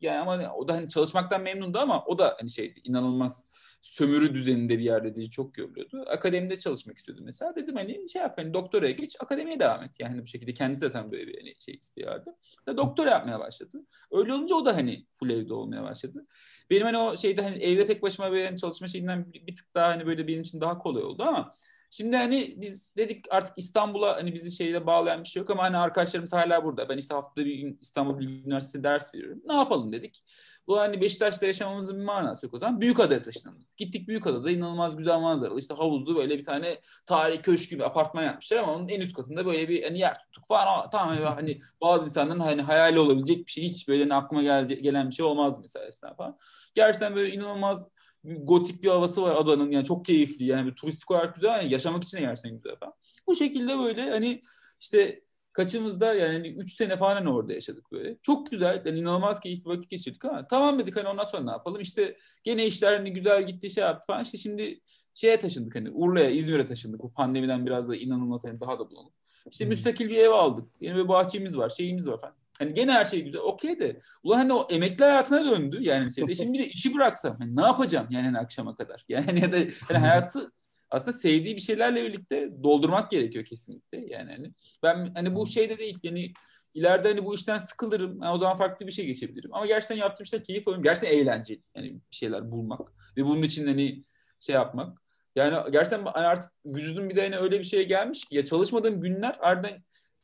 Yani 0.00 0.18
ama 0.18 0.32
hani 0.32 0.48
o 0.48 0.68
da 0.68 0.74
hani 0.74 0.88
çalışmaktan 0.88 1.42
memnundu 1.42 1.78
ama 1.78 2.04
o 2.04 2.18
da 2.18 2.36
hani 2.40 2.50
şeydi 2.50 2.80
inanılmaz 2.84 3.44
sömürü 3.82 4.34
düzeninde 4.34 4.78
bir 4.78 4.84
yerde 4.84 5.16
değil 5.16 5.30
çok 5.30 5.58
yoruluyordu. 5.58 6.04
Akademide 6.06 6.56
çalışmak 6.56 6.98
istiyordu 6.98 7.22
mesela. 7.24 7.56
Dedim 7.56 7.76
hani 7.76 8.08
şey 8.08 8.22
yap 8.22 8.34
hani 8.36 8.54
doktoraya 8.54 8.92
geç 8.92 9.16
akademiye 9.20 9.60
devam 9.60 9.82
et. 9.82 10.00
Yani 10.00 10.22
bu 10.22 10.26
şekilde 10.26 10.54
kendisi 10.54 10.80
de 10.80 10.92
tam 10.92 11.12
böyle 11.12 11.26
bir 11.26 11.38
hani 11.38 11.54
şey 11.60 11.74
istiyordu. 11.74 12.36
Mesela 12.58 12.76
doktora 12.76 13.10
yapmaya 13.10 13.40
başladı. 13.40 13.86
Öyle 14.12 14.34
olunca 14.34 14.54
o 14.56 14.64
da 14.64 14.76
hani 14.76 15.06
full 15.12 15.30
evde 15.30 15.54
olmaya 15.54 15.82
başladı. 15.82 16.26
Benim 16.70 16.84
hani 16.84 16.98
o 16.98 17.16
şeyde 17.16 17.42
hani 17.42 17.56
evde 17.56 17.86
tek 17.86 18.02
başıma 18.02 18.30
böyle 18.30 18.46
hani 18.46 18.58
çalışma 18.58 18.88
şeyinden 18.88 19.32
bir 19.32 19.56
tık 19.56 19.74
daha 19.74 19.88
hani 19.88 20.06
böyle 20.06 20.28
benim 20.28 20.42
için 20.42 20.60
daha 20.60 20.78
kolay 20.78 21.02
oldu 21.02 21.22
ama 21.22 21.52
Şimdi 21.90 22.16
hani 22.16 22.54
biz 22.56 22.96
dedik 22.96 23.24
artık 23.30 23.58
İstanbul'a 23.58 24.16
hani 24.16 24.34
bizi 24.34 24.52
şeyle 24.52 24.86
bağlayan 24.86 25.22
bir 25.22 25.28
şey 25.28 25.40
yok 25.40 25.50
ama 25.50 25.62
hani 25.62 25.76
arkadaşlarımız 25.76 26.32
hala 26.32 26.64
burada. 26.64 26.88
Ben 26.88 26.98
işte 26.98 27.14
haftada 27.14 27.46
bir 27.46 27.54
gün 27.54 27.78
İstanbul 27.80 28.18
Bilgi 28.18 28.44
Üniversitesi 28.46 28.84
ders 28.84 29.14
veriyorum. 29.14 29.42
Ne 29.46 29.54
yapalım 29.54 29.92
dedik. 29.92 30.24
Bu 30.66 30.78
hani 30.78 31.00
Beşiktaş'ta 31.00 31.46
yaşamamızın 31.46 31.98
bir 31.98 32.04
manası 32.04 32.46
yok 32.46 32.54
o 32.54 32.58
zaman. 32.58 32.80
Büyükada'ya 32.80 33.22
taşınalım. 33.22 33.64
Gittik 33.76 34.08
Büyükada'da 34.08 34.50
inanılmaz 34.50 34.96
güzel 34.96 35.18
manzaralı. 35.20 35.58
İşte 35.58 35.74
havuzlu 35.74 36.16
böyle 36.16 36.38
bir 36.38 36.44
tane 36.44 36.80
tarihi 37.06 37.42
köşk 37.42 37.70
gibi 37.70 37.84
apartman 37.84 38.24
yapmışlar 38.24 38.56
ama 38.56 38.74
onun 38.74 38.88
en 38.88 39.00
üst 39.00 39.16
katında 39.16 39.46
böyle 39.46 39.68
bir 39.68 39.82
hani 39.82 39.98
yer 39.98 40.18
tuttuk 40.18 40.48
falan. 40.48 40.90
Tamam 40.90 41.16
hani 41.16 41.58
bazı 41.80 42.04
insanların 42.04 42.40
hani 42.40 42.62
hayali 42.62 42.98
olabilecek 42.98 43.46
bir 43.46 43.50
şey. 43.50 43.64
Hiç 43.64 43.88
böyle 43.88 44.02
hani 44.02 44.14
aklıma 44.14 44.42
gel 44.42 44.64
gelen 44.66 45.10
bir 45.10 45.14
şey 45.14 45.26
olmaz 45.26 45.58
mesela 45.60 46.14
falan. 46.14 46.38
Gerçekten 46.74 47.16
böyle 47.16 47.34
inanılmaz 47.34 47.88
gotik 48.24 48.82
bir 48.82 48.88
havası 48.88 49.22
var 49.22 49.36
adanın 49.36 49.70
yani 49.70 49.84
çok 49.84 50.04
keyifli 50.04 50.44
yani 50.44 50.66
bir 50.70 50.74
turistik 50.74 51.10
olarak 51.10 51.34
güzel 51.34 51.62
yani 51.62 51.72
yaşamak 51.72 52.04
için 52.04 52.16
de 52.16 52.20
gerçekten 52.20 52.52
güzel 52.52 52.76
falan. 52.76 52.94
Bu 53.26 53.34
şekilde 53.34 53.78
böyle 53.78 54.10
hani 54.10 54.42
işte 54.80 55.22
kaçımızda 55.52 56.14
yani 56.14 56.48
3 56.48 56.72
sene 56.74 56.96
falan 56.96 57.26
orada 57.26 57.52
yaşadık 57.52 57.92
böyle. 57.92 58.18
Çok 58.22 58.50
güzel 58.50 58.82
yani 58.86 58.98
inanılmaz 58.98 59.40
keyifli 59.40 59.68
vakit 59.68 59.90
geçirdik 59.90 60.24
ama 60.24 60.46
tamam 60.46 60.78
dedik 60.78 60.96
hani 60.96 61.08
ondan 61.08 61.24
sonra 61.24 61.44
ne 61.44 61.50
yapalım 61.50 61.80
işte 61.80 62.16
gene 62.44 62.66
işler 62.66 62.96
hani 62.96 63.12
güzel 63.12 63.46
gitti 63.46 63.70
şey 63.70 63.84
yaptı 63.84 64.04
falan 64.06 64.24
işte 64.24 64.38
şimdi 64.38 64.80
şeye 65.14 65.40
taşındık 65.40 65.74
hani 65.74 65.90
Urla'ya 65.90 66.30
İzmir'e 66.30 66.66
taşındık 66.66 67.02
bu 67.02 67.12
pandemiden 67.12 67.66
biraz 67.66 67.88
da 67.88 67.96
inanılmaz 67.96 68.44
hani 68.44 68.60
daha 68.60 68.78
da 68.78 68.90
bulanık. 68.90 69.12
İşte 69.50 69.64
hmm. 69.64 69.68
müstakil 69.68 70.08
bir 70.08 70.16
ev 70.16 70.30
aldık. 70.30 70.68
Yani 70.80 70.96
bir 70.96 71.08
bahçemiz 71.08 71.58
var, 71.58 71.68
şeyimiz 71.68 72.08
var 72.08 72.20
falan. 72.20 72.34
Hani 72.58 72.74
gene 72.74 72.92
her 72.92 73.04
şey 73.04 73.24
güzel. 73.24 73.40
Okey 73.40 73.80
de. 73.80 74.00
Ulan 74.22 74.38
hani 74.38 74.52
o 74.52 74.68
emekli 74.70 75.04
hayatına 75.04 75.44
döndü. 75.44 75.78
Yani 75.80 76.14
şeyde. 76.14 76.34
Şimdi 76.34 76.58
bir 76.58 76.64
de 76.64 76.68
işi 76.68 76.94
bıraksam 76.94 77.36
hani 77.38 77.56
ne 77.56 77.62
yapacağım 77.62 78.06
yani 78.10 78.26
hani 78.26 78.38
akşama 78.38 78.74
kadar. 78.74 79.04
Yani 79.08 79.40
ya 79.40 79.52
da 79.52 79.56
hani 79.88 79.98
hayatı 79.98 80.52
aslında 80.90 81.16
sevdiği 81.16 81.56
bir 81.56 81.60
şeylerle 81.60 82.04
birlikte 82.04 82.50
doldurmak 82.62 83.10
gerekiyor 83.10 83.44
kesinlikle. 83.44 84.06
Yani 84.08 84.32
hani 84.32 84.52
ben 84.82 85.12
hani 85.14 85.36
bu 85.36 85.46
şeyde 85.46 85.78
değil 85.78 85.98
yani 86.02 86.32
ileride 86.74 87.08
hani 87.08 87.24
bu 87.24 87.34
işten 87.34 87.58
sıkılırım. 87.58 88.22
Yani 88.22 88.34
o 88.34 88.38
zaman 88.38 88.56
farklı 88.56 88.86
bir 88.86 88.92
şey 88.92 89.06
geçebilirim. 89.06 89.54
Ama 89.54 89.66
gerçekten 89.66 89.96
yaptığım 89.96 90.26
şeyler 90.26 90.44
keyif 90.44 90.68
alıyorum. 90.68 90.82
Gerçekten 90.82 91.18
eğlenceli. 91.18 91.62
Yani 91.76 91.94
bir 91.94 92.16
şeyler 92.16 92.52
bulmak 92.52 92.92
ve 93.16 93.24
bunun 93.24 93.42
için 93.42 93.66
hani 93.66 94.04
şey 94.40 94.54
yapmak. 94.54 94.98
Yani 95.36 95.72
gerçekten 95.72 96.04
artık 96.04 96.52
vücudum 96.66 97.10
bir 97.10 97.16
de 97.16 97.22
hani 97.22 97.36
öyle 97.36 97.58
bir 97.58 97.64
şeye 97.64 97.82
gelmiş 97.82 98.24
ki 98.24 98.36
ya 98.36 98.44
çalışmadığım 98.44 99.00
günler 99.00 99.36
ardından 99.40 99.72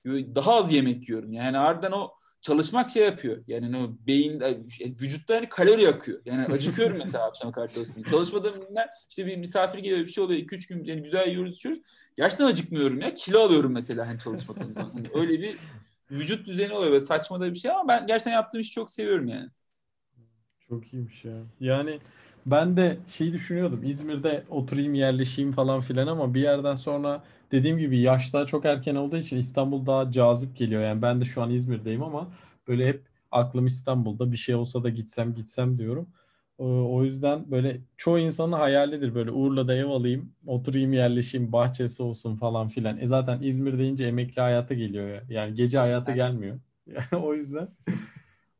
daha 0.07 0.55
az 0.55 0.73
yemek 0.73 1.09
yiyorum. 1.09 1.33
Yani 1.33 1.59
ardından 1.59 1.93
o 1.93 2.11
çalışmak 2.45 2.91
şey 2.91 3.05
yapıyor. 3.05 3.45
Yani 3.47 3.77
o 3.77 4.07
beyin 4.07 4.41
vücutta 5.01 5.37
hani 5.37 5.49
kalori 5.49 5.83
yakıyor. 5.83 6.21
Yani 6.25 6.47
acıkıyorum 6.53 6.99
mesela 7.05 7.25
akşam 7.25 7.53
kadar 7.53 7.69
çalışmayı. 7.69 8.07
Çalışmadığım 8.11 8.69
günler 8.69 8.89
işte 9.11 9.27
bir 9.27 9.37
misafir 9.37 9.79
geliyor 9.79 10.01
bir 10.01 10.07
şey 10.07 10.25
oluyor. 10.25 10.41
2-3 10.41 10.69
gün 10.69 10.85
yani 10.85 11.03
güzel 11.03 11.29
yiyoruz 11.29 11.55
içiyoruz. 11.55 11.83
Gerçekten 12.17 12.47
acıkmıyorum 12.47 13.01
ya. 13.01 13.15
Kilo 13.15 13.41
alıyorum 13.41 13.73
mesela 13.73 14.07
hani 14.07 14.19
çalışmadığım 14.19 14.73
zaman. 14.75 14.91
Hani 14.91 15.09
öyle 15.15 15.41
bir 15.43 15.59
vücut 16.11 16.47
düzeni 16.47 16.73
oluyor. 16.73 16.93
Böyle 16.93 17.05
saçma 17.05 17.41
da 17.41 17.51
bir 17.51 17.59
şey 17.59 17.71
ama 17.71 17.89
ben 17.89 18.07
gerçekten 18.07 18.33
yaptığım 18.33 18.61
işi 18.61 18.73
çok 18.73 18.91
seviyorum 18.91 19.29
yani. 19.29 19.49
Çok 20.69 20.93
iyiymiş 20.93 21.25
ya. 21.25 21.43
Yani 21.61 21.99
ben 22.47 22.77
de 22.77 22.99
şey 23.09 23.33
düşünüyordum. 23.33 23.83
İzmir'de 23.85 24.45
oturayım 24.51 24.95
yerleşeyim 24.95 25.53
falan 25.53 25.81
filan 25.81 26.07
ama 26.07 26.35
bir 26.35 26.43
yerden 26.43 26.75
sonra 26.75 27.25
dediğim 27.55 27.79
gibi 27.79 28.01
yaşta 28.01 28.47
çok 28.47 28.65
erken 28.65 28.95
olduğu 28.95 29.17
için 29.17 29.39
İstanbul 29.39 29.87
daha 29.87 30.13
cazip 30.13 30.57
geliyor. 30.57 30.83
Yani 30.83 31.03
ben 31.03 31.21
de 31.21 31.25
şu 31.25 31.43
an 31.43 31.51
İzmir'deyim 31.51 32.03
ama 32.03 32.33
böyle 32.69 32.87
hep 32.89 33.03
aklım 33.31 33.67
İstanbul'da 33.67 34.33
bir 34.33 34.37
şey 34.37 34.55
olsa 34.55 34.85
da 34.85 34.89
gitsem 34.89 35.35
gitsem 35.35 35.79
diyorum. 35.79 36.09
O 36.59 37.05
yüzden 37.05 37.51
böyle 37.51 37.81
çoğu 37.97 38.19
insanın 38.19 38.53
hayalidir 38.53 39.15
böyle 39.15 39.31
Urla'da 39.31 39.75
ev 39.75 39.87
alayım, 39.87 40.33
oturayım 40.47 40.93
yerleşeyim, 40.93 41.53
bahçesi 41.53 42.03
olsun 42.03 42.37
falan 42.37 42.69
filan. 42.69 42.99
E 42.99 43.07
zaten 43.07 43.43
İzmir 43.43 43.79
deyince 43.79 44.07
emekli 44.07 44.43
hayata 44.43 44.75
geliyor 44.75 45.09
ya. 45.09 45.23
Yani 45.29 45.55
gece 45.55 45.79
hayata 45.79 46.13
gelmiyor. 46.13 46.61
Yani 46.87 47.23
o 47.25 47.35
yüzden 47.35 47.69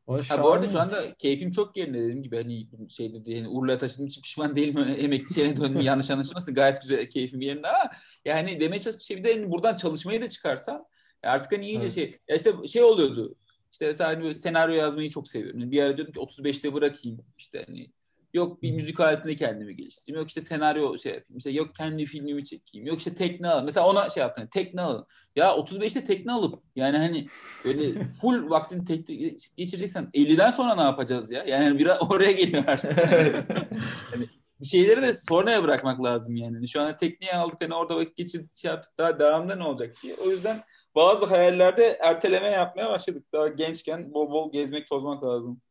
Ha, 0.07 0.43
bu 0.43 0.51
arada 0.51 0.69
şu 0.69 0.79
anda 0.79 1.15
keyfim 1.15 1.51
çok 1.51 1.77
yerinde 1.77 1.99
dediğim 1.99 2.23
gibi 2.23 2.35
hani 2.35 2.89
şey 2.89 3.13
dedi 3.13 3.35
hani 3.35 3.47
Urla'ya 3.47 3.77
taşıdığım 3.77 4.07
için 4.07 4.21
pişman 4.21 4.55
değilim 4.55 4.77
emekli 4.97 5.33
şeyine 5.33 5.57
dönme 5.57 5.83
yanlış 5.83 6.11
anlaşılmasın 6.11 6.53
gayet 6.53 6.81
güzel 6.81 7.09
keyfim 7.09 7.41
yerinde 7.41 7.67
ama 7.67 7.91
yani 8.25 8.59
demeye 8.59 8.79
çalıştığım 8.79 9.05
şey 9.05 9.17
bir 9.17 9.23
de 9.23 9.33
hani 9.33 9.51
buradan 9.51 9.75
çalışmayı 9.75 10.21
da 10.21 10.29
çıkarsan 10.29 10.85
artık 11.23 11.51
hani 11.51 11.65
iyice 11.65 11.81
evet. 11.81 11.93
şey 11.93 12.17
ya 12.27 12.35
işte 12.35 12.67
şey 12.67 12.83
oluyordu 12.83 13.35
işte 13.75 13.87
mesela 13.87 14.09
hani 14.09 14.23
böyle 14.23 14.33
senaryo 14.33 14.75
yazmayı 14.75 15.09
çok 15.09 15.27
seviyorum. 15.27 15.71
Bir 15.71 15.81
ara 15.81 15.97
diyordum 15.97 16.13
ki 16.13 16.19
35'te 16.19 16.73
bırakayım 16.73 17.25
işte 17.37 17.63
hani 17.67 17.91
Yok 18.35 18.61
bir 18.61 18.71
müzik 18.71 18.99
aletinde 18.99 19.35
kendimi 19.35 19.75
geliştireyim. 19.75 20.19
Yok 20.19 20.29
işte 20.29 20.41
senaryo 20.41 20.97
şey 20.97 21.13
yapayım. 21.13 21.37
İşte 21.37 21.49
yok 21.51 21.75
kendi 21.75 22.05
filmimi 22.05 22.45
çekeyim. 22.45 22.87
Yok 22.87 22.99
işte 22.99 23.13
tekne 23.13 23.47
al. 23.49 23.63
Mesela 23.63 23.87
ona 23.87 24.09
şey 24.09 24.21
yaptım. 24.21 24.47
Tekne 24.47 24.81
al. 24.81 25.03
Ya 25.35 25.51
35'te 25.51 26.03
tekne 26.03 26.31
alıp 26.31 26.63
yani 26.75 26.97
hani 26.97 27.27
böyle 27.65 28.07
full 28.21 28.49
vaktini 28.49 28.85
tekne 28.85 29.15
geçireceksen 29.57 30.09
50'den 30.13 30.51
sonra 30.51 30.75
ne 30.75 30.81
yapacağız 30.81 31.31
ya? 31.31 31.43
Yani 31.43 31.79
bir 31.79 31.87
oraya 32.09 32.31
geliyor 32.31 32.63
artık. 32.67 32.97
hani 34.11 34.29
bir 34.61 34.65
şeyleri 34.65 35.01
de 35.01 35.13
sonraya 35.13 35.63
bırakmak 35.63 36.03
lazım 36.03 36.35
yani. 36.35 36.55
Hani 36.55 36.67
şu 36.67 36.81
an 36.81 36.97
tekniği 36.97 37.33
aldık 37.33 37.61
hani 37.61 37.73
orada 37.73 37.95
vakit 37.95 38.15
geçirdik 38.15 38.55
şey 38.55 38.71
yaptık 38.71 38.91
daha 38.97 39.19
devamında 39.19 39.55
ne 39.55 39.63
olacak 39.63 39.93
diye. 40.03 40.15
O 40.25 40.29
yüzden 40.29 40.57
bazı 40.95 41.25
hayallerde 41.25 41.97
erteleme 42.01 42.47
yapmaya 42.47 42.89
başladık. 42.89 43.25
Daha 43.33 43.47
gençken 43.47 44.13
bol 44.13 44.31
bol 44.31 44.51
gezmek 44.51 44.87
tozmak 44.87 45.23
lazım. 45.23 45.61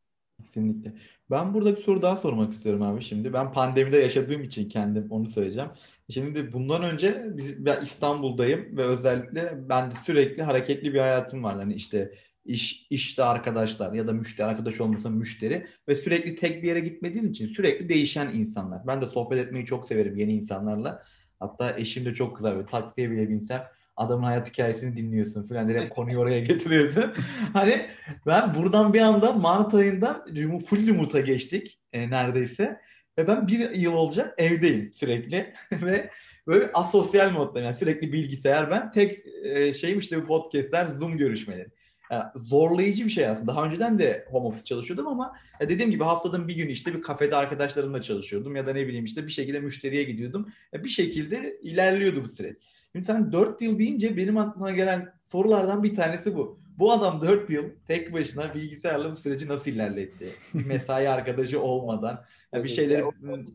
Kesinlikle. 0.45 0.93
Ben 1.31 1.55
burada 1.55 1.77
bir 1.77 1.83
soru 1.83 2.03
daha 2.03 2.17
sormak 2.17 2.53
istiyorum 2.53 2.83
abi 2.83 3.03
şimdi. 3.03 3.33
Ben 3.33 3.53
pandemide 3.53 3.97
yaşadığım 3.97 4.43
için 4.43 4.69
kendim 4.69 5.07
onu 5.11 5.31
söyleyeceğim. 5.31 5.71
Şimdi 6.11 6.53
bundan 6.53 6.83
önce 6.83 7.25
biz, 7.37 7.67
ben 7.67 7.83
İstanbul'dayım 7.83 8.77
ve 8.77 8.85
özellikle 8.85 9.69
ben 9.69 9.91
de 9.91 9.95
sürekli 10.07 10.43
hareketli 10.43 10.95
bir 10.95 11.01
hayatım 11.01 11.45
var. 11.45 11.55
Hani 11.57 11.75
işte 11.75 12.15
iş 12.45 12.87
işte 12.91 13.25
arkadaşlar 13.25 13.93
ya 13.93 14.07
da 14.07 14.13
müşteri 14.13 14.47
arkadaş 14.47 14.81
olmasa 14.81 15.11
müşteri 15.11 15.67
ve 15.89 15.95
sürekli 15.95 16.35
tek 16.35 16.63
bir 16.63 16.69
yere 16.69 16.81
gitmediğim 16.81 17.31
için 17.31 17.49
sürekli 17.49 17.89
değişen 17.89 18.31
insanlar. 18.35 18.87
Ben 18.87 19.01
de 19.01 19.07
sohbet 19.07 19.39
etmeyi 19.39 19.67
çok 19.67 19.89
severim 19.89 20.17
yeni 20.17 20.33
insanlarla. 20.33 21.03
Hatta 21.41 21.79
eşim 21.79 22.05
de 22.05 22.15
çok 22.15 22.37
kızar 22.37 22.57
böyle 22.57 22.67
taksiye 22.67 23.11
bile 23.11 23.29
binsem 23.29 23.65
adamın 23.97 24.25
hayat 24.25 24.51
hikayesini 24.51 24.97
dinliyorsun 24.97 25.43
falan 25.43 25.69
direkt 25.69 25.95
konuyu 25.95 26.19
oraya 26.19 26.41
getiriyorsun. 26.45 27.15
hani 27.53 27.87
ben 28.27 28.55
buradan 28.55 28.95
bir 28.95 29.01
anda 29.01 29.33
Mart 29.33 29.75
ayında 29.75 30.25
full 30.67 30.87
remote'a 30.87 31.21
geçtik 31.21 31.79
e, 31.93 32.11
neredeyse. 32.11 32.81
Ve 33.19 33.29
ben 33.29 33.49
bir 33.49 33.71
yıl 33.71 33.93
olacak 33.93 34.35
evdeyim 34.39 34.93
sürekli. 34.95 35.55
ve 35.73 36.11
böyle 36.47 36.71
asosyal 36.75 37.31
moddayım. 37.31 37.67
Yani 37.67 37.77
sürekli 37.77 38.13
bilgisayar 38.13 38.71
ben. 38.71 38.93
Tek 38.93 39.27
e, 39.45 39.73
şeyim 39.73 39.99
işte 39.99 40.23
bu 40.23 40.27
podcastler, 40.27 40.87
Zoom 40.87 41.19
görüşmeleri. 41.19 41.69
Yani 42.11 42.25
zorlayıcı 42.35 43.05
bir 43.05 43.11
şey 43.11 43.27
aslında. 43.27 43.47
Daha 43.47 43.65
önceden 43.65 43.99
de 43.99 44.25
home 44.31 44.47
office 44.47 44.65
çalışıyordum 44.65 45.07
ama 45.07 45.37
dediğim 45.61 45.91
gibi 45.91 46.05
haftada 46.05 46.49
bir 46.49 46.57
gün 46.57 46.69
işte 46.69 46.95
bir 46.95 47.03
kafede 47.03 47.37
arkadaşlarımla 47.37 48.03
çalışıyordum 48.03 48.57
ya 48.57 48.67
da 48.67 48.73
ne 48.73 48.87
bileyim 48.87 49.05
işte 49.05 49.27
bir 49.27 49.33
şekilde 49.33 49.61
müşteriye 49.61 50.03
gidiyordum. 50.05 50.49
Bir 50.75 50.89
şekilde 50.89 51.59
ilerliyordu 51.63 52.25
bu 52.25 52.29
süreç. 52.29 52.57
Şimdi 52.95 53.07
sen 53.07 53.33
4 53.33 53.63
yıl 53.63 53.79
deyince 53.79 54.17
benim 54.17 54.37
aklıma 54.37 54.71
gelen 54.71 55.13
sorulardan 55.23 55.83
bir 55.83 55.95
tanesi 55.95 56.37
bu. 56.37 56.59
Bu 56.79 56.93
adam 56.93 57.21
4 57.23 57.51
yıl 57.51 57.65
tek 57.87 58.13
başına 58.13 58.55
bilgisayarla 58.55 59.13
bu 59.13 59.17
süreci 59.17 59.49
nasıl 59.49 59.71
ilerletti? 59.71 60.29
Bir 60.55 60.67
mesai 60.67 61.09
arkadaşı 61.09 61.63
olmadan. 61.63 62.25
Yani 62.53 62.65
bir 62.65 62.69
şeyleri... 62.69 63.05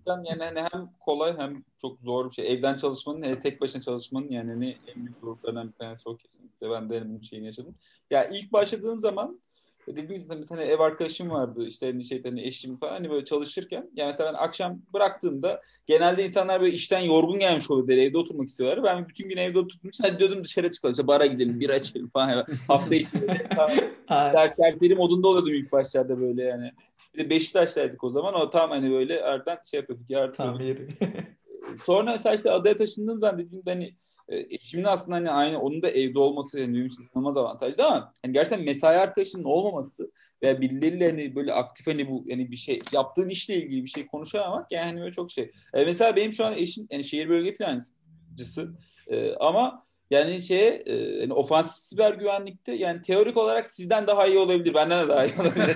Yani 0.05 0.29
hani 0.39 0.59
hem 0.59 0.89
kolay 0.99 1.37
hem 1.37 1.63
çok 1.81 1.99
zor 1.99 2.29
bir 2.29 2.35
şey. 2.35 2.53
Evden 2.53 2.75
çalışmanın, 2.75 3.21
hele 3.21 3.39
tek 3.39 3.61
başına 3.61 3.81
çalışmanın 3.81 4.29
yani 4.29 4.51
hani 4.51 4.77
en 4.87 5.05
büyük 5.05 5.17
zorluklarından 5.17 5.67
bir 5.67 5.73
tanesi 5.73 6.09
o 6.09 6.17
kesinlikle. 6.17 6.69
Ben 6.69 6.89
de 6.89 7.05
bunun 7.05 7.21
şeyini 7.21 7.45
yaşadım. 7.45 7.75
Ya 8.09 8.25
ilk 8.25 8.53
başladığım 8.53 8.99
zaman 8.99 9.39
dediğim 9.87 10.07
gibi 10.07 10.29
bir 10.29 10.57
ev 10.57 10.79
arkadaşım 10.79 11.29
vardı 11.29 11.67
işte 11.67 11.85
hani 11.85 12.03
şey 12.03 12.23
hani 12.23 12.47
eşim 12.47 12.77
falan 12.77 12.91
hani 12.91 13.09
böyle 13.09 13.25
çalışırken 13.25 13.89
yani 13.95 14.07
mesela 14.07 14.33
ben 14.33 14.37
akşam 14.37 14.81
bıraktığımda 14.93 15.61
genelde 15.87 16.25
insanlar 16.25 16.61
böyle 16.61 16.73
işten 16.73 16.99
yorgun 16.99 17.39
gelmiş 17.39 17.71
oluyor 17.71 17.97
evde 17.97 18.17
oturmak 18.17 18.47
istiyorlar. 18.47 18.83
Ben 18.83 19.07
bütün 19.07 19.29
gün 19.29 19.37
evde 19.37 19.59
oturduğum 19.59 19.89
için 19.89 20.03
hadi 20.03 20.19
diyordum 20.19 20.43
dışarı 20.43 20.71
çıkalım 20.71 20.93
işte 20.93 21.07
bara 21.07 21.25
gidelim 21.25 21.59
bir 21.59 21.69
açalım 21.69 22.09
falan. 22.09 22.45
Hafta 22.67 22.95
içi 22.95 23.07
derslerim 24.09 24.97
modunda 24.97 25.27
oluyordum 25.27 25.53
ilk 25.53 25.71
başlarda 25.71 26.21
böyle 26.21 26.43
yani. 26.43 26.71
Bir 27.13 27.19
de 27.19 27.29
Beşiktaş'taydık 27.29 28.03
o 28.03 28.09
zaman 28.09 28.33
o 28.33 28.49
tam 28.49 28.69
hani 28.69 28.91
böyle 28.91 29.23
aradan 29.23 29.57
şey 29.65 29.79
yapıyorduk 29.79 30.09
yardım. 30.09 30.35
Tam 30.35 30.59
yeri. 30.59 30.87
Sonra 31.85 32.11
mesela 32.11 32.35
işte 32.35 32.51
adaya 32.51 32.77
taşındığım 32.77 33.19
zaman 33.19 33.39
dediğimde 33.39 33.71
hani 33.71 33.93
eşimin 34.29 34.83
aslında 34.83 35.15
hani 35.15 35.31
aynı 35.31 35.61
onun 35.61 35.81
da 35.81 35.89
evde 35.89 36.19
olması 36.19 36.59
yani 36.59 36.73
benim 36.73 36.85
için 36.85 37.03
inanılmaz 37.03 37.37
avantajlı 37.37 37.85
ama 37.85 38.13
hani 38.21 38.33
gerçekten 38.33 38.65
mesai 38.65 38.97
arkadaşının 38.97 39.43
olmaması 39.43 40.11
veya 40.43 40.61
birileriyle 40.61 41.09
hani 41.09 41.35
böyle 41.35 41.53
aktif 41.53 41.87
hani 41.87 42.09
bu 42.09 42.25
hani 42.29 42.51
bir 42.51 42.55
şey 42.55 42.81
yaptığın 42.91 43.29
işle 43.29 43.55
ilgili 43.55 43.83
bir 43.83 43.89
şey 43.89 44.07
konuşamamak 44.07 44.71
yani 44.71 44.85
hani 44.85 44.99
böyle 44.99 45.11
çok 45.11 45.31
şey. 45.31 45.51
E, 45.73 45.85
mesela 45.85 46.15
benim 46.15 46.31
şu 46.31 46.45
an 46.45 46.53
eşim 46.53 46.87
yani 46.91 47.03
şehir 47.03 47.29
bölge 47.29 47.55
plancısı 47.55 48.73
e, 49.07 49.33
ama 49.35 49.83
yani 50.09 50.41
şey 50.41 50.83
e, 50.85 50.95
yani 50.95 51.33
ofansif 51.33 51.83
siber 51.83 52.13
güvenlikte 52.13 52.71
yani 52.71 53.01
teorik 53.01 53.37
olarak 53.37 53.67
sizden 53.67 54.07
daha 54.07 54.27
iyi 54.27 54.37
olabilir. 54.37 54.73
Benden 54.73 55.05
de 55.05 55.09
daha 55.09 55.25
iyi 55.25 55.33
olabilir. 55.41 55.75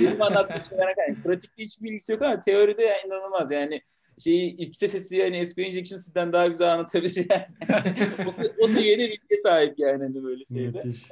Benim 0.00 0.22
anlattığım 0.22 0.64
şeyler 0.68 0.94
yani 1.08 1.22
pratikte 1.22 1.62
hiçbir 1.62 1.84
bilgisi 1.84 2.12
yok 2.12 2.22
ama 2.22 2.40
teoride 2.40 2.82
yani 2.82 3.00
inanılmaz. 3.06 3.50
Yani 3.50 3.82
şeyi 4.24 4.56
iç 4.56 4.76
sesi 4.76 5.16
yani 5.16 5.46
SQL 5.46 5.60
injection 5.60 5.98
sizden 5.98 6.32
daha 6.32 6.46
güzel 6.46 6.72
anlatabilir 6.72 7.26
yani. 7.30 7.46
o, 8.26 8.64
o 8.64 8.68
seviyede 8.68 9.02
bilgiye 9.02 9.40
sahip 9.42 9.78
yani 9.78 10.02
hani 10.02 10.24
böyle 10.24 10.44
şeyde. 10.44 10.82
Müthiş. 10.84 11.10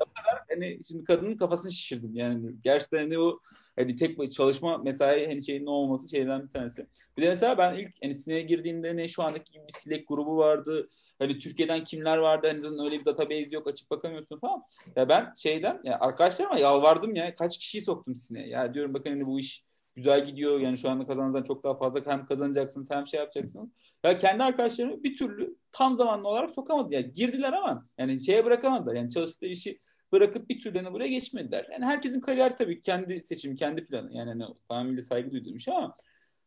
hani 0.51 0.81
şimdi 0.88 1.05
kadının 1.05 1.37
kafasını 1.37 1.73
şişirdim 1.73 2.16
yani. 2.16 2.51
Gerçekten 2.64 2.99
hani 2.99 3.18
o 3.18 3.40
hani 3.77 3.96
tek 3.96 4.33
çalışma 4.33 4.79
mesai 4.79 5.27
hani 5.27 5.46
şeyin 5.46 5.66
ne 5.66 5.70
olması 5.70 6.09
şeyden 6.09 6.42
bir 6.42 6.53
tanesi. 6.53 6.87
Bir 7.16 7.23
de 7.23 7.29
mesela 7.29 7.59
ben 7.59 7.75
ilk 7.75 7.90
hani 8.03 8.14
sineye 8.14 8.40
girdiğimde 8.40 8.96
ne 8.96 9.09
şu 9.09 9.23
andaki 9.23 9.53
gibi 9.53 9.64
bir 9.68 9.73
Slack 9.73 10.09
grubu 10.09 10.37
vardı. 10.37 10.88
Hani 11.18 11.38
Türkiye'den 11.38 11.85
kimler 11.85 12.16
vardı 12.16 12.46
hani 12.51 12.61
zaten 12.61 12.85
öyle 12.85 13.01
bir 13.01 13.05
database 13.05 13.49
yok 13.57 13.68
açıp 13.68 13.90
bakamıyorsun 13.90 14.38
falan. 14.38 14.62
Ya 14.96 15.09
ben 15.09 15.33
şeyden 15.37 15.81
ya 15.85 15.99
arkadaşlarıma 16.01 16.59
yalvardım 16.59 17.14
ya 17.14 17.35
kaç 17.35 17.59
kişiyi 17.59 17.81
soktum 17.81 18.16
sineye. 18.16 18.49
Ya 18.49 18.75
diyorum 18.75 18.94
bakın 18.94 19.11
hani 19.11 19.27
bu 19.27 19.40
iş 19.40 19.64
güzel 19.96 20.26
gidiyor. 20.26 20.61
Yani 20.61 20.79
şu 20.79 20.90
anda 20.90 21.07
kazanızdan 21.07 21.42
çok 21.42 21.64
daha 21.64 21.74
fazla 21.74 22.00
hem 22.07 22.26
kazanacaksınız 22.26 22.90
hem 22.90 23.07
şey 23.07 23.20
yapacaksınız. 23.20 23.70
Ya 24.05 24.18
kendi 24.18 24.42
arkadaşlarımı 24.42 25.03
bir 25.03 25.16
türlü 25.16 25.57
tam 25.72 25.96
zamanlı 25.96 26.29
olarak 26.29 26.50
sokamadı. 26.50 26.94
Yani 26.94 27.12
girdiler 27.12 27.53
ama 27.53 27.87
yani 27.98 28.24
şeye 28.24 28.44
bırakamadılar. 28.44 28.94
Yani 28.94 29.11
çalıştığı 29.11 29.46
işi 29.46 29.79
bırakıp 30.12 30.48
bir 30.48 30.61
türlü 30.61 30.79
hani 30.79 30.92
buraya 30.92 31.09
geçmediler. 31.09 31.66
Yani 31.72 31.85
herkesin 31.85 32.20
kariyer 32.20 32.57
tabii 32.57 32.83
kendi 32.83 33.20
seçimi, 33.20 33.57
kendi 33.57 33.87
planı. 33.87 34.16
Yani 34.16 34.29
hani 34.29 34.44
tamamıyla 34.68 35.03
saygı 35.03 35.31
duyduğum 35.31 35.61
şey 35.61 35.74
ama 35.74 35.96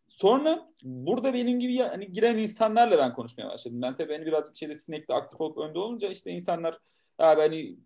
sonra 0.08 0.70
burada 0.84 1.34
benim 1.34 1.60
gibi 1.60 1.78
hani 1.78 2.12
giren 2.12 2.38
insanlarla 2.38 2.98
ben 2.98 3.14
konuşmaya 3.14 3.50
başladım. 3.50 3.82
Ben 3.82 3.96
tabii 3.96 4.14
hani 4.14 4.26
birazcık 4.26 4.56
şeyde 4.56 4.76
sinekte 4.76 5.14
aktif 5.14 5.42
olup 5.42 5.58
önde 5.58 5.80
olunca 5.80 6.10
işte 6.10 6.32
insanlar 6.32 6.78
abi 7.20 7.42
hani 7.42 7.78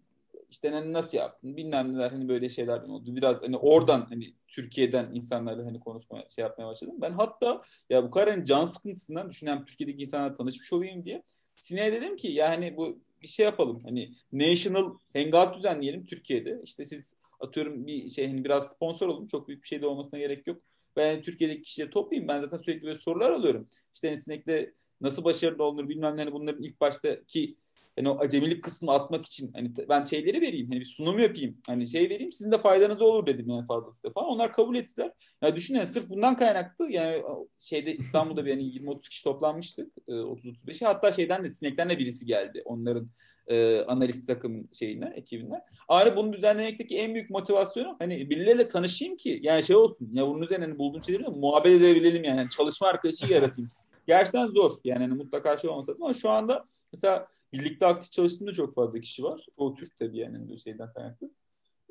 işte 0.49 0.69
hani 0.69 0.93
nasıl 0.93 1.17
yaptın 1.17 1.57
bilmem 1.57 1.93
neler 1.93 2.11
hani 2.11 2.27
böyle 2.29 2.49
şeylerden 2.49 2.89
oldu. 2.89 3.15
Biraz 3.15 3.41
hani 3.41 3.57
oradan 3.57 4.05
hani 4.09 4.33
Türkiye'den 4.47 5.09
insanlarla 5.13 5.65
hani 5.65 5.79
konuşmaya 5.79 6.29
şey 6.35 6.41
yapmaya 6.41 6.67
başladım. 6.67 6.95
Ben 7.01 7.11
hatta 7.11 7.61
ya 7.89 8.03
bu 8.03 8.11
kadar 8.11 8.29
hani 8.29 8.45
can 8.45 8.65
sıkıntısından 8.65 9.29
düşünen 9.29 9.65
Türkiye'deki 9.65 10.01
insanlarla 10.01 10.37
tanışmış 10.37 10.73
olayım 10.73 11.05
diye 11.05 11.23
Sine'ye 11.55 11.93
dedim 11.93 12.15
ki 12.15 12.27
ya 12.27 12.49
hani 12.49 12.77
bu 12.77 12.99
bir 13.21 13.27
şey 13.27 13.45
yapalım. 13.45 13.83
Hani 13.83 14.13
National 14.31 14.93
Hangout 15.13 15.55
düzenleyelim 15.57 16.05
Türkiye'de. 16.05 16.61
İşte 16.63 16.85
siz 16.85 17.15
atıyorum 17.39 17.87
bir 17.87 18.09
şey 18.09 18.27
hani 18.27 18.43
biraz 18.43 18.71
sponsor 18.71 19.07
olun. 19.07 19.27
Çok 19.27 19.47
büyük 19.47 19.63
bir 19.63 19.67
şey 19.67 19.81
de 19.81 19.87
olmasına 19.87 20.19
gerek 20.19 20.47
yok. 20.47 20.61
Ben 20.95 21.21
Türkiye'deki 21.21 21.61
kişileri 21.61 21.89
toplayayım. 21.89 22.27
Ben 22.27 22.39
zaten 22.39 22.57
sürekli 22.57 22.83
böyle 22.83 22.95
sorular 22.95 23.31
alıyorum. 23.31 23.69
İşte 23.95 24.07
hani 24.07 24.17
Sinek'te 24.17 24.73
nasıl 25.01 25.23
başarılı 25.23 25.63
olunur 25.63 25.89
bilmem 25.89 26.17
ne 26.17 26.21
hani 26.21 26.31
bunların 26.31 26.63
ilk 26.63 26.81
baştaki 26.81 27.57
hani 27.97 28.09
o 28.09 28.19
acemilik 28.19 28.63
kısmını 28.63 28.91
atmak 28.91 29.25
için 29.25 29.51
hani 29.53 29.71
ben 29.89 30.03
şeyleri 30.03 30.41
vereyim 30.41 30.67
hani 30.69 30.79
bir 30.79 30.85
sunum 30.85 31.19
yapayım 31.19 31.57
hani 31.67 31.87
şey 31.87 32.09
vereyim 32.09 32.31
sizin 32.31 32.51
de 32.51 32.57
faydanız 32.57 33.01
olur 33.01 33.25
dedim 33.25 33.49
yani 33.49 33.67
fazlası 33.67 34.13
falan 34.13 34.29
onlar 34.29 34.53
kabul 34.53 34.75
ettiler. 34.75 35.11
Ya 35.41 35.55
düşünün 35.55 35.83
sırf 35.83 36.09
bundan 36.09 36.37
kaynaklı 36.37 36.91
yani 36.91 37.23
şeyde 37.59 37.95
İstanbul'da 37.95 38.45
bir 38.45 38.49
yani 38.49 38.63
20-30 38.63 39.09
kişi 39.09 39.23
toplanmıştık 39.23 39.97
30-35'i 40.07 40.83
e, 40.83 40.87
hatta 40.87 41.11
şeyden 41.11 41.43
de 41.43 41.49
sinekten 41.49 41.89
de 41.89 41.99
birisi 41.99 42.25
geldi 42.25 42.61
onların 42.65 43.09
e, 43.47 43.81
analist 43.81 44.27
takım 44.27 44.67
şeyine, 44.73 45.13
ekibine. 45.15 45.61
Aynı 45.87 46.15
bunu 46.15 46.33
düzenlemekteki 46.33 46.97
en 46.97 47.13
büyük 47.13 47.29
motivasyonu 47.29 47.95
hani 47.99 48.29
birileriyle 48.29 48.67
tanışayım 48.67 49.17
ki 49.17 49.39
yani 49.43 49.63
şey 49.63 49.75
olsun 49.75 50.09
ya 50.13 50.27
bunun 50.27 50.41
üzerine 50.41 50.65
hani 50.65 50.77
bulduğum 50.77 51.03
şeyleri 51.03 51.29
muhabbet 51.29 51.81
edebilelim 51.81 52.23
yani. 52.23 52.37
yani 52.37 52.49
çalışma 52.49 52.87
arkadaşı 52.87 53.33
yaratayım. 53.33 53.69
Gerçekten 54.07 54.47
zor 54.47 54.71
yani 54.83 54.99
hani 54.99 55.13
mutlaka 55.13 55.57
şey 55.57 55.69
olmasa 55.69 55.93
ama 56.01 56.13
şu 56.13 56.29
anda 56.29 56.65
mesela 56.93 57.27
Birlikte 57.53 57.85
aktif 57.85 58.11
çalıştığında 58.11 58.53
çok 58.53 58.75
fazla 58.75 58.99
kişi 58.99 59.23
var. 59.23 59.45
O 59.57 59.75
Türk 59.75 59.97
tabii 59.97 60.17
yani 60.17 60.59
şeyden 60.59 60.93
kaynaklı. 60.93 61.31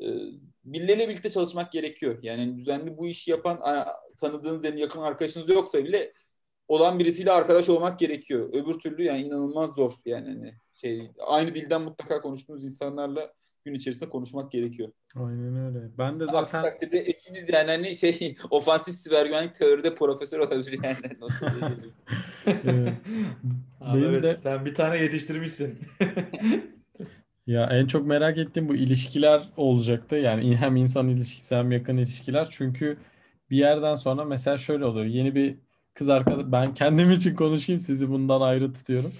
Ee, 0.02 0.04
birileriyle 0.64 1.08
birlikte 1.08 1.30
çalışmak 1.30 1.72
gerekiyor. 1.72 2.18
Yani 2.22 2.58
düzenli 2.58 2.96
bu 2.96 3.06
işi 3.06 3.30
yapan 3.30 3.86
tanıdığınız 4.20 4.64
en 4.64 4.76
yakın 4.76 5.00
arkadaşınız 5.00 5.48
yoksa 5.48 5.84
bile 5.84 6.12
olan 6.68 6.98
birisiyle 6.98 7.32
arkadaş 7.32 7.68
olmak 7.68 7.98
gerekiyor. 7.98 8.48
Öbür 8.52 8.74
türlü 8.74 9.04
yani 9.04 9.22
inanılmaz 9.22 9.74
zor. 9.74 9.92
Yani 10.04 10.28
hani 10.28 10.54
şey 10.74 11.10
aynı 11.18 11.54
dilden 11.54 11.82
mutlaka 11.82 12.20
konuştuğunuz 12.20 12.64
insanlarla 12.64 13.32
gün 13.66 13.74
içerisinde 13.74 14.08
konuşmak 14.08 14.52
gerekiyor. 14.52 14.88
Aynen 15.14 15.56
öyle. 15.56 15.90
Ben 15.98 16.20
de 16.20 16.24
zaten... 16.24 16.38
Aksi 16.38 16.52
takdirde 16.52 17.00
eşiniz 17.00 17.48
yani 17.48 17.70
hani 17.70 17.96
şey 17.96 18.36
ofansif 18.50 18.94
siber 18.94 19.26
güvenlik 19.26 19.54
teoride 19.54 19.94
profesör 19.94 20.38
olabilir 20.38 20.80
yani. 20.82 20.96
evet. 22.64 22.92
Abi 23.80 24.04
evet, 24.04 24.22
de... 24.22 24.40
Sen 24.42 24.64
bir 24.64 24.74
tane 24.74 24.96
yetiştirmişsin. 24.96 25.78
Ya 27.46 27.68
en 27.72 27.86
çok 27.86 28.06
merak 28.06 28.38
ettiğim 28.38 28.68
bu 28.68 28.74
ilişkiler 28.74 29.42
olacaktı. 29.56 30.16
Yani 30.16 30.56
hem 30.56 30.76
insan 30.76 31.08
ilişkisi 31.08 31.56
hem 31.56 31.72
yakın 31.72 31.96
ilişkiler. 31.96 32.48
Çünkü 32.50 32.98
bir 33.50 33.56
yerden 33.56 33.94
sonra 33.94 34.24
mesela 34.24 34.58
şöyle 34.58 34.84
oluyor. 34.84 35.06
Yeni 35.06 35.34
bir 35.34 35.56
kız 35.94 36.08
arkadaş 36.08 36.44
ben 36.46 36.74
kendim 36.74 37.12
için 37.12 37.34
konuşayım 37.34 37.78
sizi 37.78 38.10
bundan 38.10 38.40
ayrı 38.40 38.72
tutuyorum. 38.72 39.12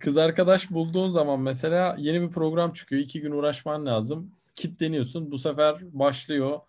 Kız 0.00 0.16
arkadaş 0.16 0.70
bulduğun 0.70 1.08
zaman 1.08 1.40
mesela 1.40 1.96
yeni 1.98 2.22
bir 2.22 2.30
program 2.30 2.72
çıkıyor. 2.72 3.02
iki 3.02 3.20
gün 3.20 3.32
uğraşman 3.32 3.86
lazım. 3.86 4.32
Kitleniyorsun. 4.54 5.30
Bu 5.30 5.38
sefer 5.38 5.76
başlıyor. 5.98 6.60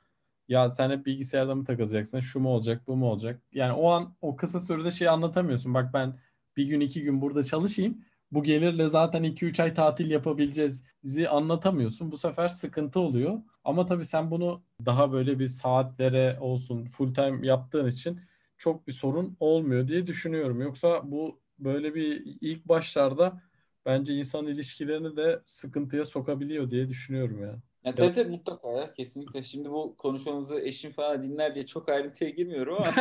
Ya 0.48 0.70
sen 0.70 0.90
hep 0.90 1.06
bilgisayarda 1.06 1.56
mı 1.56 1.66
takılacaksın? 1.66 2.20
Şu 2.20 2.40
mu 2.40 2.50
olacak, 2.50 2.88
bu 2.88 2.96
mu 2.96 3.12
olacak? 3.12 3.42
Yani 3.52 3.74
o 3.74 3.90
an 3.90 4.16
o 4.22 4.36
kısa 4.36 4.60
sürede 4.60 4.92
şey 4.92 5.10
anlatamıyorsun. 5.10 5.74
Bak 5.74 5.94
ben 5.94 6.20
bir 6.58 6.66
gün 6.66 6.80
iki 6.80 7.04
gün 7.04 7.22
burada 7.22 7.44
çalışayım. 7.44 8.06
Bu 8.32 8.44
gelirle 8.44 8.88
zaten 8.88 9.24
2-3 9.24 9.60
ay 9.64 9.74
tatil 9.74 10.12
yapabileceğiz. 10.12 10.84
Bizi 11.04 11.30
anlatamıyorsun. 11.30 12.12
Bu 12.12 12.18
sefer 12.18 12.48
sıkıntı 12.48 13.00
oluyor. 13.00 13.42
Ama 13.64 13.86
tabii 13.86 14.06
sen 14.06 14.32
bunu 14.32 14.64
daha 14.86 15.12
böyle 15.12 15.40
bir 15.40 15.48
saatlere 15.48 16.38
olsun 16.40 16.86
full 16.86 17.14
time 17.14 17.48
yaptığın 17.48 17.88
için 17.88 18.20
çok 18.58 18.88
bir 18.88 18.94
sorun 18.94 19.38
olmuyor 19.40 19.88
diye 19.88 20.08
düşünüyorum. 20.08 20.62
Yoksa 20.62 21.12
bu 21.12 21.40
böyle 21.60 21.96
bir 21.96 22.38
ilk 22.42 22.66
başlarda 22.66 23.42
bence 23.86 24.14
insan 24.14 24.48
ilişkilerini 24.48 25.18
de 25.18 25.42
sıkıntıya 25.46 26.06
sokabiliyor 26.06 26.72
diye 26.72 26.90
düşünüyorum 26.90 27.42
ya. 27.42 27.60
Ya 27.84 27.96
tabii 27.96 28.12
tabii 28.12 28.32
mutlaka 28.32 28.72
ya 28.72 28.94
kesinlikle. 28.94 29.44
Şimdi 29.44 29.70
bu 29.70 29.96
konuşmamızı 29.98 30.60
eşim 30.60 30.92
falan 30.92 31.22
dinler 31.22 31.56
diye 31.56 31.66
çok 31.66 31.90
ayrıntıya 31.90 32.30
girmiyorum 32.30 32.76
ama. 32.76 32.88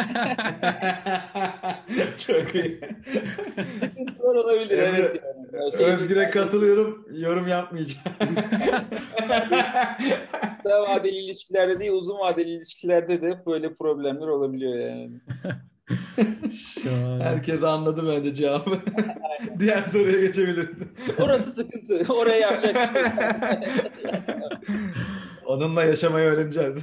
çok 2.27 2.55
iyi. 2.55 2.81
Zor 4.21 4.35
olabilir 4.35 4.79
Emre, 4.79 4.99
evet. 4.99 5.23
Yani. 5.53 5.77
Şey, 5.77 5.87
Özgür'e 5.87 6.31
katılıyorum. 6.31 7.07
Yorum 7.13 7.47
yapmayacağım. 7.47 8.17
Kısa 10.63 10.83
vadeli 10.83 11.17
ilişkilerde 11.17 11.81
değil 11.81 11.93
uzun 11.93 12.19
vadeli 12.19 12.51
ilişkilerde 12.51 13.23
de 13.23 13.43
böyle 13.47 13.75
problemler 13.75 14.27
olabiliyor 14.27 14.79
yani. 14.79 15.21
Şahane. 16.57 17.25
Herkes 17.25 17.63
anladı 17.63 18.09
bence 18.09 18.35
cevabı. 18.35 18.81
Diğer 19.59 19.85
soruya 19.93 20.21
geçebilirsin. 20.21 20.89
Orası 21.21 21.53
sıkıntı. 21.53 22.13
Oraya 22.13 22.39
yapacak. 22.39 22.91
Onunla 25.47 25.85
yaşamayı 25.85 26.27
öğreneceğiz. 26.27 26.75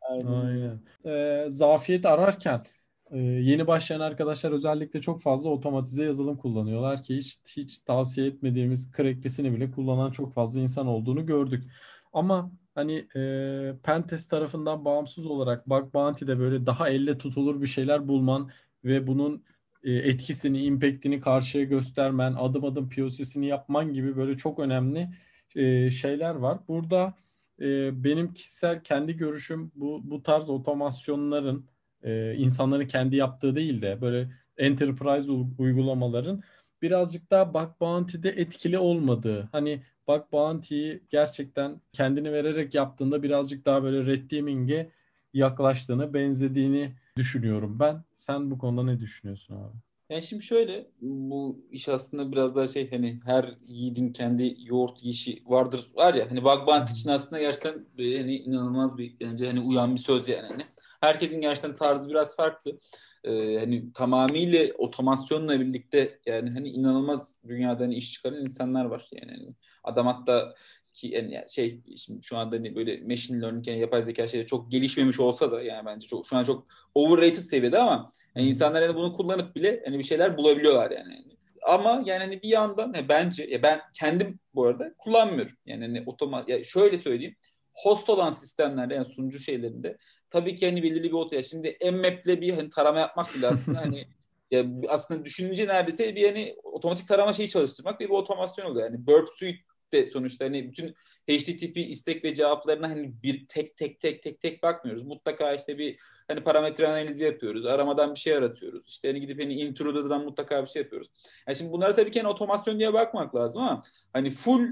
Aynen. 0.00 0.26
Aynen. 0.26 0.80
Ee, 1.06 1.44
zafiyet 1.48 2.06
ararken 2.06 2.66
e, 3.10 3.18
yeni 3.18 3.66
başlayan 3.66 4.00
arkadaşlar 4.00 4.52
özellikle 4.52 5.00
çok 5.00 5.22
fazla 5.22 5.50
otomatize 5.50 6.04
yazılım 6.04 6.36
kullanıyorlar 6.36 7.02
ki 7.02 7.16
hiç 7.16 7.38
hiç 7.56 7.78
tavsiye 7.78 8.26
etmediğimiz 8.26 8.92
cracklisini 8.96 9.52
bile 9.56 9.70
kullanan 9.70 10.10
çok 10.10 10.34
fazla 10.34 10.60
insan 10.60 10.86
olduğunu 10.86 11.26
gördük. 11.26 11.64
Ama 12.12 12.52
hani 12.74 13.06
e, 13.16 13.74
Pentest 13.82 14.30
tarafından 14.30 14.84
bağımsız 14.84 15.26
olarak 15.26 15.68
Bug 15.68 15.94
Bounty'de 15.94 16.38
böyle 16.38 16.66
daha 16.66 16.88
elle 16.88 17.18
tutulur 17.18 17.62
bir 17.62 17.66
şeyler 17.66 18.08
bulman 18.08 18.50
ve 18.84 19.06
bunun 19.06 19.44
e, 19.84 19.92
etkisini, 19.92 20.64
impact'ini 20.64 21.20
karşıya 21.20 21.64
göstermen, 21.64 22.32
adım 22.32 22.64
adım 22.64 22.88
POC'sini 22.88 23.46
yapman 23.46 23.92
gibi 23.92 24.16
böyle 24.16 24.36
çok 24.36 24.58
önemli 24.58 25.08
e, 25.56 25.90
şeyler 25.90 26.34
var. 26.34 26.58
Burada 26.68 27.14
e, 27.60 28.04
benim 28.04 28.34
kişisel 28.34 28.82
kendi 28.84 29.16
görüşüm 29.16 29.72
bu 29.74 30.00
bu 30.04 30.22
tarz 30.22 30.50
otomasyonların 30.50 31.66
e, 32.02 32.34
insanların 32.34 32.86
kendi 32.86 33.16
yaptığı 33.16 33.56
değil 33.56 33.82
de 33.82 34.00
böyle 34.00 34.30
enterprise 34.56 35.32
uygulamaların 35.58 36.42
birazcık 36.82 37.30
daha 37.30 37.54
bug 37.54 37.80
bounty'de 37.80 38.30
etkili 38.30 38.78
olmadığı. 38.78 39.48
Hani 39.52 39.82
bug 40.12 40.32
bounty'yi 40.32 41.02
gerçekten 41.10 41.80
kendini 41.92 42.32
vererek 42.32 42.74
yaptığında 42.74 43.22
birazcık 43.22 43.66
daha 43.66 43.82
böyle 43.82 44.06
red 44.06 44.30
teaming'e 44.30 44.90
yaklaştığını, 45.34 46.14
benzediğini 46.14 46.92
düşünüyorum 47.16 47.76
ben. 47.80 48.04
Sen 48.14 48.50
bu 48.50 48.58
konuda 48.58 48.84
ne 48.84 49.00
düşünüyorsun 49.00 49.54
abi? 49.54 49.76
Yani 50.10 50.22
şimdi 50.22 50.42
şöyle 50.42 50.86
bu 51.00 51.66
iş 51.70 51.88
aslında 51.88 52.32
biraz 52.32 52.56
daha 52.56 52.66
şey 52.66 52.90
hani 52.90 53.20
her 53.24 53.54
yiğidin 53.62 54.12
kendi 54.12 54.56
yoğurt 54.58 55.02
yiyişi 55.02 55.42
vardır 55.46 55.90
var 55.94 56.14
ya 56.14 56.30
hani 56.30 56.44
bug 56.44 56.66
bounty 56.66 56.92
için 56.92 57.10
aslında 57.10 57.42
gerçekten 57.42 57.86
hani 57.98 58.36
inanılmaz 58.36 58.98
bir 58.98 59.20
bence 59.20 59.46
hani 59.46 59.60
uyan 59.60 59.94
bir 59.94 60.00
söz 60.00 60.28
yani 60.28 60.46
hani. 60.46 60.66
Herkesin 61.00 61.40
gerçekten 61.40 61.76
tarzı 61.76 62.08
biraz 62.08 62.36
farklı. 62.36 62.80
Ee, 63.24 63.58
hani 63.60 63.92
tamamıyla 63.92 64.66
otomasyonla 64.78 65.60
birlikte 65.60 66.18
yani 66.26 66.50
hani 66.50 66.68
inanılmaz 66.68 67.40
dünyada 67.48 67.84
hani 67.84 67.94
iş 67.94 68.12
çıkaran 68.12 68.40
insanlar 68.40 68.84
var 68.84 69.08
yani. 69.12 69.32
Hani 69.32 69.54
adam 69.84 70.06
hatta 70.06 70.54
ki 70.92 71.08
yani 71.08 71.44
şey 71.48 71.80
şimdi 71.96 72.22
şu 72.22 72.36
anda 72.36 72.56
hani 72.56 72.76
böyle 72.76 73.00
machine 73.00 73.42
learning 73.42 73.68
yani 73.68 73.78
yapay 73.78 74.02
zeka 74.02 74.28
şeyleri 74.28 74.48
çok 74.48 74.70
gelişmemiş 74.70 75.20
olsa 75.20 75.52
da 75.52 75.62
yani 75.62 75.86
bence 75.86 76.06
çok 76.06 76.26
şu 76.26 76.36
an 76.36 76.44
çok 76.44 76.66
overrated 76.94 77.42
seviyede 77.42 77.78
ama 77.78 78.12
yani 78.36 78.48
insanlar 78.48 78.82
hani 78.82 78.94
bunu 78.94 79.12
kullanıp 79.12 79.56
bile 79.56 79.82
hani 79.84 79.98
bir 79.98 80.04
şeyler 80.04 80.36
bulabiliyorlar 80.36 80.90
yani. 80.90 81.24
Ama 81.66 82.02
yani 82.06 82.24
hani 82.24 82.42
bir 82.42 82.48
yandan 82.48 82.92
yani 82.94 83.08
bence 83.08 83.44
ya 83.44 83.62
ben 83.62 83.80
kendim 83.98 84.38
bu 84.54 84.66
arada 84.66 84.94
kullanmıyorum. 84.98 85.56
Yani 85.66 85.84
hani 85.86 86.02
otomat 86.06 86.48
ya 86.48 86.64
şöyle 86.64 86.98
söyleyeyim. 86.98 87.36
Host 87.72 88.08
olan 88.08 88.30
sistemlerde 88.30 88.94
yani 88.94 89.04
sunucu 89.04 89.38
şeylerinde 89.38 89.98
tabii 90.30 90.56
ki 90.56 90.66
hani 90.66 90.82
belirli 90.82 91.02
bir 91.02 91.12
oto 91.12 91.36
ya 91.36 91.42
şimdi 91.42 91.78
Mmap'le 91.92 92.40
bir 92.40 92.52
hani 92.52 92.70
tarama 92.70 92.98
yapmak 92.98 93.34
bile 93.34 93.48
aslında 93.48 93.80
hani 93.80 94.06
ya 94.50 94.64
aslında 94.88 95.24
düşününce 95.24 95.66
neredeyse 95.66 96.16
bir 96.16 96.26
hani 96.26 96.56
otomatik 96.64 97.08
tarama 97.08 97.32
şeyi 97.32 97.48
çalıştırmak 97.48 98.00
bir, 98.00 98.04
bir 98.04 98.14
otomasyon 98.14 98.66
oluyor. 98.66 98.90
Yani 98.90 99.06
Burp 99.06 99.28
Suite 99.28 99.58
de 99.92 100.06
sonuçta 100.06 100.44
hani 100.44 100.68
bütün 100.68 100.94
HTTP 101.30 101.76
istek 101.76 102.24
ve 102.24 102.34
cevaplarına 102.34 102.90
hani 102.90 103.22
bir 103.22 103.46
tek 103.48 103.76
tek 103.76 104.00
tek 104.00 104.22
tek 104.22 104.40
tek 104.40 104.62
bakmıyoruz. 104.62 105.02
Mutlaka 105.02 105.52
işte 105.54 105.78
bir 105.78 105.98
hani 106.28 106.44
parametre 106.44 106.88
analizi 106.88 107.24
yapıyoruz. 107.24 107.66
Aramadan 107.66 108.14
bir 108.14 108.20
şey 108.20 108.34
aratıyoruz. 108.34 108.88
İşte 108.88 109.08
hani 109.08 109.20
gidip 109.20 109.42
hani 109.42 109.54
intro'dan 109.54 110.24
mutlaka 110.24 110.62
bir 110.62 110.68
şey 110.68 110.82
yapıyoruz. 110.82 111.08
Yani 111.48 111.56
şimdi 111.56 111.72
bunlara 111.72 111.94
tabii 111.94 112.10
ki 112.10 112.20
hani 112.20 112.30
otomasyon 112.30 112.78
diye 112.78 112.92
bakmak 112.92 113.34
lazım 113.34 113.62
ama 113.62 113.82
hani 114.12 114.30
full 114.30 114.68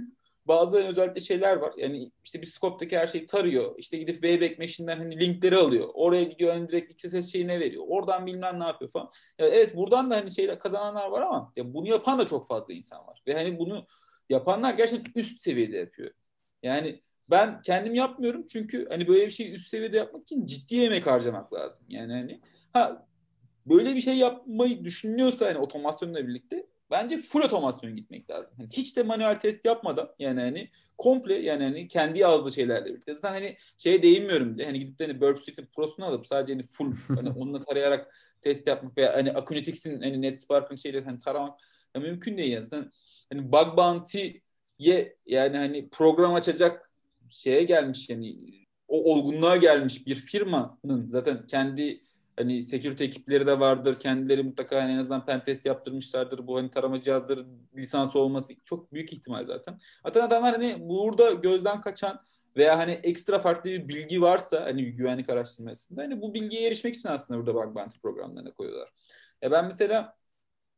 bazı 0.50 0.78
özellikle 0.78 1.20
şeyler 1.20 1.56
var. 1.56 1.72
Yani 1.76 2.10
işte 2.24 2.40
bir 2.40 2.46
scope'daki 2.46 2.98
her 2.98 3.06
şeyi 3.06 3.26
tarıyor. 3.26 3.74
İşte 3.78 3.96
gidip 3.96 4.14
Wayback 4.14 4.58
Machine'den 4.58 4.98
hani 4.98 5.20
linkleri 5.20 5.56
alıyor. 5.56 5.88
Oraya 5.94 6.24
gidiyor 6.24 6.52
hani 6.52 6.68
direkt 6.68 7.04
XSS 7.04 7.32
şeyine 7.32 7.60
veriyor. 7.60 7.84
Oradan 7.88 8.26
bilmem 8.26 8.60
ne 8.60 8.64
yapıyor 8.64 8.90
falan. 8.90 9.10
Ya 9.38 9.46
evet 9.46 9.76
buradan 9.76 10.10
da 10.10 10.16
hani 10.16 10.30
şeyler 10.30 10.58
kazananlar 10.58 11.10
var 11.10 11.22
ama 11.22 11.52
ya 11.56 11.74
bunu 11.74 11.88
yapan 11.88 12.18
da 12.18 12.26
çok 12.26 12.46
fazla 12.46 12.74
insan 12.74 13.06
var. 13.06 13.22
Ve 13.26 13.34
hani 13.34 13.58
bunu 13.58 13.86
yapanlar 14.30 14.74
gerçekten 14.74 15.20
üst 15.20 15.40
seviyede 15.40 15.76
yapıyor. 15.76 16.10
Yani 16.62 17.02
ben 17.30 17.62
kendim 17.62 17.94
yapmıyorum 17.94 18.46
çünkü 18.46 18.88
hani 18.88 19.08
böyle 19.08 19.26
bir 19.26 19.30
şeyi 19.30 19.52
üst 19.52 19.68
seviyede 19.68 19.96
yapmak 19.96 20.22
için 20.22 20.46
ciddi 20.46 20.82
emek 20.82 21.06
harcamak 21.06 21.52
lazım. 21.52 21.86
Yani 21.88 22.12
hani 22.12 22.40
ha 22.72 23.06
böyle 23.66 23.96
bir 23.96 24.00
şey 24.00 24.14
yapmayı 24.14 24.84
düşünüyorsa 24.84 25.46
hani 25.46 25.58
otomasyonla 25.58 26.28
birlikte 26.28 26.66
bence 26.90 27.18
full 27.18 27.42
otomasyon 27.42 27.96
gitmek 27.96 28.30
lazım. 28.30 28.54
Hani 28.56 28.68
hiç 28.72 28.96
de 28.96 29.02
manuel 29.02 29.36
test 29.36 29.64
yapmadan 29.64 30.14
yani 30.18 30.40
hani 30.40 30.70
komple 30.98 31.34
yani 31.34 31.64
hani 31.64 31.88
kendi 31.88 32.18
yazdığı 32.18 32.52
şeylerle 32.52 32.86
birlikte. 32.86 33.14
Zaten 33.14 33.32
hani 33.32 33.56
şeye 33.78 34.02
değinmiyorum 34.02 34.54
bile. 34.54 34.66
Hani 34.66 34.80
gidip 34.80 34.98
de 34.98 35.06
hani 35.06 35.20
Burp 35.20 35.40
Suite'in 35.40 35.68
Pro'sunu 35.76 36.06
alıp 36.06 36.26
sadece 36.26 36.52
hani 36.52 36.62
full 36.62 36.92
hani 37.08 37.30
onunla 37.30 37.64
tarayarak 37.64 38.14
test 38.42 38.66
yapmak 38.66 38.98
veya 38.98 39.14
hani 39.14 39.32
Akunetix'in 39.32 40.02
hani 40.02 40.22
NetSpark'ın 40.22 40.76
şeyleri 40.76 41.04
hani 41.04 41.18
taramak 41.18 41.60
ya 41.94 42.00
mümkün 42.00 42.38
değil 42.38 42.52
yani. 42.52 42.66
Sen, 42.66 42.90
hani 43.32 43.52
bug 43.52 43.76
bounty'ye 43.76 45.16
yani 45.26 45.56
hani 45.56 45.88
program 45.90 46.34
açacak 46.34 46.90
şeye 47.28 47.62
gelmiş 47.64 48.10
yani 48.10 48.36
o 48.88 49.12
olgunluğa 49.12 49.56
gelmiş 49.56 50.06
bir 50.06 50.14
firmanın 50.14 51.08
zaten 51.08 51.46
kendi 51.46 52.00
hani 52.36 52.62
security 52.62 53.04
ekipleri 53.04 53.46
de 53.46 53.60
vardır. 53.60 53.98
Kendileri 53.98 54.42
mutlaka 54.42 54.82
hani 54.82 54.92
en 54.92 54.98
azından 54.98 55.26
pen 55.26 55.44
test 55.44 55.66
yaptırmışlardır. 55.66 56.46
Bu 56.46 56.58
hani 56.58 56.70
tarama 56.70 57.02
cihazları 57.02 57.46
lisansı 57.76 58.18
olması 58.18 58.54
çok 58.64 58.92
büyük 58.92 59.12
ihtimal 59.12 59.44
zaten. 59.44 59.80
Zaten 60.06 60.20
adamlar 60.20 60.52
hani 60.52 60.76
burada 60.88 61.32
gözden 61.32 61.80
kaçan 61.80 62.20
veya 62.56 62.78
hani 62.78 62.92
ekstra 62.92 63.38
farklı 63.38 63.70
bir 63.70 63.88
bilgi 63.88 64.22
varsa 64.22 64.64
hani 64.64 64.84
güvenlik 64.92 65.28
araştırmasında 65.28 66.02
hani 66.02 66.20
bu 66.20 66.34
bilgiye 66.34 66.66
erişmek 66.66 66.94
için 66.94 67.08
aslında 67.08 67.40
burada 67.40 67.54
bug 67.54 67.76
bounty 67.76 67.98
programlarına 67.98 68.50
koyuyorlar. 68.52 68.92
Ya 69.42 69.50
ben 69.50 69.64
mesela 69.64 70.19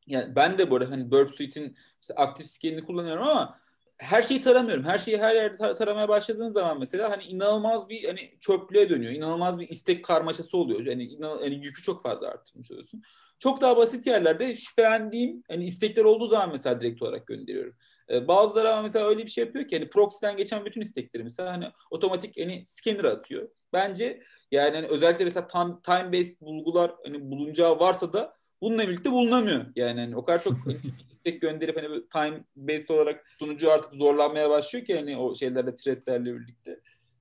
yani 0.07 0.36
ben 0.36 0.59
de 0.59 0.70
bu 0.70 0.76
arada 0.76 0.90
hani 0.90 1.11
Burp 1.11 1.30
Suite'in 1.30 1.76
işte 2.00 2.14
aktif 2.14 2.46
scanini 2.46 2.84
kullanıyorum 2.84 3.22
ama 3.22 3.59
her 3.98 4.22
şeyi 4.22 4.40
taramıyorum. 4.40 4.84
Her 4.84 4.98
şeyi 4.98 5.18
her 5.18 5.34
yerde 5.34 5.57
tar- 5.57 5.76
taramaya 5.76 6.09
başladığın 6.09 6.50
zaman 6.50 6.78
mesela 6.78 7.11
hani 7.11 7.22
inanılmaz 7.24 7.88
bir 7.88 8.05
hani 8.05 8.30
çöplüğe 8.40 8.88
dönüyor. 8.90 9.12
İnanılmaz 9.12 9.59
bir 9.61 9.68
istek 9.68 10.05
karmaşası 10.05 10.57
oluyor. 10.57 10.86
Yani, 10.86 11.05
inan- 11.05 11.40
yani 11.44 11.55
yükü 11.66 11.82
çok 11.82 12.03
fazla 12.03 12.28
arttırmış 12.28 12.70
oluyorsun. 12.70 13.03
Çok 13.38 13.61
daha 13.61 13.76
basit 13.76 14.07
yerlerde 14.07 14.57
şüphelendiğim 14.57 15.42
hani 15.48 15.64
istekler 15.64 16.05
olduğu 16.05 16.26
zaman 16.26 16.50
mesela 16.53 16.80
direkt 16.80 17.03
olarak 17.03 17.26
gönderiyorum. 17.26 17.74
E, 18.11 18.28
bazıları 18.28 18.72
ama 18.72 18.82
mesela 18.82 19.09
öyle 19.09 19.22
bir 19.24 19.30
şey 19.30 19.44
yapıyor 19.44 19.68
ki 19.68 19.78
hani 19.78 19.88
proxy'den 19.88 20.36
geçen 20.36 20.64
bütün 20.64 20.80
istekleri 20.80 21.24
mesela 21.24 21.53
hani 21.53 21.64
otomatik 21.90 22.40
hani 22.40 22.62
scanner 22.66 23.05
atıyor. 23.05 23.48
Bence 23.72 24.22
yani 24.50 24.76
hani 24.76 24.86
özellikle 24.86 25.24
mesela 25.24 25.46
time, 25.46 25.74
time 25.82 26.12
based 26.12 26.40
bulgular 26.40 26.92
hani 27.05 27.30
bulunacağı 27.30 27.78
varsa 27.80 28.12
da 28.12 28.41
bununla 28.62 28.88
birlikte 28.88 29.12
bulunamıyor. 29.12 29.66
Yani 29.76 30.00
hani 30.00 30.16
o 30.16 30.24
kadar 30.24 30.42
çok 30.42 30.56
istek 31.12 31.40
gönderip 31.40 31.76
hani 31.76 32.08
time 32.08 32.44
based 32.56 32.88
olarak 32.88 33.26
sunucu 33.38 33.72
artık 33.72 33.94
zorlanmaya 33.94 34.50
başlıyor 34.50 34.84
ki 34.84 34.94
hani 34.94 35.16
o 35.16 35.34
şeylerle 35.34 35.76
threadlerle 35.76 36.34
birlikte. 36.34 36.80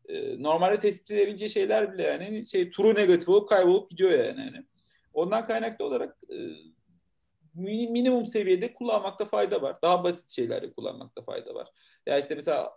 Ee, 0.09 0.43
normalde 0.43 0.79
tespit 0.79 1.11
edebileceği 1.11 1.49
şeyler 1.49 1.93
bile 1.93 2.03
yani 2.03 2.45
şey 2.45 2.71
true 2.71 2.93
negatif 2.95 3.29
olup 3.29 3.49
kaybolup 3.49 3.89
gidiyor 3.89 4.11
yani. 4.11 4.39
yani. 4.39 4.65
Ondan 5.13 5.45
kaynaklı 5.45 5.85
olarak 5.85 6.17
e, 6.29 6.37
minimum 7.89 8.25
seviyede 8.25 8.73
kullanmakta 8.73 9.25
fayda 9.25 9.61
var. 9.61 9.77
Daha 9.81 10.03
basit 10.03 10.31
şeylerle 10.31 10.73
kullanmakta 10.73 11.21
fayda 11.23 11.55
var. 11.55 11.67
Ya 12.05 12.19
işte 12.19 12.35
mesela 12.35 12.69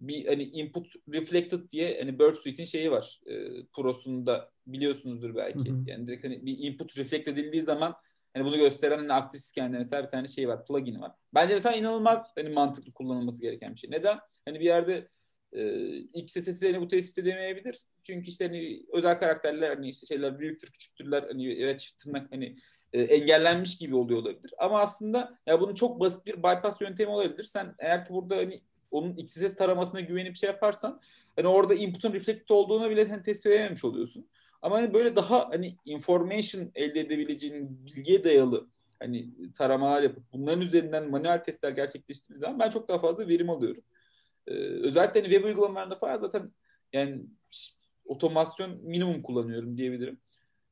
bir 0.00 0.26
hani 0.26 0.42
input 0.42 0.86
reflected 1.12 1.70
diye 1.70 1.98
hani 2.00 2.18
Burp 2.18 2.38
Suite'in 2.38 2.66
şeyi 2.66 2.90
var. 2.90 3.20
E, 3.26 3.34
Pro'sunda 3.76 4.50
biliyorsunuzdur 4.66 5.34
belki. 5.34 5.70
Hı 5.70 5.74
hı. 5.74 5.82
Yani 5.86 6.06
direkt 6.06 6.24
hani 6.24 6.46
bir 6.46 6.58
input 6.58 6.98
reflect 6.98 7.28
edildiği 7.28 7.62
zaman 7.62 7.94
hani 8.36 8.44
bunu 8.46 8.56
gösteren 8.56 8.98
hani 8.98 9.12
aktif 9.12 9.40
scan'de 9.40 9.78
mesela 9.78 10.04
bir 10.04 10.10
tane 10.10 10.28
şey 10.28 10.48
var. 10.48 10.66
Plugin 10.66 11.00
var. 11.00 11.12
Bence 11.34 11.54
mesela 11.54 11.76
inanılmaz 11.76 12.32
hani 12.36 12.48
mantıklı 12.48 12.92
kullanılması 12.92 13.42
gereken 13.42 13.74
bir 13.74 13.78
şey. 13.78 13.90
Neden? 13.90 14.18
Hani 14.44 14.60
bir 14.60 14.64
yerde 14.64 15.08
e, 15.52 15.96
XSS'i 15.96 16.72
hani 16.72 16.80
bu 16.80 16.88
tespit 16.88 17.18
edemeyebilir. 17.18 17.78
Çünkü 18.02 18.28
işte 18.28 18.46
hani 18.46 18.82
özel 18.92 19.18
karakterler 19.20 19.68
hani 19.68 19.88
işte 19.88 20.06
şeyler 20.06 20.38
büyüktür, 20.38 20.72
küçüktürler 20.72 21.22
hani 21.22 21.60
ya 21.60 21.76
çift 21.76 21.98
tırnak 21.98 22.32
hani 22.32 22.56
e, 22.92 23.02
engellenmiş 23.02 23.78
gibi 23.78 23.96
oluyor 23.96 24.20
olabilir. 24.20 24.52
Ama 24.58 24.80
aslında 24.80 25.38
ya 25.46 25.60
bunun 25.60 25.74
çok 25.74 26.00
basit 26.00 26.26
bir 26.26 26.36
bypass 26.36 26.80
yöntemi 26.80 27.10
olabilir. 27.10 27.44
Sen 27.44 27.74
eğer 27.78 28.04
ki 28.04 28.14
burada 28.14 28.36
hani 28.36 28.62
onun 28.90 29.16
XSS 29.16 29.56
taramasına 29.56 30.00
güvenip 30.00 30.36
şey 30.36 30.50
yaparsan 30.50 31.00
hani 31.36 31.48
orada 31.48 31.74
input'un 31.74 32.12
reflect 32.12 32.50
olduğunu 32.50 32.90
bile 32.90 33.08
hani 33.08 33.22
tespit 33.22 33.46
edememiş 33.46 33.84
oluyorsun. 33.84 34.28
Ama 34.62 34.76
hani 34.76 34.94
böyle 34.94 35.16
daha 35.16 35.48
hani 35.48 35.76
information 35.84 36.70
elde 36.74 37.00
edebileceğin 37.00 37.86
bilgiye 37.86 38.24
dayalı 38.24 38.68
hani 39.00 39.30
taramalar 39.52 40.02
yapıp 40.02 40.24
bunların 40.32 40.60
üzerinden 40.60 41.10
manuel 41.10 41.42
testler 41.42 41.70
gerçekleştirdiği 41.70 42.40
zaman 42.40 42.58
ben 42.58 42.70
çok 42.70 42.88
daha 42.88 42.98
fazla 42.98 43.28
verim 43.28 43.50
alıyorum. 43.50 43.84
Ee, 44.46 44.52
özellikle 44.54 45.20
hani 45.20 45.30
web 45.32 45.44
uygulamalarında 45.44 45.96
falan 45.98 46.16
zaten 46.16 46.52
yani 46.92 47.22
otomasyon 48.04 48.80
minimum 48.82 49.22
kullanıyorum 49.22 49.76
diyebilirim 49.76 50.20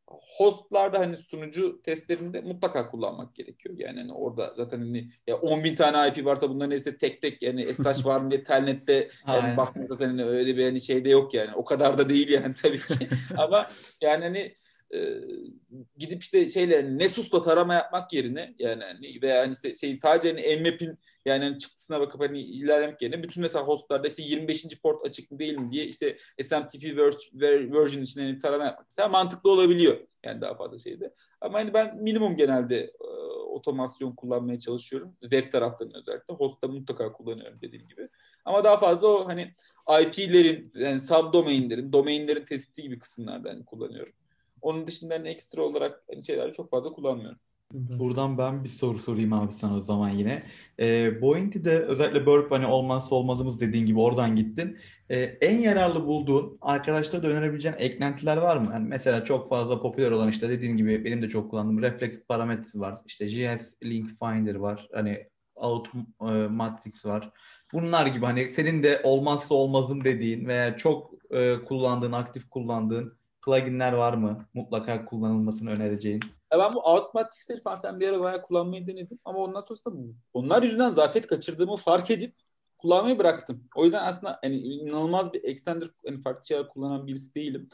hostlarda 0.07 0.99
hani 0.99 1.17
sunucu 1.17 1.83
testlerinde 1.83 2.41
mutlaka 2.41 2.91
kullanmak 2.91 3.35
gerekiyor. 3.35 3.75
Yani 3.79 4.01
hani 4.01 4.13
orada 4.13 4.53
zaten 4.57 4.79
hani 4.79 5.09
ya 5.27 5.37
10 5.37 5.65
bin 5.65 5.75
tane 5.75 6.09
IP 6.09 6.25
varsa 6.25 6.51
bunların 6.51 6.71
hepsi 6.71 6.99
tek 6.99 7.23
tek 7.23 7.43
yani 7.43 7.75
SSH 7.75 8.07
var 8.07 8.21
mı 8.21 8.31
diye 8.31 8.45
telnette 8.45 9.11
yani 9.29 9.57
bakmak 9.57 9.89
zaten 9.89 10.07
hani 10.07 10.25
öyle 10.25 10.57
bir 10.57 10.65
hani 10.65 10.81
şey 10.81 11.05
de 11.05 11.11
yok 11.11 11.35
yani. 11.35 11.55
O 11.55 11.65
kadar 11.65 11.99
da 11.99 12.09
değil 12.09 12.29
yani 12.29 12.55
tabii 12.55 12.81
ki. 12.81 13.09
Ama 13.37 13.67
yani 14.01 14.25
hani 14.25 14.55
e, 14.95 15.21
gidip 15.97 16.23
işte 16.23 16.49
şeyle 16.49 16.99
Nesus'la 16.99 17.43
tarama 17.43 17.75
yapmak 17.75 18.13
yerine 18.13 18.55
yani 18.59 18.85
hani 18.85 19.23
veya 19.23 19.41
hani 19.43 19.53
işte 19.53 19.75
şey 19.75 19.97
sadece 19.97 20.29
hani 20.29 20.61
Nmap'in 20.61 20.99
yani 21.27 21.45
hani 21.45 21.59
çıktısına 21.59 22.01
bakıp 22.01 22.21
hani 22.21 22.41
ilerlemek 22.41 23.03
yerine 23.03 23.23
bütün 23.23 23.43
mesela 23.43 23.65
hostlarda 23.65 24.09
işte 24.09 24.23
25. 24.23 24.81
port 24.83 25.07
açık 25.07 25.31
mı 25.31 25.39
değil 25.39 25.59
mi 25.59 25.73
diye 25.73 25.85
işte 25.85 26.19
SMTP 26.43 26.85
version 27.73 28.03
için 28.03 28.21
hani 28.21 28.39
tarama 28.39 28.65
yapmak 28.65 28.87
mesela 28.91 29.09
mantıklı 29.09 29.51
olabiliyor. 29.51 29.97
Yani 30.25 30.41
daha 30.41 30.55
fazla 30.55 30.79
şeyde. 30.79 31.15
Ama 31.41 31.59
hani 31.59 31.75
ben 31.75 32.03
minimum 32.03 32.37
genelde 32.37 32.81
e, 32.81 33.07
otomasyon 33.55 34.13
kullanmaya 34.13 34.59
çalışıyorum. 34.59 35.17
Web 35.21 35.53
taraflarında 35.53 35.99
özellikle. 35.99 36.35
Host'ta 36.35 36.69
mutlaka 36.69 37.13
kullanıyorum 37.13 37.61
dediğim 37.63 37.89
gibi. 37.89 38.09
Ama 38.45 38.65
daha 38.65 38.79
fazla 38.79 39.09
o 39.09 39.29
hani 39.29 39.55
IP'lerin, 40.03 40.73
yani 40.75 41.01
subdomainlerin, 41.01 41.93
domainlerin 41.93 42.45
tespiti 42.45 42.83
gibi 42.83 42.99
kısımlardan 42.99 43.51
hani 43.51 43.65
kullanıyorum. 43.65 44.13
Onun 44.65 44.87
dışında 44.87 45.15
hani 45.15 45.29
ekstra 45.29 45.63
olarak 45.63 46.05
hani 46.11 46.25
şeyleri 46.25 46.53
çok 46.53 46.71
fazla 46.71 46.93
kullanmıyorum. 46.93 47.39
Buradan 47.73 48.39
ben 48.39 48.65
bir 48.65 48.69
soru 48.69 48.99
sorayım 48.99 49.33
abi 49.33 49.53
sana 49.53 49.75
o 49.75 49.83
zaman 49.83 50.11
yine. 50.11 50.47
E, 50.79 50.87
ee, 50.87 51.23
Bointy'de 51.23 51.79
özellikle 51.79 52.27
Burp 52.27 52.51
hani 52.51 52.67
olmazsa 52.67 53.15
olmazımız 53.15 53.61
dediğin 53.61 53.87
gibi 53.87 54.01
oradan 54.01 54.37
gittin. 54.37 54.79
E, 55.11 55.21
en 55.21 55.59
yararlı 55.59 56.07
bulduğun 56.07 56.59
arkadaşlara 56.61 57.23
da 57.23 57.29
önerebileceğin 57.29 57.77
eklentiler 57.79 58.37
var 58.37 58.57
mı? 58.57 58.71
Yani 58.73 58.89
mesela 58.89 59.25
çok 59.25 59.49
fazla 59.49 59.83
popüler 59.83 60.11
olan 60.11 60.29
işte 60.29 60.49
dediğin 60.49 60.77
gibi 60.77 61.05
benim 61.05 61.23
de 61.23 61.29
çok 61.29 61.51
kullandığım 61.51 61.83
Reflex 61.83 62.27
parametresi 62.27 62.81
var. 62.81 62.99
İşte 63.07 63.29
JS 63.29 63.75
Link 63.85 64.09
Finder 64.09 64.55
var. 64.55 64.89
Hani 64.95 65.29
Out 65.55 65.89
e, 66.21 66.25
Matrix 66.49 67.07
var. 67.07 67.33
Bunlar 67.73 68.07
gibi 68.07 68.27
hani 68.27 68.51
senin 68.51 68.83
de 68.83 69.01
olmazsa 69.05 69.55
olmazım 69.55 70.05
dediğin 70.05 70.47
veya 70.49 70.77
çok 70.77 71.15
e, 71.31 71.57
kullandığın, 71.65 72.13
aktif 72.13 72.51
kullandığın 72.51 73.19
pluginler 73.47 73.93
var 73.93 74.15
mı? 74.15 74.47
Mutlaka 74.55 75.05
kullanılmasını 75.05 75.71
önereceğin. 75.71 76.21
Ya 76.53 76.59
ben 76.59 76.75
bu 76.75 76.81
Outmatrix'leri 76.81 77.63
falan 77.63 78.01
bir 78.01 78.09
ara 78.09 78.21
bayağı 78.21 78.43
kullanmayı 78.43 78.87
denedim. 78.87 79.19
Ama 79.25 79.39
ondan 79.39 79.63
sonrasında 79.63 79.95
onlar 80.33 80.63
yüzünden 80.63 80.91
zafiyet 80.91 81.27
kaçırdığımı 81.27 81.77
fark 81.77 82.11
edip 82.11 82.35
kullanmayı 82.79 83.19
bıraktım. 83.19 83.65
O 83.77 83.85
yüzden 83.85 84.07
aslında 84.07 84.39
hani 84.43 84.57
inanılmaz 84.57 85.33
bir 85.33 85.45
extender 85.45 85.89
hani 86.07 86.23
farklı 86.23 86.47
şeyler 86.47 86.69
kullanan 86.69 87.07
birisi 87.07 87.35
değilim. 87.35 87.69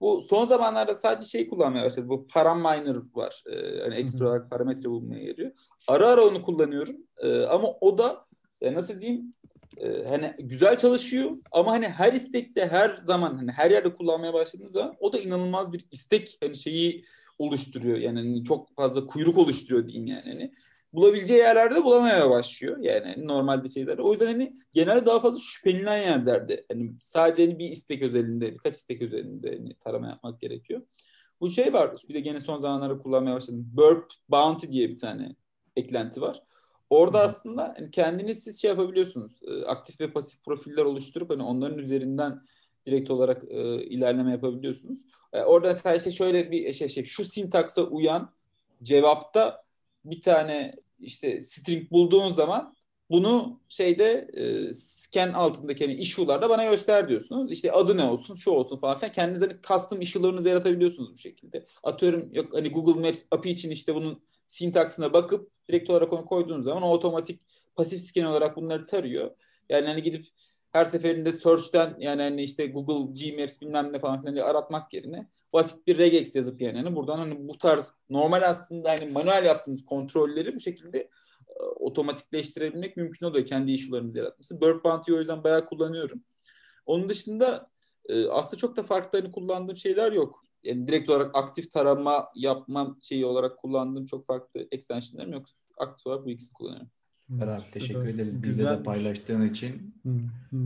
Bu 0.00 0.22
son 0.22 0.44
zamanlarda 0.44 0.94
sadece 0.94 1.26
şey 1.26 1.48
kullanmaya 1.48 1.84
başladı. 1.84 2.08
Bu 2.08 2.26
paraminer 2.26 2.96
var. 3.14 3.42
Ee, 3.46 3.80
hani 3.80 3.94
ekstra 3.94 4.28
olarak 4.28 4.50
parametre 4.50 4.90
bulmaya 4.90 5.24
yarıyor. 5.24 5.50
Ara 5.88 6.08
ara 6.08 6.24
onu 6.24 6.42
kullanıyorum. 6.42 6.96
Ee, 7.18 7.42
ama 7.42 7.68
o 7.80 7.98
da 7.98 8.26
e, 8.60 8.74
nasıl 8.74 9.00
diyeyim 9.00 9.34
e, 9.76 10.04
hani 10.08 10.34
güzel 10.38 10.78
çalışıyor 10.78 11.30
ama 11.52 11.72
hani 11.72 11.88
her 11.88 12.12
istekte 12.12 12.66
her 12.66 12.96
zaman 12.96 13.34
hani 13.34 13.52
her 13.52 13.70
yerde 13.70 13.92
kullanmaya 13.94 14.34
başladığınız 14.34 14.72
zaman 14.72 14.96
o 15.00 15.12
da 15.12 15.18
inanılmaz 15.18 15.72
bir 15.72 15.84
istek 15.90 16.38
hani 16.42 16.56
şeyi 16.56 17.04
oluşturuyor. 17.38 17.98
Yani 17.98 18.18
hani 18.18 18.44
çok 18.44 18.76
fazla 18.76 19.06
kuyruk 19.06 19.38
oluşturuyor 19.38 19.86
diyeyim 19.86 20.06
yani. 20.06 20.24
Hani 20.24 20.52
bulabileceği 20.92 21.38
yerlerde 21.38 21.84
bulamaya 21.84 22.30
başlıyor. 22.30 22.78
Yani 22.80 23.06
hani 23.06 23.26
normalde 23.26 23.68
şeyler. 23.68 23.98
O 23.98 24.12
yüzden 24.12 24.26
hani 24.26 24.56
genelde 24.72 25.06
daha 25.06 25.20
fazla 25.20 25.38
şüphelenen 25.38 25.98
yerlerde. 25.98 26.64
Hani 26.72 26.92
sadece 27.02 27.46
hani 27.46 27.58
bir 27.58 27.70
istek 27.70 28.02
özelinde, 28.02 28.52
birkaç 28.52 28.76
istek 28.76 29.02
özelinde 29.02 29.56
hani 29.56 29.74
tarama 29.74 30.08
yapmak 30.08 30.40
gerekiyor. 30.40 30.82
Bu 31.40 31.50
şey 31.50 31.72
var. 31.72 31.96
Bir 32.08 32.14
de 32.14 32.20
gene 32.20 32.40
son 32.40 32.58
zamanlarda 32.58 32.98
kullanmaya 32.98 33.36
başladım. 33.36 33.70
Burp 33.72 34.12
Bounty 34.28 34.66
diye 34.72 34.88
bir 34.88 34.98
tane 34.98 35.36
eklenti 35.76 36.20
var. 36.20 36.42
Orada 36.90 37.18
Hı. 37.18 37.22
aslında 37.22 37.74
hani 37.78 37.90
kendiniz 37.90 38.42
siz 38.44 38.62
şey 38.62 38.70
yapabiliyorsunuz. 38.70 39.32
Ee, 39.42 39.64
aktif 39.64 40.00
ve 40.00 40.12
pasif 40.12 40.44
profiller 40.44 40.84
oluşturup 40.84 41.30
hani 41.30 41.42
onların 41.42 41.78
üzerinden 41.78 42.40
direkt 42.86 43.10
olarak 43.10 43.44
e, 43.44 43.84
ilerleme 43.84 44.30
yapabiliyorsunuz. 44.30 45.00
E, 45.32 45.42
orada 45.42 45.74
sadece 45.74 46.10
şöyle 46.10 46.50
bir 46.50 46.72
şey, 46.72 46.88
şey 46.88 47.04
şu 47.04 47.24
sintaksa 47.24 47.82
uyan 47.82 48.32
cevapta 48.82 49.64
bir 50.04 50.20
tane 50.20 50.74
işte 50.98 51.42
string 51.42 51.90
bulduğun 51.90 52.30
zaman 52.30 52.74
bunu 53.10 53.60
şeyde 53.68 54.28
e, 54.32 54.72
scan 54.72 55.32
altındaki 55.32 55.84
hani 55.84 55.94
issue'larda 55.94 56.48
bana 56.48 56.64
göster 56.64 57.08
diyorsunuz. 57.08 57.52
İşte 57.52 57.72
adı 57.72 57.96
ne 57.96 58.04
olsun, 58.04 58.34
şu 58.34 58.50
olsun 58.50 58.76
falan 58.78 58.98
filan. 58.98 59.12
Kendinize 59.12 59.46
hani 59.46 59.56
custom 59.68 60.00
issue'larınızı 60.00 60.48
yaratabiliyorsunuz 60.48 61.12
bu 61.12 61.18
şekilde. 61.18 61.64
Atıyorum 61.82 62.28
yok 62.32 62.54
hani 62.54 62.70
Google 62.70 63.08
Maps 63.08 63.22
API 63.30 63.50
için 63.50 63.70
işte 63.70 63.94
bunun 63.94 64.22
sintaksına 64.50 65.12
bakıp 65.12 65.50
direkt 65.68 65.90
olarak 65.90 66.12
onu 66.12 66.26
koyduğunuz 66.26 66.64
zaman 66.64 66.82
o 66.82 66.90
otomatik 66.90 67.40
pasif 67.76 68.00
scan 68.00 68.26
olarak 68.26 68.56
bunları 68.56 68.86
tarıyor. 68.86 69.30
Yani 69.68 69.86
hani 69.86 70.02
gidip 70.02 70.26
her 70.72 70.84
seferinde 70.84 71.32
search'ten 71.32 71.96
yani 71.98 72.22
hani 72.22 72.42
işte 72.42 72.66
Google 72.66 73.30
Gmaps 73.30 73.60
bilmem 73.60 73.92
ne 73.92 73.98
falan 73.98 74.20
filan 74.20 74.34
diye 74.34 74.44
aratmak 74.44 74.92
yerine 74.92 75.28
basit 75.52 75.86
bir 75.86 75.98
regex 75.98 76.36
yazıp 76.36 76.62
yani 76.62 76.78
hani 76.78 76.96
buradan 76.96 77.18
hani 77.18 77.48
bu 77.48 77.58
tarz 77.58 77.94
normal 78.10 78.42
aslında 78.42 78.90
hani 78.90 79.10
manuel 79.10 79.44
yaptığınız 79.44 79.84
kontrolleri 79.84 80.54
bu 80.54 80.60
şekilde 80.60 80.98
e, 81.48 81.62
otomatikleştirebilmek 81.62 82.96
mümkün 82.96 83.26
oluyor 83.26 83.46
kendi 83.46 83.72
issue'larınızı 83.72 84.18
yaratması. 84.18 84.60
Burp 84.60 84.84
Bounty'yi 84.84 85.16
o 85.16 85.18
yüzden 85.18 85.44
bayağı 85.44 85.66
kullanıyorum. 85.66 86.24
Onun 86.86 87.08
dışında 87.08 87.70
e, 88.08 88.26
aslında 88.28 88.56
çok 88.56 88.76
da 88.76 88.82
farklı 88.82 89.20
hani 89.20 89.32
kullandığım 89.32 89.76
şeyler 89.76 90.12
yok. 90.12 90.44
Yani 90.64 90.88
direkt 90.88 91.10
olarak 91.10 91.36
aktif 91.36 91.70
tarama 91.70 92.28
yapmam 92.34 92.98
şeyi 93.02 93.26
olarak 93.26 93.58
kullandığım 93.58 94.06
çok 94.06 94.26
farklı 94.26 94.68
extensionlarım 94.70 95.32
yok. 95.32 95.46
Aktif 95.78 96.06
olarak 96.06 96.24
bu 96.24 96.30
ikisini 96.30 96.54
kullanıyorum. 96.54 96.90
Süper 97.30 97.70
teşekkür 97.72 98.08
ederiz 98.08 98.42
bizle 98.42 98.64
de 98.64 98.82
paylaştığın 98.82 99.50
için. 99.50 99.94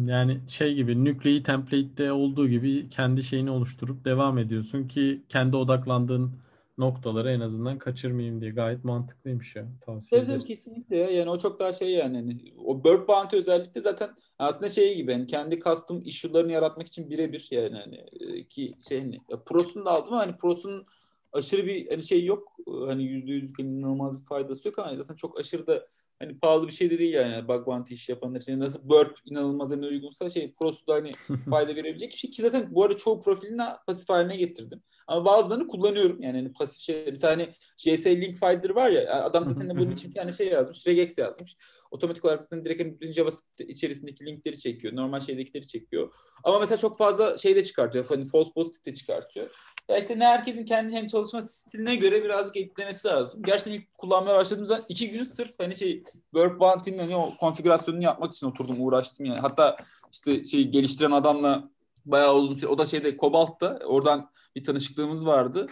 Yani 0.07 0.41
şey 0.49 0.75
gibi 0.75 1.05
nükleyi 1.05 1.43
template'de 1.43 2.13
olduğu 2.13 2.49
gibi 2.49 2.89
kendi 2.91 3.23
şeyini 3.23 3.51
oluşturup 3.51 4.05
devam 4.05 4.39
ediyorsun 4.39 4.89
ki 4.89 5.23
kendi 5.29 5.57
odaklandığın 5.57 6.33
noktaları 6.79 7.31
en 7.31 7.41
azından 7.41 7.79
kaçırmayayım 7.79 8.41
diye 8.41 8.51
gayet 8.51 8.85
mantıklıymış 8.85 9.57
ya. 9.57 9.69
Tavsiye 9.81 10.21
Tabii 10.21 10.33
tabii 10.33 10.45
kesinlikle 10.45 10.97
ya. 10.97 11.11
Yani 11.11 11.31
o 11.31 11.39
çok 11.39 11.59
daha 11.61 11.73
şey 11.73 11.91
yani. 11.91 12.17
Hani, 12.17 12.55
o 12.65 12.85
Bird 12.85 13.09
Bounty 13.09 13.37
özellikle 13.37 13.81
zaten 13.81 14.11
aslında 14.39 14.69
şey 14.69 14.97
gibi 14.97 15.13
hani 15.13 15.27
kendi 15.27 15.61
custom 15.61 16.03
issue'larını 16.05 16.53
yaratmak 16.53 16.87
için 16.87 17.11
birebir 17.11 17.49
yani 17.51 17.77
hani 17.77 18.05
e, 18.21 18.45
ki 18.45 18.75
şey 18.89 19.01
hani 19.01 19.21
Pro'sunu 19.47 19.85
da 19.85 19.91
aldım 19.91 20.09
ama 20.09 20.21
hani 20.21 20.37
Pro'sunun 20.37 20.87
aşırı 21.33 21.67
bir 21.67 21.89
hani 21.89 22.03
şey 22.03 22.25
yok. 22.25 22.53
Hani 22.87 23.05
yüzde 23.05 23.33
yüz 23.33 23.53
inanılmaz 23.59 24.21
bir 24.21 24.27
faydası 24.27 24.69
yok 24.69 24.79
ama 24.79 24.97
zaten 24.97 25.17
çok 25.17 25.41
aşırı 25.41 25.67
da 25.67 25.87
hani 26.19 26.39
pahalı 26.39 26.67
bir 26.67 26.73
şey 26.73 26.91
de 26.91 26.99
değil 26.99 27.15
yani 27.15 27.49
bug 27.49 27.67
bounty 27.67 27.95
iş 27.95 28.09
yapanlar 28.09 28.41
için. 28.41 28.61
Nasıl 28.61 28.89
burp 28.89 29.19
inanılmaz 29.25 29.73
en 29.73 29.83
uygunsa 29.83 30.31
şey 30.31 30.55
prosu 30.55 30.87
da 30.87 30.95
hani 30.95 31.13
fayda 31.51 31.77
verebilecek 31.77 32.11
bir 32.13 32.17
şey 32.17 32.31
ki 32.31 32.43
zaten 32.43 32.69
bu 32.71 32.85
arada 32.85 32.97
çoğu 32.97 33.23
profilini 33.23 33.63
pasif 33.87 34.09
haline 34.09 34.37
getirdim. 34.37 34.83
Ama 35.07 35.25
bazılarını 35.25 35.69
kullanıyorum. 35.69 36.23
Yani 36.23 36.37
hani 36.37 36.53
pasif 36.53 36.83
şey. 36.83 37.05
Mesela 37.11 37.33
hani 37.33 37.49
JS 37.77 38.07
Link 38.07 38.39
Finder 38.39 38.71
var 38.71 38.91
ya 38.91 39.25
adam 39.25 39.47
zaten 39.47 39.71
bunun 39.71 39.91
için 39.91 40.11
bir 40.11 40.15
tane 40.15 40.33
şey 40.33 40.49
yazmış. 40.49 40.87
Regex 40.87 41.19
yazmış. 41.19 41.57
Otomatik 41.91 42.25
olarak 42.25 42.43
zaten 42.43 42.65
direkt 42.65 43.03
hani 43.03 43.13
JavaScript 43.13 43.61
içerisindeki 43.61 44.27
linkleri 44.27 44.59
çekiyor. 44.59 44.97
Normal 44.97 45.21
şeydekileri 45.21 45.67
çekiyor. 45.67 46.15
Ama 46.45 46.59
mesela 46.59 46.79
çok 46.79 46.99
fazla 46.99 47.39
şey 47.39 47.57
de 47.57 47.65
çıkartıyor. 47.65 48.07
Hani 48.07 48.25
false 48.25 48.51
positive 48.55 48.93
de 48.93 48.95
çıkartıyor. 48.95 49.51
Ya 49.89 49.99
işte 49.99 50.19
ne 50.19 50.27
herkesin 50.27 50.65
kendi 50.65 50.95
hem 50.95 51.07
çalışma 51.07 51.43
stiline 51.43 51.97
göre 51.97 52.25
birazcık 52.25 52.57
eklemesi 52.57 53.09
lazım. 53.09 53.43
Gerçekten 53.43 53.73
ilk 53.73 53.99
kullanmaya 53.99 54.37
başladığım 54.37 54.67
zaman 54.67 54.85
iki 54.89 55.11
gün 55.11 55.25
sırf 55.25 55.51
hani 55.59 55.77
şey 55.77 56.03
Work 56.31 56.61
Bounty'nin 56.61 56.99
hani 56.99 57.17
o 57.17 57.37
konfigürasyonunu 57.41 58.03
yapmak 58.03 58.33
için 58.33 58.47
oturdum 58.47 58.77
uğraştım 58.81 59.27
yani. 59.27 59.41
Hatta 59.41 59.77
işte 60.13 60.45
şey 60.45 60.69
geliştiren 60.69 61.11
adamla 61.11 61.71
bayağı 62.07 62.35
uzun 62.35 62.55
süre 62.55 62.67
o 62.67 62.79
da 62.79 62.87
şeyde 62.87 63.17
Cobalt'ta 63.17 63.79
oradan 63.87 64.31
bir 64.57 64.65
tanışıklığımız 64.65 65.27
vardı. 65.27 65.67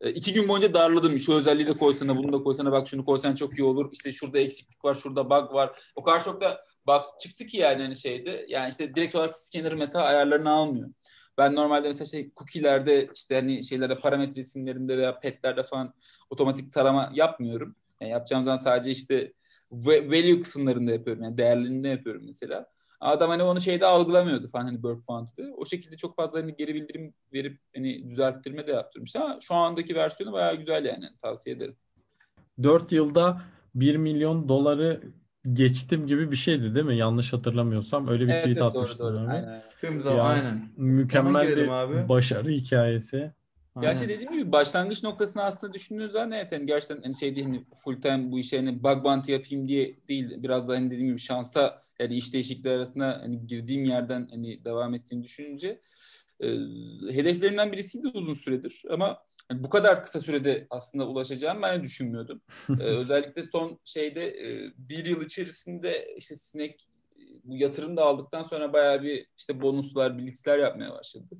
E, 0.00 0.10
iki 0.10 0.32
gün 0.32 0.48
boyunca 0.48 0.74
darladım. 0.74 1.18
Şu 1.18 1.34
özelliği 1.34 1.66
de 1.66 1.72
koysana, 1.72 2.16
bunu 2.16 2.32
da 2.32 2.42
koysana, 2.42 2.72
bak 2.72 2.88
şunu 2.88 3.04
koysan 3.04 3.34
çok 3.34 3.58
iyi 3.58 3.64
olur. 3.64 3.88
İşte 3.92 4.12
şurada 4.12 4.38
eksiklik 4.38 4.84
var, 4.84 4.94
şurada 4.94 5.30
bug 5.30 5.54
var. 5.54 5.80
O 5.96 6.02
kadar 6.02 6.24
çok 6.24 6.40
da 6.40 6.64
bak 6.86 7.04
çıktı 7.20 7.46
ki 7.46 7.56
yani 7.56 7.82
hani 7.82 7.96
şeyde. 7.96 8.46
Yani 8.48 8.70
işte 8.70 8.94
direkt 8.94 9.14
olarak 9.14 9.34
scanner 9.34 9.74
mesela 9.74 10.04
ayarlarını 10.04 10.50
almıyor. 10.50 10.88
Ben 11.38 11.54
normalde 11.54 11.86
mesela 11.88 12.06
şey 12.06 12.30
cookie'lerde 12.36 13.08
işte 13.14 13.34
hani 13.34 13.64
şeylerde 13.64 13.98
parametre 13.98 14.40
isimlerinde 14.40 14.98
veya 14.98 15.20
petlerde 15.20 15.62
falan 15.62 15.94
otomatik 16.30 16.72
tarama 16.72 17.10
yapmıyorum. 17.14 17.76
Yani 18.00 18.12
yapacağım 18.12 18.42
zaman 18.42 18.56
sadece 18.56 18.90
işte 18.90 19.32
value 19.70 20.40
kısımlarında 20.40 20.92
yapıyorum. 20.92 21.22
Yani 21.22 21.38
değerlerinde 21.38 21.88
yapıyorum 21.88 22.22
mesela. 22.26 22.66
Adam 23.00 23.30
hani 23.30 23.42
onu 23.42 23.60
şeyde 23.60 23.86
algılamıyordu 23.86 24.48
falan 24.48 24.64
hani 24.64 24.82
Burp 24.82 25.08
Bounty'de. 25.08 25.52
O 25.56 25.66
şekilde 25.66 25.96
çok 25.96 26.16
fazla 26.16 26.38
hani 26.38 26.56
geri 26.56 26.74
bildirim 26.74 27.14
verip 27.32 27.60
hani 27.74 28.10
düzelttirme 28.10 28.66
de 28.66 28.72
yaptırmış 28.72 29.16
ama 29.16 29.38
şu 29.40 29.54
andaki 29.54 29.94
versiyonu 29.94 30.32
bayağı 30.32 30.56
güzel 30.56 30.84
yani 30.84 31.06
tavsiye 31.22 31.56
ederim. 31.56 31.76
4 32.62 32.92
yılda 32.92 33.42
1 33.74 33.96
milyon 33.96 34.48
doları 34.48 35.02
geçtim 35.52 36.06
gibi 36.06 36.30
bir 36.30 36.36
şeydi 36.36 36.74
değil 36.74 36.86
mi? 36.86 36.96
Yanlış 36.96 37.32
hatırlamıyorsam 37.32 38.08
öyle 38.08 38.24
bir 38.24 38.30
evet, 38.30 38.40
tweet 38.40 38.56
evet, 38.56 38.66
atmıştım. 38.66 39.06
Doğru, 39.06 39.14
doğru. 39.14 39.30
Aynen. 39.30 39.62
Tüm 39.80 40.02
zaman 40.02 40.34
aynen. 40.34 40.68
Mükemmel 40.76 41.56
bir 41.56 41.68
abi. 41.68 42.08
başarı 42.08 42.50
hikayesi. 42.50 43.32
Gerçi 43.80 44.00
Aynen. 44.00 44.08
dediğim 44.14 44.32
gibi 44.32 44.52
başlangıç 44.52 45.02
noktasını 45.02 45.42
aslında 45.42 45.72
düşündüğünüz 45.72 46.12
zaman 46.12 46.32
evet 46.32 46.52
yani 46.52 46.66
gerçekten 46.66 47.02
hani 47.02 47.14
şey 47.14 47.36
değil 47.36 47.46
hani 47.46 47.64
full 47.84 48.00
time 48.00 48.32
bu 48.32 48.38
işe 48.38 48.56
hani 48.56 48.82
bug 48.82 49.04
bounty 49.04 49.32
yapayım 49.32 49.68
diye 49.68 49.96
değil 50.08 50.42
biraz 50.42 50.68
da 50.68 50.72
hani 50.72 50.90
dediğim 50.90 51.08
gibi 51.08 51.18
şansa 51.18 51.78
yani 51.98 52.16
iş 52.16 52.32
değişikliği 52.32 52.70
arasında 52.70 53.18
hani 53.22 53.46
girdiğim 53.46 53.84
yerden 53.84 54.28
hani 54.30 54.64
devam 54.64 54.94
ettiğini 54.94 55.24
düşününce 55.24 55.80
e, 56.40 56.46
hedeflerimden 57.12 57.72
birisiydi 57.72 58.08
uzun 58.08 58.34
süredir 58.34 58.82
ama 58.90 59.18
yani 59.50 59.64
bu 59.64 59.68
kadar 59.68 60.02
kısa 60.02 60.20
sürede 60.20 60.66
aslında 60.70 61.08
ulaşacağım 61.08 61.62
ben 61.62 61.82
düşünmüyordum. 61.82 62.40
ee, 62.70 62.82
özellikle 62.82 63.46
son 63.46 63.80
şeyde 63.84 64.26
e, 64.26 64.72
bir 64.78 65.04
yıl 65.04 65.22
içerisinde 65.22 66.14
işte 66.16 66.34
sinek 66.34 66.88
bu 67.44 67.56
yatırım 67.56 67.96
da 67.96 68.04
aldıktan 68.04 68.42
sonra 68.42 68.72
bayağı 68.72 69.02
bir 69.02 69.26
işte 69.38 69.60
bonuslar, 69.60 70.18
blitzler 70.18 70.58
yapmaya 70.58 70.92
başladı. 70.92 71.36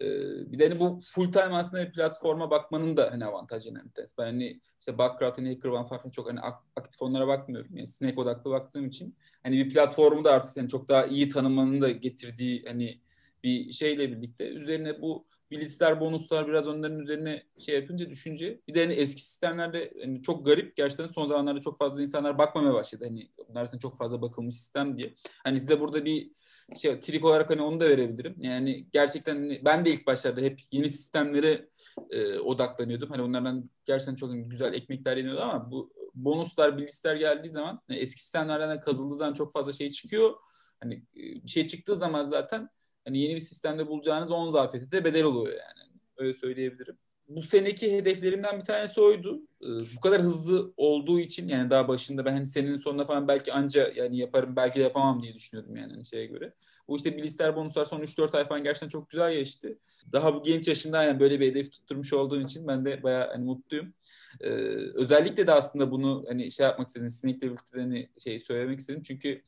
Ee, 0.00 0.06
bir 0.52 0.58
de 0.58 0.68
hani 0.68 0.80
bu 0.80 0.98
full 1.14 1.32
time 1.32 1.54
aslında 1.56 1.86
bir 1.86 1.92
platforma 1.92 2.50
bakmanın 2.50 2.96
da 2.96 3.10
hani 3.12 3.24
avantajı 3.24 3.70
önemli. 3.70 3.90
Ben 4.18 4.24
hani 4.24 4.60
işte 4.80 4.98
Backcraft, 4.98 5.38
hani 5.38 5.54
HackerOne 5.54 5.88
falan 5.88 6.10
çok 6.10 6.28
hani 6.28 6.40
aktif 6.76 7.02
onlara 7.02 7.26
bakmıyorum. 7.26 7.76
Yani 7.76 7.86
Snake 7.86 8.20
odaklı 8.20 8.50
baktığım 8.50 8.86
için 8.86 9.16
hani 9.42 9.56
bir 9.56 9.70
platformu 9.70 10.24
da 10.24 10.32
artık 10.32 10.56
hani 10.56 10.68
çok 10.68 10.88
daha 10.88 11.06
iyi 11.06 11.28
tanımanın 11.28 11.80
da 11.80 11.90
getirdiği 11.90 12.64
hani 12.66 13.00
bir 13.44 13.72
şeyle 13.72 14.12
birlikte 14.12 14.48
üzerine 14.48 15.02
bu 15.02 15.26
blitzler, 15.50 16.00
bonuslar 16.00 16.48
biraz 16.48 16.66
onların 16.66 17.00
üzerine 17.00 17.42
şey 17.58 17.74
yapınca 17.74 18.10
düşünce 18.10 18.60
bir 18.68 18.74
de 18.74 18.82
hani 18.82 18.92
eski 18.92 19.22
sistemlerde 19.22 19.92
hani 20.02 20.22
çok 20.22 20.44
garip 20.46 20.76
gerçekten 20.76 21.06
son 21.06 21.26
zamanlarda 21.26 21.60
çok 21.60 21.78
fazla 21.78 22.02
insanlar 22.02 22.38
bakmamaya 22.38 22.74
başladı. 22.74 23.04
Hani 23.08 23.30
bunlar 23.48 23.78
çok 23.82 23.98
fazla 23.98 24.22
bakılmış 24.22 24.54
sistem 24.54 24.98
diye. 24.98 25.14
Hani 25.44 25.60
size 25.60 25.80
burada 25.80 26.04
bir 26.04 26.30
şey 26.76 27.00
trik 27.00 27.24
olarak 27.24 27.50
hani 27.50 27.62
onu 27.62 27.80
da 27.80 27.88
verebilirim. 27.88 28.34
Yani 28.38 28.86
gerçekten 28.92 29.36
hani 29.36 29.60
ben 29.64 29.84
de 29.84 29.90
ilk 29.90 30.06
başlarda 30.06 30.40
hep 30.40 30.60
yeni 30.72 30.88
sistemlere 30.88 31.68
e, 32.10 32.38
odaklanıyordum. 32.38 33.10
Hani 33.10 33.22
onlardan 33.22 33.70
gerçekten 33.86 34.14
çok 34.14 34.30
güzel 34.50 34.74
ekmekler 34.74 35.16
yeniyordu 35.16 35.40
ama 35.40 35.70
bu 35.70 35.92
bonuslar, 36.14 36.78
blitzler 36.78 37.16
geldiği 37.16 37.50
zaman 37.50 37.80
yani 37.88 38.00
eski 38.00 38.20
sistemlerden 38.20 38.80
kazıldığı 38.80 39.16
zaman 39.16 39.34
çok 39.34 39.52
fazla 39.52 39.72
şey 39.72 39.90
çıkıyor. 39.90 40.34
Hani 40.80 40.94
e, 40.94 41.22
bir 41.44 41.48
şey 41.50 41.66
çıktığı 41.66 41.96
zaman 41.96 42.24
zaten 42.24 42.68
hani 43.10 43.18
yeni 43.18 43.34
bir 43.34 43.40
sistemde 43.40 43.86
bulacağınız 43.86 44.30
10 44.30 44.50
zafiyeti 44.50 44.92
de 44.92 45.04
bedel 45.04 45.24
oluyor 45.24 45.52
yani. 45.52 45.90
Öyle 46.16 46.34
söyleyebilirim. 46.34 46.98
Bu 47.28 47.42
seneki 47.42 47.96
hedeflerimden 47.96 48.58
bir 48.58 48.64
tanesi 48.64 49.00
oydu. 49.00 49.42
Ee, 49.62 49.66
bu 49.96 50.00
kadar 50.00 50.22
hızlı 50.22 50.72
olduğu 50.76 51.20
için 51.20 51.48
yani 51.48 51.70
daha 51.70 51.88
başında 51.88 52.24
ben 52.24 52.32
hani 52.32 52.46
senin 52.46 52.76
sonuna 52.76 53.06
falan 53.06 53.28
belki 53.28 53.52
anca 53.52 53.92
yani 53.96 54.16
yaparım 54.16 54.56
belki 54.56 54.78
de 54.78 54.82
yapamam 54.82 55.22
diye 55.22 55.34
düşünüyordum 55.34 55.76
yani 55.76 55.92
hani 55.92 56.06
şeye 56.06 56.26
göre. 56.26 56.54
Bu 56.88 56.96
işte 56.96 57.16
bilister 57.16 57.56
bonuslar 57.56 57.84
son 57.84 58.00
3-4 58.00 58.36
ay 58.36 58.48
falan 58.48 58.64
gerçekten 58.64 58.88
çok 58.88 59.10
güzel 59.10 59.34
geçti. 59.34 59.78
Daha 60.12 60.34
bu 60.34 60.42
genç 60.42 60.68
yaşında 60.68 61.02
yani 61.02 61.20
böyle 61.20 61.40
bir 61.40 61.50
hedef 61.50 61.72
tutturmuş 61.72 62.12
olduğum 62.12 62.40
için 62.40 62.68
ben 62.68 62.84
de 62.84 63.02
bayağı 63.02 63.28
hani 63.28 63.44
mutluyum. 63.44 63.94
Ee, 64.40 64.48
özellikle 64.94 65.46
de 65.46 65.52
aslında 65.52 65.90
bunu 65.90 66.24
hani 66.28 66.50
şey 66.50 66.66
yapmak 66.66 66.88
istedim. 66.88 67.10
Sizinle 67.10 67.40
birlikte 67.40 67.80
hani 67.80 68.08
şey 68.24 68.38
söylemek 68.38 68.80
istedim. 68.80 69.02
Çünkü 69.02 69.42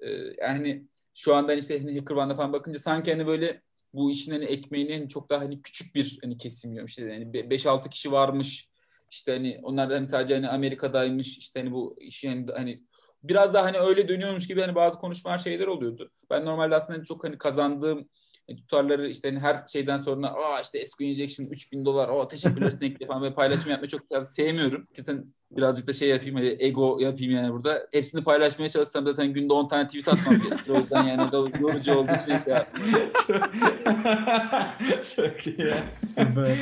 e, 0.00 0.10
yani 0.40 0.86
şu 1.16 1.34
anda 1.34 1.52
hani 1.52 1.60
işte 1.60 1.78
hani 1.78 1.98
Hackerban'da 1.98 2.34
falan 2.34 2.52
bakınca 2.52 2.78
sanki 2.78 3.12
hani 3.12 3.26
böyle 3.26 3.62
bu 3.94 4.10
işin 4.10 4.32
hani 4.32 4.44
ekmeğini 4.44 4.92
hani 4.92 5.08
çok 5.08 5.30
daha 5.30 5.40
hani 5.40 5.62
küçük 5.62 5.94
bir 5.94 6.18
hani 6.22 6.38
kesim 6.38 6.70
yiyorum. 6.70 6.86
İşte 6.86 7.12
hani 7.12 7.50
5-6 7.50 7.90
kişi 7.90 8.12
varmış. 8.12 8.70
İşte 9.10 9.32
hani 9.32 9.60
onlar 9.62 9.92
hani 9.92 10.08
sadece 10.08 10.34
hani 10.34 10.48
Amerika'daymış. 10.48 11.38
İşte 11.38 11.60
hani 11.60 11.72
bu 11.72 11.96
işin 12.00 12.28
hani, 12.28 12.52
hani 12.52 12.82
biraz 13.22 13.54
daha 13.54 13.64
hani 13.64 13.78
öyle 13.78 14.08
dönüyormuş 14.08 14.48
gibi 14.48 14.60
hani 14.60 14.74
bazı 14.74 14.98
konuşmalar 14.98 15.38
şeyler 15.38 15.66
oluyordu. 15.66 16.10
Ben 16.30 16.44
normalde 16.44 16.74
aslında 16.74 16.98
hani 16.98 17.06
çok 17.06 17.24
hani 17.24 17.38
kazandığım 17.38 18.08
tutarları 18.54 19.08
işte 19.08 19.28
hani 19.28 19.40
her 19.40 19.66
şeyden 19.68 19.96
sonra 19.96 20.28
aa 20.28 20.60
işte 20.60 20.86
SQ 20.86 21.04
Injection 21.04 21.46
3000 21.46 21.84
dolar 21.84 22.08
o 22.08 22.28
teşekkürler 22.28 22.70
Snake'le 22.70 23.06
falan 23.06 23.22
ve 23.22 23.32
paylaşım 23.32 23.70
yapmayı 23.70 23.88
çok 23.88 24.26
sevmiyorum. 24.26 24.86
Kesin 24.94 25.34
birazcık 25.50 25.88
da 25.88 25.92
şey 25.92 26.08
yapayım 26.08 26.36
hani 26.36 26.56
ego 26.58 26.98
yapayım 27.00 27.32
yani 27.32 27.52
burada. 27.52 27.86
Hepsini 27.92 28.24
paylaşmaya 28.24 28.68
çalışsam 28.68 29.04
zaten 29.04 29.32
günde 29.32 29.52
10 29.52 29.68
tane 29.68 29.86
tweet 29.86 30.08
atmam 30.08 30.38
gerekir. 30.38 30.70
O 30.70 30.78
yüzden 30.78 31.02
yani 31.02 31.30
yorucu 31.60 31.94
olduğu 31.94 32.12
için 32.12 32.36
şey 32.36 32.52
yapmıyorum. 32.52 33.10
çok 35.16 35.46
iyi. 35.46 35.74
Süper. 35.92 36.56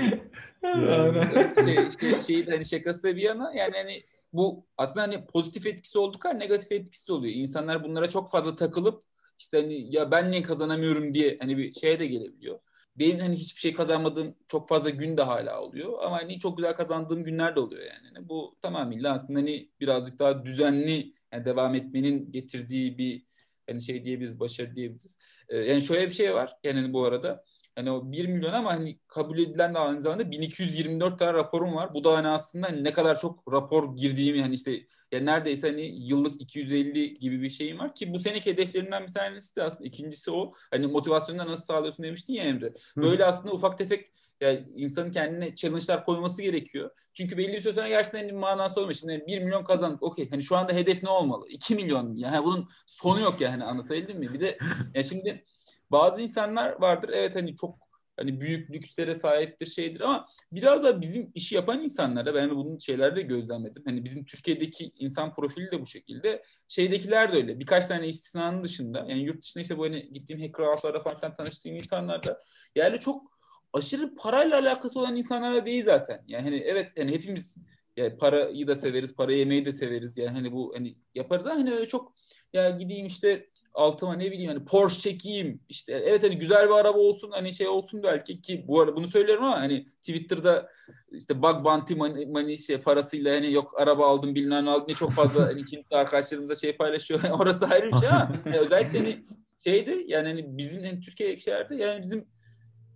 Yani, 0.64 1.92
şey, 2.00 2.22
şeyi 2.22 2.46
hani 2.46 2.66
şakası 2.66 3.02
da 3.02 3.16
bir 3.16 3.22
yana 3.22 3.52
yani 3.54 3.72
hani 3.76 4.02
bu 4.32 4.66
aslında 4.78 5.02
hani 5.02 5.26
pozitif 5.26 5.66
etkisi 5.66 5.98
olduk 5.98 6.22
kadar 6.22 6.40
negatif 6.40 6.72
etkisi 6.72 7.12
oluyor. 7.12 7.34
İnsanlar 7.34 7.84
bunlara 7.84 8.08
çok 8.08 8.30
fazla 8.30 8.56
takılıp 8.56 9.04
işte 9.38 9.60
hani 9.60 9.94
ya 9.96 10.10
ben 10.10 10.30
niye 10.30 10.42
kazanamıyorum 10.42 11.14
diye 11.14 11.38
hani 11.40 11.56
bir 11.58 11.72
şeye 11.72 11.98
de 11.98 12.06
gelebiliyor. 12.06 12.58
Benim 12.96 13.18
hani 13.20 13.36
hiçbir 13.36 13.60
şey 13.60 13.74
kazanmadığım 13.74 14.36
çok 14.48 14.68
fazla 14.68 14.90
gün 14.90 15.16
de 15.16 15.22
hala 15.22 15.62
oluyor 15.62 16.02
ama 16.02 16.16
hani 16.18 16.38
çok 16.38 16.56
güzel 16.56 16.74
kazandığım 16.76 17.24
günler 17.24 17.56
de 17.56 17.60
oluyor 17.60 17.82
yani. 17.82 18.06
yani 18.14 18.28
bu 18.28 18.56
tamamıyla 18.62 19.14
aslında 19.14 19.38
hani 19.38 19.70
birazcık 19.80 20.18
daha 20.18 20.44
düzenli 20.44 21.14
yani 21.32 21.44
devam 21.44 21.74
etmenin 21.74 22.32
getirdiği 22.32 22.98
bir 22.98 23.26
hani 23.68 23.82
şey 23.82 24.04
diyebiliriz, 24.04 24.40
başarı 24.40 24.76
diyebiliriz. 24.76 25.18
Ee, 25.48 25.56
yani 25.56 25.82
şöyle 25.82 26.06
bir 26.06 26.14
şey 26.14 26.34
var 26.34 26.56
yani 26.64 26.92
bu 26.92 27.04
arada 27.04 27.44
Hani 27.76 27.90
o 27.90 28.12
1 28.12 28.26
milyon 28.26 28.52
ama 28.52 28.72
hani 28.72 28.98
kabul 29.08 29.38
edilen 29.38 29.74
de 29.74 29.78
aynı 29.78 30.02
zamanda 30.02 30.30
1224 30.30 31.18
tane 31.18 31.32
raporum 31.32 31.74
var. 31.74 31.94
Bu 31.94 32.04
da 32.04 32.16
hani 32.16 32.28
aslında 32.28 32.66
hani 32.66 32.84
ne 32.84 32.92
kadar 32.92 33.18
çok 33.18 33.52
rapor 33.52 33.96
girdiğimi 33.96 34.42
hani 34.42 34.54
işte 34.54 34.72
ya 35.12 35.20
neredeyse 35.20 35.70
hani 35.70 36.06
yıllık 36.08 36.40
250 36.40 37.14
gibi 37.14 37.42
bir 37.42 37.50
şeyim 37.50 37.78
var 37.78 37.94
ki 37.94 38.12
bu 38.12 38.18
seneki 38.18 38.50
hedeflerimden 38.50 39.06
bir 39.06 39.14
tanesi 39.14 39.56
de 39.56 39.62
aslında 39.62 39.88
ikincisi 39.88 40.30
o. 40.30 40.52
Hani 40.70 40.86
motivasyonunu 40.86 41.50
nasıl 41.50 41.64
sağlıyorsun 41.64 42.04
demiştin 42.04 42.34
ya 42.34 42.44
Emre. 42.44 42.72
Böyle 42.96 43.24
aslında 43.24 43.54
ufak 43.54 43.78
tefek 43.78 44.10
yani 44.40 44.64
insanın 44.74 45.10
kendine 45.10 45.54
challenge'lar 45.54 46.04
koyması 46.04 46.42
gerekiyor. 46.42 46.90
Çünkü 47.14 47.38
belli 47.38 47.52
bir 47.52 47.60
süre 47.60 47.72
sonra 47.72 47.88
gerçekten 47.88 48.18
hani 48.18 48.32
manası 48.32 48.80
olmuyor. 48.80 48.94
Şimdi 48.94 49.24
1 49.26 49.38
milyon 49.38 49.64
kazandık. 49.64 50.02
Okey. 50.02 50.30
Hani 50.30 50.42
şu 50.42 50.56
anda 50.56 50.72
hedef 50.72 51.02
ne 51.02 51.08
olmalı? 51.08 51.48
2 51.48 51.74
milyon. 51.74 52.16
Yani 52.16 52.44
bunun 52.44 52.68
sonu 52.86 53.20
yok 53.20 53.40
yani 53.40 53.52
hani 53.52 53.64
anlatabildim 53.64 54.18
mi? 54.18 54.32
Bir 54.32 54.40
de 54.40 54.58
ya 54.94 55.02
şimdi 55.02 55.44
bazı 55.90 56.22
insanlar 56.22 56.80
vardır 56.80 57.10
evet 57.12 57.36
hani 57.36 57.56
çok 57.56 57.84
hani 58.16 58.40
büyük 58.40 58.70
lükslere 58.70 59.14
sahiptir 59.14 59.66
şeydir 59.66 60.00
ama 60.00 60.26
biraz 60.52 60.84
da 60.84 61.00
bizim 61.00 61.30
işi 61.34 61.54
yapan 61.54 61.82
insanlara 61.82 62.34
ben 62.34 62.50
bunun 62.50 62.78
şeylerde 62.78 63.22
gözlemledim. 63.22 63.82
Hani 63.86 64.04
bizim 64.04 64.24
Türkiye'deki 64.24 64.92
insan 64.98 65.34
profili 65.34 65.70
de 65.70 65.80
bu 65.80 65.86
şekilde. 65.86 66.42
Şeydekiler 66.68 67.32
de 67.32 67.36
öyle. 67.36 67.60
Birkaç 67.60 67.86
tane 67.86 68.08
istisnanın 68.08 68.64
dışında 68.64 68.98
yani 68.98 69.22
yurt 69.22 69.42
dışında 69.42 69.62
işte 69.62 69.78
bu 69.78 69.84
hani 69.84 70.12
gittiğim 70.12 70.42
hacker 70.42 70.64
house'larda 70.64 71.02
falan 71.02 71.34
tanıştığım 71.34 71.74
insanlarda 71.74 72.40
yani 72.76 73.00
çok 73.00 73.34
aşırı 73.72 74.14
parayla 74.14 74.58
alakası 74.58 75.00
olan 75.00 75.16
insanlar 75.16 75.54
da 75.54 75.66
değil 75.66 75.84
zaten. 75.84 76.24
Yani 76.26 76.44
hani 76.44 76.56
evet 76.56 76.92
hani 76.98 77.12
hepimiz 77.12 77.58
yani 77.96 78.16
parayı 78.16 78.66
da 78.66 78.74
severiz, 78.74 79.16
para 79.16 79.32
yemeyi 79.32 79.64
de 79.64 79.72
severiz. 79.72 80.18
Yani 80.18 80.30
hani 80.30 80.52
bu 80.52 80.72
hani 80.76 80.94
yaparız 81.14 81.46
ama 81.46 81.60
hani 81.60 81.72
öyle 81.72 81.88
çok 81.88 82.14
ya 82.52 82.70
gideyim 82.70 83.06
işte 83.06 83.46
altıma 83.74 84.14
ne 84.14 84.32
bileyim 84.32 84.50
hani 84.50 84.64
Porsche 84.64 85.00
çekeyim 85.00 85.60
işte 85.68 85.92
evet 85.92 86.22
hani 86.22 86.38
güzel 86.38 86.68
bir 86.68 86.74
araba 86.74 86.98
olsun 86.98 87.30
hani 87.30 87.52
şey 87.52 87.68
olsun 87.68 88.02
belki 88.02 88.40
ki 88.40 88.64
bu 88.68 88.80
arada 88.80 88.96
bunu 88.96 89.06
söylüyorum 89.06 89.44
ama 89.44 89.60
hani 89.60 89.86
Twitter'da 89.86 90.68
işte 91.12 91.42
bug 91.42 91.64
bounty 91.64 91.94
money, 91.94 92.26
money 92.26 92.56
şey 92.56 92.80
parasıyla 92.80 93.36
hani 93.36 93.52
yok 93.52 93.80
araba 93.80 94.06
aldım 94.06 94.34
bilmem 94.34 94.64
ne 94.64 94.70
aldım 94.70 94.86
ne 94.88 94.94
çok 94.94 95.12
fazla 95.12 95.46
hani 95.46 95.64
kimse 95.70 95.96
arkadaşlarımızla 95.96 96.54
şey 96.54 96.76
paylaşıyor 96.76 97.20
orası 97.40 97.66
ayrı 97.66 97.86
bir 97.86 97.96
şey 97.96 98.08
ama 98.08 98.32
yani 98.46 98.58
özellikle 98.58 98.98
hani 98.98 99.24
şeydi 99.64 100.04
yani 100.06 100.28
hani 100.28 100.58
bizim 100.58 100.84
hani 100.84 101.00
Türkiye 101.00 101.38
şeylerde 101.38 101.74
yani 101.76 102.02
bizim 102.02 102.26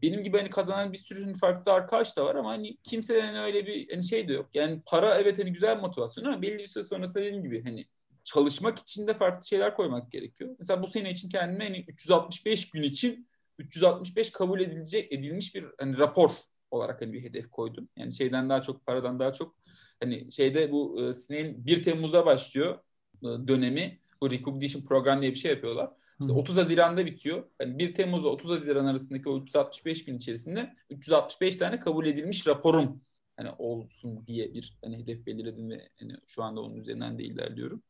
benim 0.03 0.23
gibi 0.23 0.39
hani 0.39 0.51
kazanan 0.51 0.93
bir 0.93 0.99
sürü 0.99 1.35
farklı 1.35 1.73
arkadaş 1.73 2.17
da 2.17 2.25
var 2.25 2.35
ama 2.35 2.51
hani 2.51 2.77
kimsenin 2.77 3.21
hani 3.21 3.41
öyle 3.41 3.67
bir 3.67 3.91
hani 3.91 4.05
şey 4.05 4.29
de 4.29 4.33
yok. 4.33 4.49
Yani 4.55 4.83
para 4.87 5.15
evet 5.15 5.39
hani 5.39 5.53
güzel 5.53 5.81
motivasyon 5.81 6.25
ama 6.25 6.43
belli 6.43 6.59
bir 6.59 6.67
süre 6.67 6.85
sonrasında 6.85 7.25
dediğim 7.25 7.43
gibi 7.43 7.65
hani 7.65 7.87
çalışmak 8.29 8.79
için 8.79 9.07
de 9.07 9.15
farklı 9.15 9.47
şeyler 9.47 9.77
koymak 9.77 10.13
gerekiyor. 10.13 10.57
Mesela 10.59 10.83
bu 10.83 10.87
sene 10.87 11.11
için 11.11 11.29
kendime 11.29 11.65
hani 11.65 11.85
365 11.89 12.71
gün 12.71 12.83
için 12.83 13.29
365 13.59 14.31
kabul 14.31 14.61
edilecek 14.61 15.13
edilmiş 15.13 15.55
bir 15.55 15.65
hani 15.79 15.99
rapor 15.99 16.31
olarak 16.71 17.03
hani 17.03 17.13
bir 17.13 17.23
hedef 17.23 17.51
koydum. 17.51 17.89
Yani 17.97 18.13
şeyden 18.13 18.49
daha 18.49 18.63
çok 18.63 18.87
paradan 18.87 19.19
daha 19.19 19.33
çok 19.33 19.57
hani 20.01 20.33
şeyde 20.33 20.73
bu 20.73 21.03
e, 21.03 21.15
Sineğin 21.15 21.67
1 21.67 21.83
Temmuz'da 21.83 22.27
başlıyor 22.27 22.79
e, 23.23 23.27
dönemi. 23.27 23.99
Bu 24.21 24.31
recognition 24.31 24.83
program 24.83 25.23
diye 25.23 25.31
bir 25.31 25.39
şey 25.39 25.51
yapıyorlar. 25.51 25.91
İşte 26.21 26.33
30 26.33 26.57
Haziran'da 26.57 27.07
bitiyor. 27.07 27.45
Yani 27.63 27.79
1 27.79 27.95
Temmuz 27.95 28.23
ile 28.23 28.29
30 28.29 28.51
Haziran 28.51 28.87
arasındaki 28.87 29.29
o 29.29 29.43
365 29.43 30.05
gün 30.05 30.17
içerisinde 30.17 30.73
365 30.91 31.57
tane 31.57 31.79
kabul 31.79 32.07
edilmiş 32.07 32.47
raporum 32.47 33.01
hani 33.37 33.51
olsun 33.59 34.27
diye 34.27 34.55
bir 34.55 34.79
hani 34.85 34.99
hedef 34.99 35.27
belirledim 35.27 35.71
ve 35.71 35.89
hani 36.01 36.13
şu 36.27 36.43
anda 36.43 36.61
onun 36.61 36.77
üzerinden 36.77 37.19
de 37.19 37.25
ilerliyorum. 37.25 37.83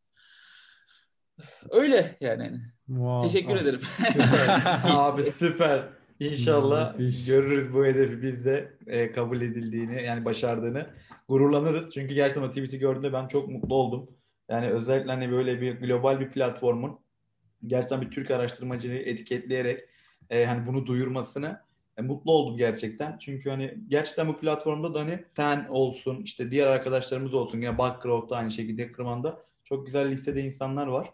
Öyle 1.70 2.16
yani. 2.20 2.61
Wow, 2.86 3.28
Teşekkür 3.28 3.57
wow. 3.57 3.68
ederim. 3.68 3.80
Abi 4.84 5.22
süper. 5.22 5.89
İnşallah 6.20 6.99
görürüz 7.26 7.74
bu 7.74 7.84
hedefi 7.84 8.22
biz 8.22 8.45
de 8.45 8.72
e, 8.86 9.12
kabul 9.12 9.41
edildiğini 9.41 10.03
yani 10.03 10.24
başardığını 10.24 10.86
gururlanırız. 11.28 11.91
Çünkü 11.91 12.14
gerçekten 12.14 12.43
o 12.43 12.49
tweet'i 12.49 12.78
gördüğümde 12.78 13.12
ben 13.12 13.28
çok 13.28 13.49
mutlu 13.49 13.74
oldum. 13.74 14.11
Yani 14.49 14.68
özellikle 14.68 15.11
hani 15.11 15.32
böyle 15.32 15.61
bir 15.61 15.80
global 15.80 16.20
bir 16.20 16.30
platformun 16.30 16.99
gerçekten 17.66 18.01
bir 18.01 18.11
Türk 18.11 18.30
araştırmacıyı 18.30 19.01
etiketleyerek 19.01 19.80
e, 20.30 20.45
hani 20.45 20.66
bunu 20.66 20.86
duyurmasını 20.86 21.61
e, 21.97 22.03
mutlu 22.03 22.32
oldum 22.32 22.57
gerçekten. 22.57 23.18
Çünkü 23.18 23.51
hani 23.51 23.78
gerçekten 23.89 24.28
bu 24.28 24.39
platformda 24.39 24.95
da 24.95 25.01
hani 25.01 25.24
sen 25.36 25.66
olsun 25.70 26.22
işte 26.22 26.51
diğer 26.51 26.66
arkadaşlarımız 26.66 27.34
olsun 27.34 27.61
yine 27.61 27.78
Background'da 27.78 28.36
aynı 28.36 28.51
şekilde 28.51 28.93
Kırman'da 28.93 29.43
çok 29.64 29.86
güzel 29.86 30.11
listede 30.11 30.41
insanlar 30.41 30.86
var. 30.86 31.11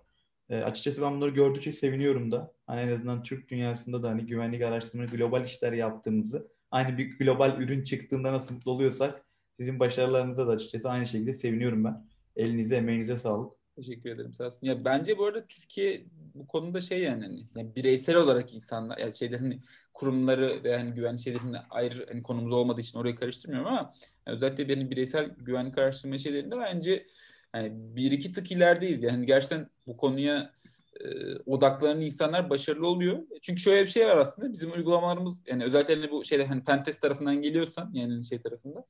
E, 0.48 0.56
açıkçası 0.56 1.02
ben 1.02 1.16
bunları 1.16 1.30
gördükçe 1.30 1.72
seviniyorum 1.72 2.32
da. 2.32 2.54
Hani 2.66 2.80
en 2.80 2.88
azından 2.88 3.22
Türk 3.22 3.50
dünyasında 3.50 4.02
da 4.02 4.10
hani 4.10 4.26
güvenlik 4.26 4.62
araştırma 4.62 5.04
global 5.04 5.44
işler 5.44 5.72
yaptığımızı 5.72 6.48
aynı 6.70 6.98
bir 6.98 7.18
global 7.18 7.60
ürün 7.60 7.82
çıktığında 7.82 8.32
nasıl 8.32 8.54
mutlu 8.54 8.70
oluyorsak 8.70 9.24
sizin 9.60 9.80
başarılarınızda 9.80 10.46
da 10.46 10.50
açıkçası 10.50 10.90
aynı 10.90 11.06
şekilde 11.06 11.32
seviniyorum 11.32 11.84
ben. 11.84 12.06
Elinize 12.36 12.76
emeğinize 12.76 13.16
sağlık. 13.16 13.52
Teşekkür 13.76 14.10
ederim 14.10 14.34
sağ 14.34 14.46
olsun. 14.46 14.58
Ya 14.62 14.84
bence 14.84 15.18
bu 15.18 15.26
arada 15.26 15.46
Türkiye 15.46 16.04
bu 16.34 16.46
konuda 16.46 16.80
şey 16.80 17.02
yani 17.02 17.24
hani 17.24 17.46
yani 17.56 17.76
bireysel 17.76 18.16
olarak 18.16 18.54
insanlar 18.54 18.98
yani 18.98 19.14
şeyde 19.14 19.36
hani 19.36 19.60
kurumları 19.94 20.64
ve 20.64 20.76
hani 20.76 20.94
güvenlik 20.94 21.20
şeylerinde 21.20 21.58
ayrı 21.70 22.06
hani 22.08 22.22
konumuz 22.22 22.52
olmadığı 22.52 22.80
için 22.80 22.98
orayı 22.98 23.14
karıştırmıyorum 23.14 23.68
ama 23.68 23.94
yani 24.26 24.36
özellikle 24.36 24.68
benim 24.68 24.90
bireysel 24.90 25.30
güvenlik 25.38 25.78
araştırma 25.78 26.18
şeylerinde 26.18 26.56
bence 26.58 27.06
hani 27.54 27.72
bir 27.74 28.10
iki 28.10 28.32
tık 28.32 28.52
ilerideyiz. 28.52 29.02
Yani 29.02 29.26
gerçekten 29.26 29.68
bu 29.86 29.96
konuya 29.96 30.52
e, 31.00 31.06
odaklanan 31.46 32.00
insanlar 32.00 32.50
başarılı 32.50 32.86
oluyor. 32.86 33.18
Çünkü 33.42 33.60
şöyle 33.62 33.82
bir 33.82 33.90
şey 33.90 34.06
var 34.06 34.18
aslında 34.18 34.52
bizim 34.52 34.72
uygulamalarımız 34.72 35.42
yani 35.46 35.64
özellikle 35.64 35.94
hani 35.94 36.10
bu 36.10 36.24
şeyde 36.24 36.46
hani 36.46 36.64
pentest 36.64 37.02
tarafından 37.02 37.42
geliyorsan 37.42 37.90
yani 37.94 38.24
şey 38.24 38.42
tarafında 38.42 38.84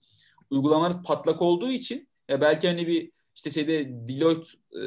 uygulamalarımız 0.51 1.03
patlak 1.03 1.43
olduğu 1.43 1.71
için 1.71 2.09
ya 2.29 2.41
belki 2.41 2.69
hani 2.69 2.87
bir 2.87 3.11
işte 3.37 3.51
şeyde 3.51 3.89
Deloitte 4.09 4.51
e, 4.73 4.83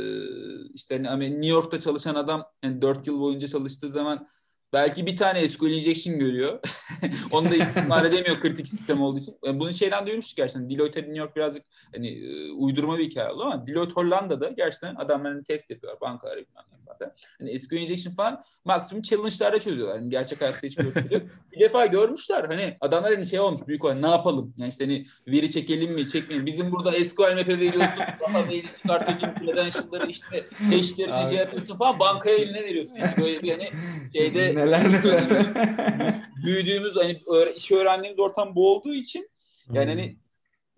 işte 0.73 1.03
hani 1.03 1.31
New 1.31 1.47
York'ta 1.47 1.79
çalışan 1.79 2.15
adam 2.15 2.45
yani 2.63 2.81
4 2.81 3.07
yıl 3.07 3.19
boyunca 3.19 3.47
çalıştığı 3.47 3.89
zaman 3.89 4.27
belki 4.73 5.05
bir 5.05 5.15
tane 5.15 5.47
SQL 5.47 5.65
injection 5.65 6.19
görüyor. 6.19 6.59
Onu 7.31 7.51
da 7.51 7.55
ihmal 7.55 8.05
edemiyor 8.13 8.39
kritik 8.39 8.67
sistem 8.67 9.01
olduğu 9.01 9.19
için. 9.19 9.35
Yani 9.43 9.59
bunu 9.59 9.73
şeyden 9.73 10.07
duymuştuk 10.07 10.37
gerçekten. 10.37 10.69
Deloitte 10.69 11.01
New 11.01 11.17
York 11.17 11.35
birazcık 11.35 11.65
hani 11.95 12.09
e, 12.09 12.51
uydurma 12.51 12.97
bir 12.97 13.05
hikaye 13.05 13.29
oldu 13.29 13.43
ama 13.43 13.67
Deloitte 13.67 13.93
Hollanda'da 13.93 14.49
gerçekten 14.49 14.95
adamların 14.95 15.43
test 15.43 15.69
yapıyor. 15.69 16.01
Bankalar 16.01 16.37
bilmem 16.37 16.65
ne 17.01 17.11
Hani 17.39 17.59
SQL 17.59 17.75
injection 17.75 18.13
falan 18.13 18.41
maksimum 18.65 19.01
challenge'larda 19.01 19.59
çözüyorlar. 19.59 19.95
Yani 19.95 20.09
gerçek 20.09 20.41
hayatta 20.41 20.67
hiç 20.67 20.75
görmüyor. 20.75 21.21
bir 21.51 21.59
defa 21.59 21.85
görmüşler. 21.85 22.45
Hani 22.45 22.77
adamlar 22.81 23.13
hani 23.13 23.25
şey 23.25 23.39
olmuş 23.39 23.61
büyük 23.67 23.85
olan 23.85 24.01
ne 24.01 24.09
yapalım? 24.09 24.53
Yani 24.57 24.69
işte 24.69 24.85
hani 24.85 25.05
veri 25.27 25.51
çekelim 25.51 25.93
mi 25.93 26.07
çekmeyelim. 26.07 26.45
Bizim 26.45 26.71
burada 26.71 27.05
SQL 27.05 27.35
map'e 27.35 27.59
veriyorsun. 27.59 28.03
Daha 28.27 28.49
belli 28.49 28.65
çıkartıyorsun 28.81 29.45
credential'ları 29.45 30.11
işte 30.11 30.45
hash'leri 30.59 31.29
şey 31.29 31.37
yapıyorsun 31.37 31.77
falan. 31.77 31.99
Bankaya 31.99 32.37
eline 32.37 32.63
veriyorsun. 32.63 32.95
Yani 32.95 33.13
böyle 33.17 33.41
bir 33.41 33.51
hani 33.51 33.69
şeyde 34.13 34.66
neler 34.67 35.03
neler. 35.03 36.21
büyüdüğümüz 36.45 36.95
hani 36.95 37.21
işi 37.55 37.75
öğrendiğimiz 37.75 38.19
ortam 38.19 38.55
bu 38.55 38.71
olduğu 38.71 38.93
için 38.93 39.29
yani 39.73 39.89
hani 39.89 40.17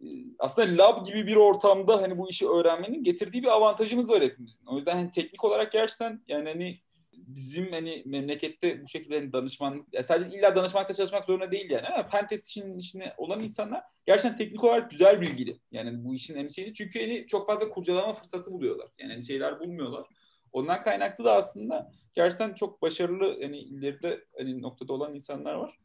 e, 0.02 0.08
aslında 0.40 0.84
lab 0.84 1.06
gibi 1.06 1.28
bir 1.28 1.36
ortamda 1.36 2.02
hani 2.02 2.18
bu 2.18 2.30
işi 2.30 2.50
öğrenmenin 2.50 3.04
getirdiği 3.04 3.44
bir 3.44 3.48
avantajımız 3.48 4.10
var 4.10 4.24
hepimizin. 4.24 4.66
O 4.66 4.78
yüzden 4.78 4.96
hani 4.96 5.12
teknik 5.12 5.44
olarak 5.44 5.72
gerçekten 5.72 6.24
yani 6.28 6.50
hani 6.50 6.80
bizim 7.14 7.72
hani 7.72 8.04
memlekette 8.06 8.84
bu 8.84 8.88
şekilde 8.88 9.20
hani 9.20 9.34
danışmanlık 9.34 9.88
yani 9.94 10.04
sadece 10.04 10.38
illa 10.38 10.56
danışmakta 10.56 10.94
çalışmak 10.94 11.26
zorunda 11.26 11.52
değil 11.52 11.70
yani 11.70 11.88
ama 11.88 12.08
pentest 12.08 12.48
işinin 12.48 12.78
içine 12.78 13.14
olan 13.18 13.44
insanlar 13.44 13.84
gerçekten 14.06 14.38
teknik 14.38 14.64
olarak 14.64 14.92
güzel 14.92 15.22
bilgili. 15.22 15.60
Yani 15.72 16.04
bu 16.04 16.16
işin 16.16 16.36
en 16.36 16.48
şeyi 16.48 16.74
çünkü 16.74 17.00
hani 17.00 17.28
çok 17.28 17.48
fazla 17.48 17.70
kurcalama 17.70 18.14
fırsatı 18.14 18.52
buluyorlar. 18.52 18.88
Yani 19.00 19.12
hani 19.12 19.24
şeyler 19.24 19.60
bulmuyorlar. 19.60 20.06
Ondan 20.52 20.82
kaynaklı 20.82 21.26
da 21.26 21.34
aslında 21.34 21.92
gerçekten 22.20 22.54
çok 22.54 22.82
başarılı 22.82 23.42
hani 23.42 23.60
ileride 23.60 24.24
hani 24.38 24.62
noktada 24.62 24.94
olan 24.94 25.16
insanlar 25.16 25.54
var. 25.54 25.78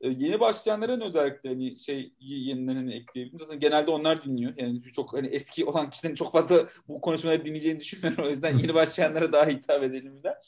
Ee, 0.00 0.08
yeni 0.08 0.40
başlayanların 0.40 1.00
özellikle 1.00 1.48
hani 1.48 1.78
şey 1.78 2.12
yeniden 2.20 2.76
hani 2.76 2.94
ekleyebilirim. 2.94 3.38
Zaten 3.38 3.60
genelde 3.60 3.90
onlar 3.90 4.22
dinliyor. 4.22 4.52
Yani 4.56 4.82
çok 4.82 5.12
hani 5.12 5.26
eski 5.26 5.64
olan 5.64 5.90
kişilerin 5.90 6.14
çok 6.14 6.32
fazla 6.32 6.66
bu 6.88 7.00
konuşmaları 7.00 7.44
dinleyeceğini 7.44 7.80
düşünmüyorum. 7.80 8.24
O 8.26 8.28
yüzden 8.28 8.58
yeni 8.58 8.74
başlayanlara 8.74 9.32
daha 9.32 9.46
hitap 9.46 9.82
edelim 9.82 10.22
de. 10.22 10.38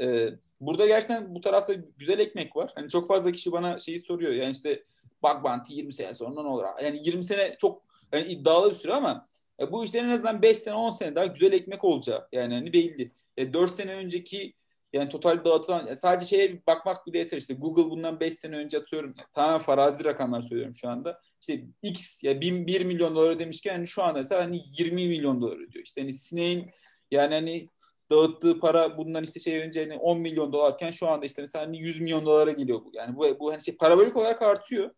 Ee, 0.00 0.28
burada 0.60 0.86
gerçekten 0.86 1.34
bu 1.34 1.40
tarafta 1.40 1.74
güzel 1.98 2.18
ekmek 2.18 2.56
var. 2.56 2.72
Hani 2.74 2.90
çok 2.90 3.08
fazla 3.08 3.32
kişi 3.32 3.52
bana 3.52 3.78
şeyi 3.78 3.98
soruyor. 3.98 4.32
Yani 4.32 4.50
işte 4.50 4.82
bak 5.22 5.44
Bounty 5.44 5.74
20 5.74 5.92
sene 5.92 6.14
sonra 6.14 6.42
ne 6.42 6.48
olur? 6.48 6.64
Yani 6.82 7.00
20 7.04 7.24
sene 7.24 7.56
çok 7.58 7.82
yani 8.12 8.26
iddialı 8.26 8.70
bir 8.70 8.76
süre 8.76 8.94
ama 8.94 9.28
e, 9.60 9.72
bu 9.72 9.84
işlerin 9.84 10.04
en 10.04 10.10
azından 10.10 10.42
5 10.42 10.58
sene 10.58 10.74
10 10.74 10.90
sene 10.90 11.14
daha 11.14 11.26
güzel 11.26 11.52
ekmek 11.52 11.84
olacağı 11.84 12.28
yani 12.32 12.54
hani 12.54 12.72
belli. 12.72 13.12
E, 13.36 13.52
4 13.52 13.74
sene 13.74 13.94
önceki 13.94 14.54
yani 14.92 15.08
total 15.08 15.44
dağıtılan 15.44 15.86
yani 15.86 15.96
sadece 15.96 16.24
şeye 16.24 16.66
bakmak 16.66 17.06
bile 17.06 17.18
yeter. 17.18 17.38
İşte 17.38 17.54
Google 17.54 17.90
bundan 17.90 18.20
5 18.20 18.34
sene 18.34 18.56
önce 18.56 18.78
atıyorum. 18.78 19.14
Yani, 19.18 19.28
tamamen 19.34 19.58
farazi 19.58 20.04
rakamlar 20.04 20.42
söylüyorum 20.42 20.74
şu 20.74 20.88
anda. 20.88 21.20
İşte 21.40 21.64
X 21.82 22.22
ya 22.24 22.40
bin, 22.40 22.66
1 22.66 22.84
milyon 22.84 23.14
dolar 23.14 23.30
ödemişken 23.30 23.72
yani 23.72 23.86
şu 23.86 24.02
anda 24.02 24.18
mesela 24.18 24.42
hani 24.42 24.64
20 24.78 25.08
milyon 25.08 25.40
dolar 25.42 25.56
ödüyor. 25.56 25.84
İşte 25.84 26.00
hani 26.00 26.14
Snake'in 26.14 26.70
yani 27.10 27.34
hani 27.34 27.68
dağıttığı 28.10 28.60
para 28.60 28.98
bundan 28.98 29.24
işte 29.24 29.40
şey 29.40 29.58
önce 29.58 29.80
hani 29.80 30.00
10 30.00 30.18
milyon 30.18 30.52
dolarken 30.52 30.90
şu 30.90 31.08
anda 31.08 31.26
işte 31.26 31.42
mesela 31.42 31.66
hani 31.66 31.78
100 31.78 32.00
milyon 32.00 32.26
dolara 32.26 32.52
geliyor 32.52 32.80
bu. 32.84 32.90
Yani 32.94 33.16
bu, 33.16 33.40
bu 33.40 33.52
hani 33.52 33.62
şey 33.62 33.76
parabolik 33.76 34.16
olarak 34.16 34.42
artıyor. 34.42 34.90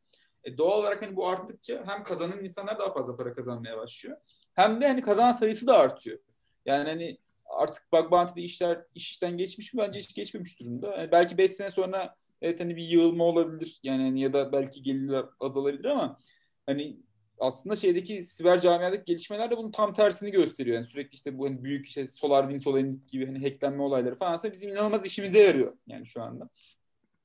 E 0.45 0.59
doğal 0.59 0.79
olarak 0.79 1.03
hani 1.03 1.17
bu 1.17 1.29
arttıkça 1.29 1.85
hem 1.87 2.05
kazanan 2.05 2.43
insanlar 2.43 2.79
daha 2.79 2.93
fazla 2.93 3.17
para 3.17 3.35
kazanmaya 3.35 3.77
başlıyor. 3.77 4.17
Hem 4.55 4.81
de 4.81 4.89
hani 4.89 5.01
kazanan 5.01 5.33
sayısı 5.33 5.67
da 5.67 5.79
artıyor. 5.79 6.19
Yani 6.67 6.89
hani 6.89 7.19
artık 7.57 7.93
bug 7.93 8.11
bounty'de 8.11 8.43
işler 8.43 8.79
işten 8.95 9.39
geçmiş 9.39 9.75
mi? 9.75 9.79
Bence 9.79 9.99
hiç 9.99 10.15
geçmemiş 10.15 10.61
durumda. 10.61 10.97
Yani 10.97 11.13
belki 11.13 11.39
5 11.39 11.51
sene 11.51 11.71
sonra 11.71 12.15
evet 12.43 12.61
hani 12.61 12.77
bir 12.77 12.83
yığılma 12.83 13.25
olabilir. 13.25 13.81
Yani 13.83 14.03
hani 14.03 14.21
ya 14.21 14.33
da 14.33 14.53
belki 14.53 14.83
gelirler 14.83 15.25
azalabilir 15.41 15.85
ama 15.85 16.19
hani 16.67 16.97
aslında 17.39 17.77
şeydeki 17.77 18.23
siber 18.23 18.61
camiadaki 18.61 19.05
gelişmeler 19.05 19.51
de 19.51 19.57
bunun 19.57 19.71
tam 19.71 19.95
tersini 19.95 20.31
gösteriyor. 20.31 20.77
Yani 20.77 20.87
sürekli 20.87 21.15
işte 21.15 21.39
bu 21.39 21.47
hani 21.47 21.65
büyük 21.65 21.87
işte 21.87 22.09
SolarWinds 22.09 22.67
olayı 22.67 22.99
gibi 23.09 23.27
hani 23.27 23.43
hacklenme 23.43 23.83
olayları 23.83 24.19
falan 24.19 24.33
aslında 24.33 24.55
bizim 24.55 24.71
inanılmaz 24.71 25.07
işimize 25.07 25.39
yarıyor 25.39 25.77
yani 25.87 26.07
şu 26.07 26.23
anda. 26.23 26.49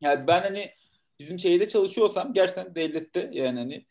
Yani 0.01 0.27
ben 0.27 0.41
hani 0.41 0.69
bizim 1.19 1.39
şeyde 1.39 1.65
çalışıyorsam 1.65 2.33
gerçekten 2.33 2.75
devlette 2.75 3.29
yani 3.33 3.59
hani 3.59 3.85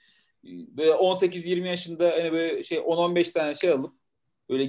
böyle 0.45 0.91
18-20 0.91 1.69
yaşında 1.69 2.11
hani 2.11 2.33
böyle 2.33 2.65
şey 2.65 2.79
10-15 2.79 3.33
tane 3.33 3.55
şey 3.55 3.71
alıp 3.71 3.95
böyle 4.49 4.65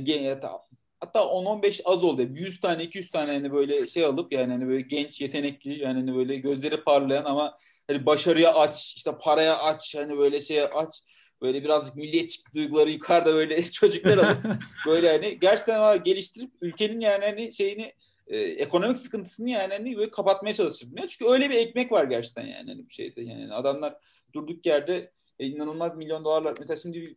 hatta 0.99 1.19
10-15 1.19 1.81
az 1.85 2.03
oldu. 2.03 2.21
100 2.21 2.61
tane 2.61 2.83
200 2.83 3.11
tane 3.11 3.31
hani 3.31 3.53
böyle 3.53 3.87
şey 3.87 4.05
alıp 4.05 4.33
yani 4.33 4.51
hani 4.51 4.67
böyle 4.67 4.81
genç 4.81 5.21
yetenekli 5.21 5.79
yani 5.79 5.99
hani 5.99 6.15
böyle 6.15 6.35
gözleri 6.35 6.83
parlayan 6.83 7.25
ama 7.25 7.57
hani 7.87 8.05
başarıya 8.05 8.53
aç 8.53 8.93
işte 8.95 9.11
paraya 9.21 9.57
aç 9.57 9.95
hani 9.95 10.17
böyle 10.17 10.41
şeye 10.41 10.67
aç 10.67 11.03
böyle 11.41 11.63
birazcık 11.63 11.95
milliyetçi 11.95 12.41
duyguları 12.55 12.89
yukarıda 12.89 13.33
böyle 13.33 13.63
çocuklar 13.71 14.17
alıp 14.17 14.45
böyle 14.87 15.11
hani 15.11 15.39
gerçekten 15.39 15.81
var 15.81 15.95
geliştirip 15.95 16.51
ülkenin 16.61 16.99
yani 16.99 17.25
hani 17.25 17.53
şeyini 17.53 17.93
e, 18.27 18.37
ekonomik 18.39 18.97
sıkıntısını 18.97 19.49
yani 19.49 19.73
hani 19.73 19.97
böyle 19.97 20.11
kapatmaya 20.11 20.53
çalışır. 20.53 20.89
Çünkü 21.07 21.31
öyle 21.31 21.49
bir 21.49 21.55
ekmek 21.55 21.91
var 21.91 22.03
gerçekten 22.03 22.45
yani 22.45 22.71
hani 22.71 22.87
bir 22.87 22.93
şeyde. 22.93 23.21
Yani 23.21 23.53
adamlar 23.53 23.95
durduk 24.33 24.65
yerde 24.65 25.11
e, 25.39 25.45
inanılmaz 25.47 25.97
milyon 25.97 26.25
dolarlar. 26.25 26.55
Mesela 26.59 26.77
şimdi 26.77 27.15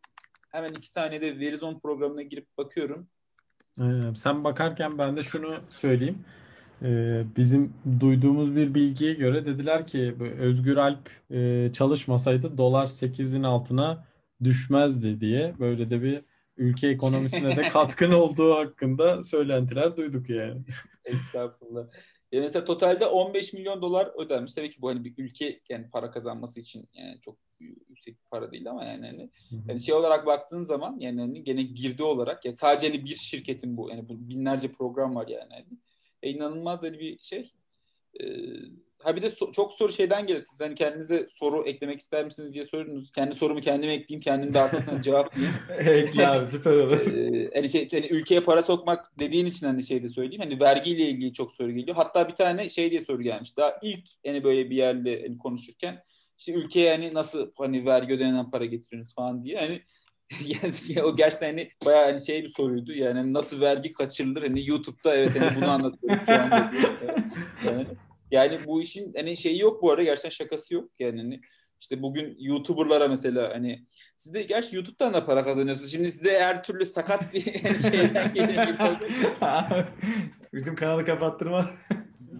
hemen 0.52 0.68
iki 0.68 0.90
saniyede 0.90 1.40
Verizon 1.40 1.80
programına 1.80 2.22
girip 2.22 2.58
bakıyorum. 2.58 3.08
Ee, 3.80 4.14
sen 4.14 4.44
bakarken 4.44 4.98
ben 4.98 5.16
de 5.16 5.22
şunu 5.22 5.66
söyleyeyim. 5.70 6.24
Ee, 6.82 7.24
bizim 7.36 7.74
duyduğumuz 8.00 8.56
bir 8.56 8.74
bilgiye 8.74 9.14
göre 9.14 9.46
dediler 9.46 9.86
ki 9.86 10.16
Özgür 10.38 10.76
Alp 10.76 11.10
e, 11.30 11.70
çalışmasaydı 11.72 12.58
dolar 12.58 12.86
8'in 12.86 13.42
altına 13.42 14.08
düşmezdi 14.44 15.20
diye 15.20 15.56
böyle 15.58 15.90
de 15.90 16.02
bir 16.02 16.24
ülke 16.56 16.88
ekonomisine 16.88 17.56
de 17.56 17.62
katkın 17.68 18.12
olduğu 18.12 18.54
hakkında 18.56 19.22
söylentiler 19.22 19.96
duyduk 19.96 20.30
yani. 20.30 20.64
Estağfurullah. 21.04 21.86
E 22.32 22.40
mesela 22.40 22.64
totalde 22.64 23.06
15 23.06 23.52
milyon 23.52 23.82
dolar 23.82 24.10
ödenmiş. 24.24 24.54
Tabii 24.54 24.70
ki 24.70 24.82
bu 24.82 24.88
hani 24.88 25.04
bir 25.04 25.14
ülke 25.18 25.60
yani 25.68 25.90
para 25.90 26.10
kazanması 26.10 26.60
için 26.60 26.88
yani 26.94 27.20
çok 27.20 27.36
yüksek 27.60 28.14
bir 28.14 28.30
para 28.30 28.52
değil 28.52 28.70
ama 28.70 28.84
yani 28.84 29.06
hani, 29.06 29.30
yani 29.68 29.80
şey 29.80 29.94
olarak 29.94 30.26
baktığın 30.26 30.62
zaman 30.62 30.96
yani 31.00 31.20
hani 31.20 31.44
gene 31.44 31.62
girdi 31.62 32.02
olarak 32.02 32.44
ya 32.44 32.52
sadece 32.52 32.88
hani 32.88 33.04
bir 33.04 33.14
şirketin 33.14 33.76
bu 33.76 33.90
yani 33.90 34.08
bu 34.08 34.28
binlerce 34.28 34.72
program 34.72 35.14
var 35.14 35.28
yani 35.28 35.50
hani. 35.50 35.78
E, 36.22 36.30
inanılmaz 36.30 36.82
hani 36.82 36.98
bir 36.98 37.18
şey. 37.18 37.52
E, 38.20 38.24
ha 39.04 39.16
bir 39.16 39.22
de 39.22 39.26
so- 39.26 39.52
çok 39.52 39.72
soru 39.72 39.92
şeyden 39.92 40.26
geliyor. 40.26 40.44
Siz 40.50 40.60
hani 40.60 40.74
kendinize 40.74 41.26
soru 41.30 41.64
eklemek 41.66 42.00
ister 42.00 42.24
misiniz 42.24 42.54
diye 42.54 42.64
sordunuz. 42.64 43.12
Kendi 43.12 43.34
sorumu 43.34 43.60
kendime 43.60 43.92
ekleyeyim. 43.92 44.20
Kendim 44.20 44.54
de 44.54 44.60
arkasına 44.60 45.02
cevaplayayım. 45.02 45.54
Ekle 45.78 46.28
abi 46.28 46.46
süper 46.46 46.76
olur. 46.76 47.00
Ee, 47.00 47.50
hani 47.54 47.68
şey 47.68 47.88
hani 47.90 48.06
ülkeye 48.06 48.40
para 48.40 48.62
sokmak 48.62 49.18
dediğin 49.18 49.46
için 49.46 49.66
hani 49.66 49.82
şey 49.82 50.02
de 50.02 50.08
söyleyeyim. 50.08 50.42
Hani 50.42 50.60
vergiyle 50.60 51.02
ilgili 51.02 51.32
çok 51.32 51.52
soru 51.52 51.70
geliyor. 51.70 51.96
Hatta 51.96 52.28
bir 52.28 52.34
tane 52.34 52.68
şey 52.68 52.90
diye 52.90 53.00
soru 53.00 53.22
gelmiş. 53.22 53.56
Daha 53.56 53.76
ilk 53.82 54.04
hani 54.26 54.44
böyle 54.44 54.70
bir 54.70 54.76
yerle 54.76 55.22
hani 55.22 55.38
konuşurken 55.38 56.02
işte 56.38 56.52
ülkeye 56.52 56.90
hani 56.90 57.14
nasıl 57.14 57.50
hani 57.58 57.86
vergi 57.86 58.14
ödenen 58.14 58.50
para 58.50 58.64
getiriyorsunuz 58.64 59.14
falan 59.14 59.44
diye. 59.44 59.58
Hani 59.58 59.82
o 61.02 61.16
gerçekten 61.16 61.46
hani 61.46 61.70
bayağı 61.84 62.04
hani 62.04 62.26
şey 62.26 62.42
bir 62.42 62.48
soruydu. 62.48 62.92
Yani 62.92 63.18
hani 63.18 63.32
nasıl 63.32 63.60
vergi 63.60 63.92
kaçırılır? 63.92 64.42
Hani 64.42 64.68
YouTube'da 64.68 65.16
evet 65.16 65.40
hani 65.40 65.56
bunu 65.56 65.70
anlatıyorum 65.70 66.20
şu 66.26 66.32
an. 66.32 66.72
Yani, 67.66 67.86
yani 68.32 68.66
bu 68.66 68.82
işin 68.82 69.14
hani 69.14 69.36
şeyi 69.36 69.58
yok 69.60 69.82
bu 69.82 69.90
arada 69.90 70.02
gerçekten 70.02 70.30
şakası 70.30 70.74
yok. 70.74 70.90
Yani 70.98 71.20
hani 71.20 71.40
işte 71.80 72.02
bugün 72.02 72.36
YouTuber'lara 72.38 73.08
mesela 73.08 73.54
hani 73.54 73.86
siz 74.16 74.34
de 74.34 74.42
gerçi 74.42 74.76
YouTube'dan 74.76 75.14
da 75.14 75.26
para 75.26 75.42
kazanıyorsunuz. 75.42 75.92
Şimdi 75.92 76.12
size 76.12 76.38
her 76.38 76.64
türlü 76.64 76.84
sakat 76.86 77.34
bir 77.34 77.42
şeyden 77.90 78.34
geliyor. 78.34 78.66
Bizim 80.52 80.74
kanalı 80.74 81.06
kapattırma. 81.06 81.70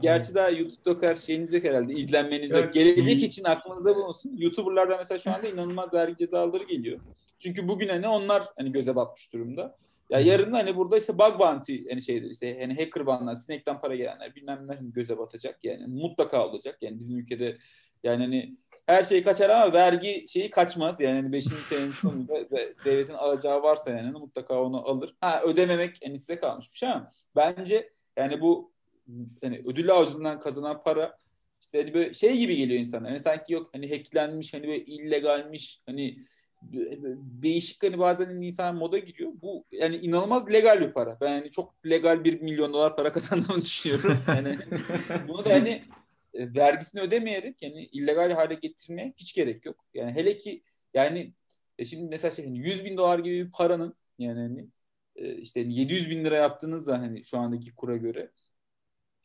Gerçi 0.01 0.35
daha 0.35 0.51
YouTube'da 0.51 0.99
kadar 0.99 1.15
şeyiniz 1.15 1.53
yok 1.53 1.65
herhalde. 1.65 1.95
İzlenmeniz 1.95 2.51
yok. 2.51 2.73
Gelecek 2.73 3.23
için 3.23 3.45
aklınızda 3.45 3.97
bulunsun. 3.97 4.37
YouTuber'larda 4.37 4.97
mesela 4.97 5.19
şu 5.19 5.31
anda 5.31 5.49
inanılmaz 5.49 5.95
vergi 5.95 6.17
cezaları 6.17 6.65
geliyor. 6.65 7.01
Çünkü 7.39 7.69
bugün 7.69 7.89
hani 7.89 8.09
onlar 8.09 8.45
hani 8.57 8.73
göze 8.73 8.97
batmış 8.97 9.33
durumda. 9.33 9.77
Ya 10.13 10.21
yarın 10.21 10.53
hani 10.53 10.77
burada 10.77 10.99
işte 10.99 11.19
bug 11.19 11.39
bounty 11.39 11.89
hani 11.89 12.03
şeydir 12.03 12.31
işte 12.31 12.61
hani 12.61 12.77
hacker 12.77 13.07
banlar, 13.07 13.35
sinekten 13.35 13.79
para 13.79 13.97
gelenler 13.97 14.35
bilmem 14.35 14.69
ne 14.69 14.75
hani 14.75 14.93
göze 14.93 15.19
batacak 15.19 15.65
yani 15.65 15.87
mutlaka 15.87 16.49
olacak. 16.49 16.79
Yani 16.81 16.99
bizim 16.99 17.19
ülkede 17.19 17.59
yani 18.03 18.23
hani 18.23 18.57
her 18.87 19.03
şey 19.03 19.23
kaçar 19.23 19.51
ama 19.51 19.73
vergi 19.73 20.25
şeyi 20.29 20.51
kaçmaz. 20.51 21.01
Yani 21.01 21.21
hani 21.21 21.33
5. 21.33 21.45
senenin 21.45 21.91
sonunda 21.91 22.51
devletin 22.85 23.15
alacağı 23.15 23.63
varsa 23.63 23.91
yani 23.91 24.03
hani 24.03 24.19
mutlaka 24.19 24.63
onu 24.63 24.89
alır. 24.89 25.17
Ha 25.21 25.43
ödememek 25.43 25.97
en 26.03 26.17
size 26.17 26.37
kalmış 26.37 26.73
bir 26.73 26.77
şey 26.77 26.89
ama 26.89 27.11
bence 27.37 27.93
yani 28.17 28.41
bu 28.41 28.73
hani 29.43 29.63
ödül 29.67 29.91
avcılığından 29.91 30.41
kazanan 30.41 30.83
para 30.83 31.19
işte 31.63 31.79
hani 31.79 31.95
böyle 31.95 32.15
şey 32.15 32.37
gibi 32.39 32.57
geliyor 32.57 32.81
insana. 32.81 33.09
Hani 33.09 33.21
sanki 33.21 33.53
yok 33.53 33.71
hani 33.73 33.91
hacklenmiş 33.91 34.55
hani 34.55 34.69
böyle 34.69 34.85
illegalmiş 34.85 35.81
hani 35.87 36.19
değişik 37.43 37.83
hani 37.83 37.99
bazen 37.99 38.31
insan 38.31 38.77
moda 38.77 38.99
giriyor. 38.99 39.33
Bu 39.43 39.65
yani 39.73 39.97
inanılmaz 39.97 40.53
legal 40.53 40.81
bir 40.81 40.93
para. 40.93 41.19
Ben 41.21 41.29
yani 41.29 41.51
çok 41.51 41.75
legal 41.87 42.25
bir 42.25 42.41
milyon 42.41 42.73
dolar 42.73 42.97
para 42.97 43.13
kazandığımı 43.13 43.63
düşünüyorum. 43.63 44.19
Yani 44.29 44.59
bunu 45.29 45.45
da 45.45 45.51
hani 45.51 45.83
vergisini 46.35 47.03
ödemeyerek 47.03 47.63
yani 47.63 47.85
illegal 47.85 48.31
hale 48.33 48.55
getirmeye 48.55 49.13
hiç 49.17 49.35
gerek 49.35 49.67
yok. 49.67 49.85
Yani 49.95 50.13
hele 50.13 50.37
ki 50.37 50.63
yani 50.95 51.33
e 51.79 51.85
şimdi 51.85 52.09
mesela 52.09 52.31
şey 52.31 52.45
100 52.45 52.79
hani 52.79 52.85
bin 52.85 52.97
dolar 52.97 53.19
gibi 53.19 53.47
bir 53.47 53.53
paranın 53.53 53.95
yani 54.19 54.41
hani, 54.41 54.67
e, 55.17 55.35
işte 55.35 55.61
700 55.61 56.11
bin 56.11 56.25
lira 56.25 56.37
yaptığınızda 56.37 56.99
hani 56.99 57.25
şu 57.25 57.39
andaki 57.39 57.75
kura 57.75 57.97
göre 57.97 58.31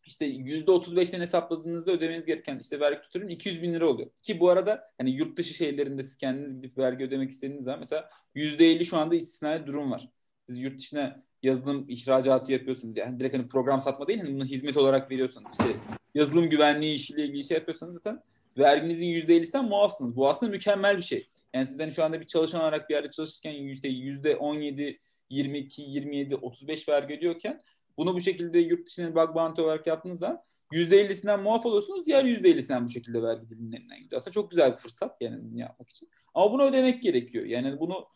işte 0.08 0.28
%35'ten 0.28 1.22
hesapladığınızda 1.22 1.92
ödemeniz 1.92 2.26
gereken 2.26 2.60
işte 2.60 2.80
vergi 2.80 3.02
tutarının 3.02 3.30
200 3.30 3.62
bin 3.62 3.74
lira 3.74 3.88
oluyor. 3.88 4.10
Ki 4.24 4.40
bu 4.40 4.50
arada 4.50 4.92
hani 4.98 5.12
yurt 5.12 5.38
dışı 5.38 5.54
şeylerinde 5.54 6.04
siz 6.04 6.18
kendiniz 6.18 6.56
gidip 6.56 6.78
vergi 6.78 7.06
ödemek 7.06 7.32
istediğiniz 7.32 7.64
zaman 7.64 7.80
mesela 7.80 8.10
%50 8.36 8.86
şu 8.86 8.98
anda 8.98 9.16
istisnai 9.16 9.68
durum 9.68 9.92
var. 9.92 10.10
Siz 10.48 10.58
yurt 10.58 10.78
dışına 10.78 11.24
yazılım 11.44 11.86
ihracatı 11.90 12.52
yapıyorsanız 12.52 12.98
yani 12.98 13.20
direkt 13.20 13.36
hani 13.36 13.48
program 13.48 13.82
satma 13.82 14.08
değil 14.08 14.20
hani 14.20 14.34
bunu 14.34 14.46
hizmet 14.46 14.78
olarak 14.78 15.12
veriyorsanız 15.12 15.52
işte 15.52 15.76
yazılım 16.16 16.50
güvenliği 16.50 16.96
işiyle 16.96 17.26
ilgili 17.26 17.44
şey 17.44 17.58
yapıyorsanız 17.58 17.96
zaten 17.96 18.24
verginizin 18.58 19.06
%50'sinden 19.06 19.68
muafsınız. 19.68 20.16
Bu 20.16 20.30
aslında 20.30 20.52
mükemmel 20.52 20.98
bir 20.98 21.02
şey. 21.02 21.30
Yani 21.54 21.68
siz 21.68 21.80
hani 21.80 21.94
şu 21.94 22.04
anda 22.04 22.22
bir 22.22 22.26
çalışan 22.26 22.62
olarak 22.62 22.90
bir 22.90 22.96
yerde 22.96 23.12
çalışırken 23.12 23.52
yüzde 23.90 24.36
17, 24.36 25.00
22, 25.30 25.82
27, 25.82 26.36
35 26.36 26.90
vergi 26.90 27.14
ödüyorken 27.14 27.62
bunu 27.98 28.16
bu 28.16 28.22
şekilde 28.22 28.60
yurt 28.60 28.88
dışına 28.88 29.16
bug 29.16 29.36
bounty 29.36 29.62
olarak 29.62 29.88
yaptığınız 29.88 30.20
zaman 30.20 30.44
%50'sinden 30.72 31.42
muaf 31.42 31.66
oluyorsunuz. 31.66 32.06
Diğer 32.06 32.24
%50'sinden 32.24 32.86
bu 32.86 32.90
şekilde 32.90 33.24
vergi 33.24 33.50
dilimlerinden 33.50 34.00
gidiyor. 34.04 34.22
Aslında 34.22 34.34
çok 34.34 34.52
güzel 34.52 34.72
bir 34.72 34.78
fırsat 34.78 35.22
yani 35.22 35.44
bunu 35.44 35.60
yapmak 35.60 35.90
için. 35.90 36.10
Ama 36.34 36.54
bunu 36.54 36.64
ödemek 36.64 37.04
gerekiyor. 37.04 37.46
Yani 37.46 37.80
bunu 37.80 38.08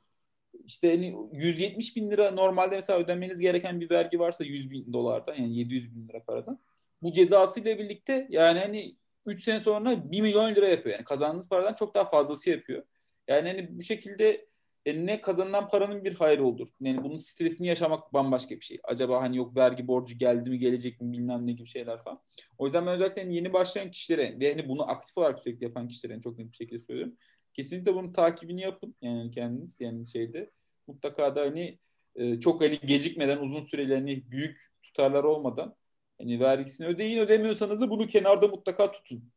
işte 0.66 0.90
hani 0.90 1.16
170 1.34 1.96
bin 1.96 2.12
lira 2.12 2.32
normalde 2.32 2.76
mesela 2.76 3.00
ödemeniz 3.00 3.40
gereken 3.40 3.82
bir 3.82 3.90
vergi 3.90 4.20
varsa 4.20 4.44
100 4.44 4.72
bin 4.72 4.94
dolardan 4.94 5.36
yani 5.36 5.58
700 5.58 5.96
bin 5.96 6.08
lira 6.08 6.24
paradan. 6.24 6.60
Bu 7.02 7.12
cezasıyla 7.12 7.80
birlikte 7.80 8.28
yani 8.30 8.60
hani 8.60 8.98
3 9.26 9.44
sene 9.44 9.60
sonra 9.60 10.12
1 10.12 10.22
milyon 10.22 10.56
lira 10.56 10.68
yapıyor. 10.68 10.96
Yani 10.96 11.06
kazandığınız 11.06 11.50
paradan 11.50 11.74
çok 11.74 11.96
daha 11.96 12.06
fazlası 12.06 12.50
yapıyor. 12.50 12.84
Yani 13.28 13.48
hani 13.50 13.78
bu 13.78 13.84
şekilde 13.84 14.51
e, 14.86 15.06
ne 15.06 15.22
kazanılan 15.22 15.68
paranın 15.68 16.04
bir 16.04 16.16
hayrı 16.16 16.46
olur. 16.46 16.70
Yani 16.82 17.04
bunun 17.04 17.18
stresini 17.18 17.68
yaşamak 17.68 18.14
bambaşka 18.14 18.56
bir 18.56 18.62
şey. 18.62 18.80
Acaba 18.84 19.22
hani 19.22 19.38
yok 19.38 19.56
vergi 19.58 19.88
borcu 19.88 20.18
geldi 20.18 20.50
mi 20.50 20.60
gelecek 20.60 21.02
mi 21.02 21.14
bilmem 21.14 21.48
ne 21.48 21.52
gibi 21.52 21.68
şeyler 21.68 22.04
falan. 22.04 22.22
O 22.58 22.66
yüzden 22.66 22.86
ben 22.86 22.94
özellikle 22.94 23.22
hani 23.22 23.36
yeni 23.36 23.54
başlayan 23.54 23.92
kişilere 23.92 24.40
ve 24.40 24.52
hani 24.52 24.70
bunu 24.70 24.90
aktif 24.90 25.18
olarak 25.18 25.40
sürekli 25.40 25.64
yapan 25.64 25.88
kişilere 25.88 26.22
çok 26.22 26.38
net 26.38 26.52
bir 26.52 26.58
şekilde 26.58 26.80
söylüyorum. 26.80 27.16
Kesinlikle 27.54 27.96
bunun 27.96 28.14
takibini 28.14 28.62
yapın 28.62 28.96
yani 29.02 29.32
kendiniz 29.32 29.82
yani 29.82 30.08
şeyde. 30.08 30.52
Mutlaka 30.88 31.36
da 31.36 31.42
hani 31.42 31.80
e, 32.16 32.40
çok 32.40 32.62
hani 32.62 32.80
gecikmeden 32.86 33.38
uzun 33.38 33.60
süreli 33.60 33.96
hani 33.96 34.32
büyük 34.32 34.72
tutarlar 34.84 35.24
olmadan 35.24 35.76
hani 36.20 36.40
vergisini 36.40 36.88
ödeyin 36.88 37.20
ödemiyorsanız 37.20 37.82
da 37.82 37.90
bunu 37.90 38.08
kenarda 38.08 38.48
mutlaka 38.48 38.92
tutun. 38.92 39.32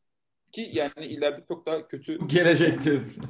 Ki 0.52 0.70
yani 0.72 1.06
ileride 1.06 1.44
çok 1.48 1.66
daha 1.66 1.88
kötü 1.88 2.28
gelecek 2.28 2.84
diyorsun. 2.84 3.24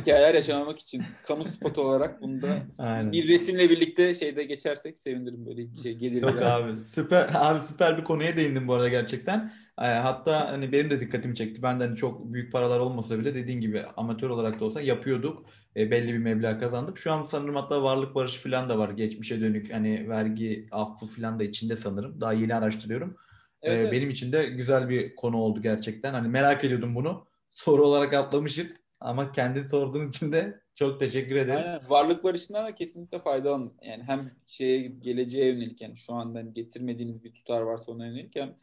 Hikayeler 0.00 0.34
yaşamamak 0.34 0.78
için 0.78 1.02
kamu 1.26 1.44
spotu 1.44 1.82
olarak 1.82 2.22
bunda 2.22 2.62
Aynen. 2.78 3.12
bir 3.12 3.28
resimle 3.28 3.70
birlikte 3.70 4.14
şeyde 4.14 4.44
geçersek 4.44 4.98
sevinirim 4.98 5.46
böyle 5.46 5.72
bir 5.72 5.76
şey 5.76 5.94
gelir. 5.94 6.22
Yok 6.22 6.42
abi 6.42 6.76
süper 6.76 7.30
abi 7.34 7.60
süper 7.60 7.98
bir 7.98 8.04
konuya 8.04 8.36
değindim 8.36 8.68
bu 8.68 8.74
arada 8.74 8.88
gerçekten. 8.88 9.52
Ee, 9.80 9.84
hatta 9.86 10.52
hani 10.52 10.72
benim 10.72 10.90
de 10.90 11.00
dikkatimi 11.00 11.34
çekti. 11.34 11.62
Benden 11.62 11.86
hani 11.86 11.96
çok 11.96 12.32
büyük 12.32 12.52
paralar 12.52 12.78
olmasa 12.78 13.18
bile 13.18 13.34
dediğin 13.34 13.60
gibi 13.60 13.84
amatör 13.96 14.30
olarak 14.30 14.60
da 14.60 14.64
olsa 14.64 14.80
yapıyorduk. 14.80 15.46
E, 15.76 15.90
belli 15.90 16.12
bir 16.12 16.18
meblağ 16.18 16.58
kazandık. 16.58 16.98
Şu 16.98 17.12
an 17.12 17.24
sanırım 17.24 17.56
hatta 17.56 17.82
varlık 17.82 18.14
barışı 18.14 18.42
falan 18.42 18.68
da 18.68 18.78
var. 18.78 18.90
Geçmişe 18.90 19.40
dönük 19.40 19.72
hani 19.72 20.08
vergi 20.08 20.66
affı 20.70 21.06
falan 21.06 21.38
da 21.38 21.44
içinde 21.44 21.76
sanırım. 21.76 22.20
Daha 22.20 22.32
yeni 22.32 22.54
araştırıyorum. 22.54 23.16
Evet, 23.62 23.76
ee, 23.76 23.80
evet. 23.80 23.92
Benim 23.92 24.10
için 24.10 24.32
de 24.32 24.46
güzel 24.46 24.88
bir 24.88 25.14
konu 25.14 25.36
oldu 25.36 25.62
gerçekten. 25.62 26.14
Hani 26.14 26.28
merak 26.28 26.64
ediyordum 26.64 26.94
bunu. 26.94 27.26
Soru 27.50 27.86
olarak 27.86 28.14
atlamışız. 28.14 28.66
Ama 29.00 29.32
kendin 29.32 29.64
sorduğun 29.64 30.08
için 30.08 30.32
de 30.32 30.60
çok 30.74 31.00
teşekkür 31.00 31.36
ederim. 31.36 31.66
Aynen. 31.66 31.80
Varlık 31.88 32.24
barışından 32.24 32.66
da 32.66 32.74
kesinlikle 32.74 33.18
faydalanın. 33.18 33.72
Yani 33.82 34.02
hem 34.02 34.30
şeye 34.46 34.78
geleceğe 34.82 35.46
yönelik 35.46 35.80
yani 35.80 35.96
şu 35.96 36.14
anda 36.14 36.38
hani 36.38 36.54
getirmediğiniz 36.54 37.24
bir 37.24 37.32
tutar 37.34 37.60
varsa 37.60 37.92
ona 37.92 38.06
yönelik 38.06 38.36
hem 38.36 38.54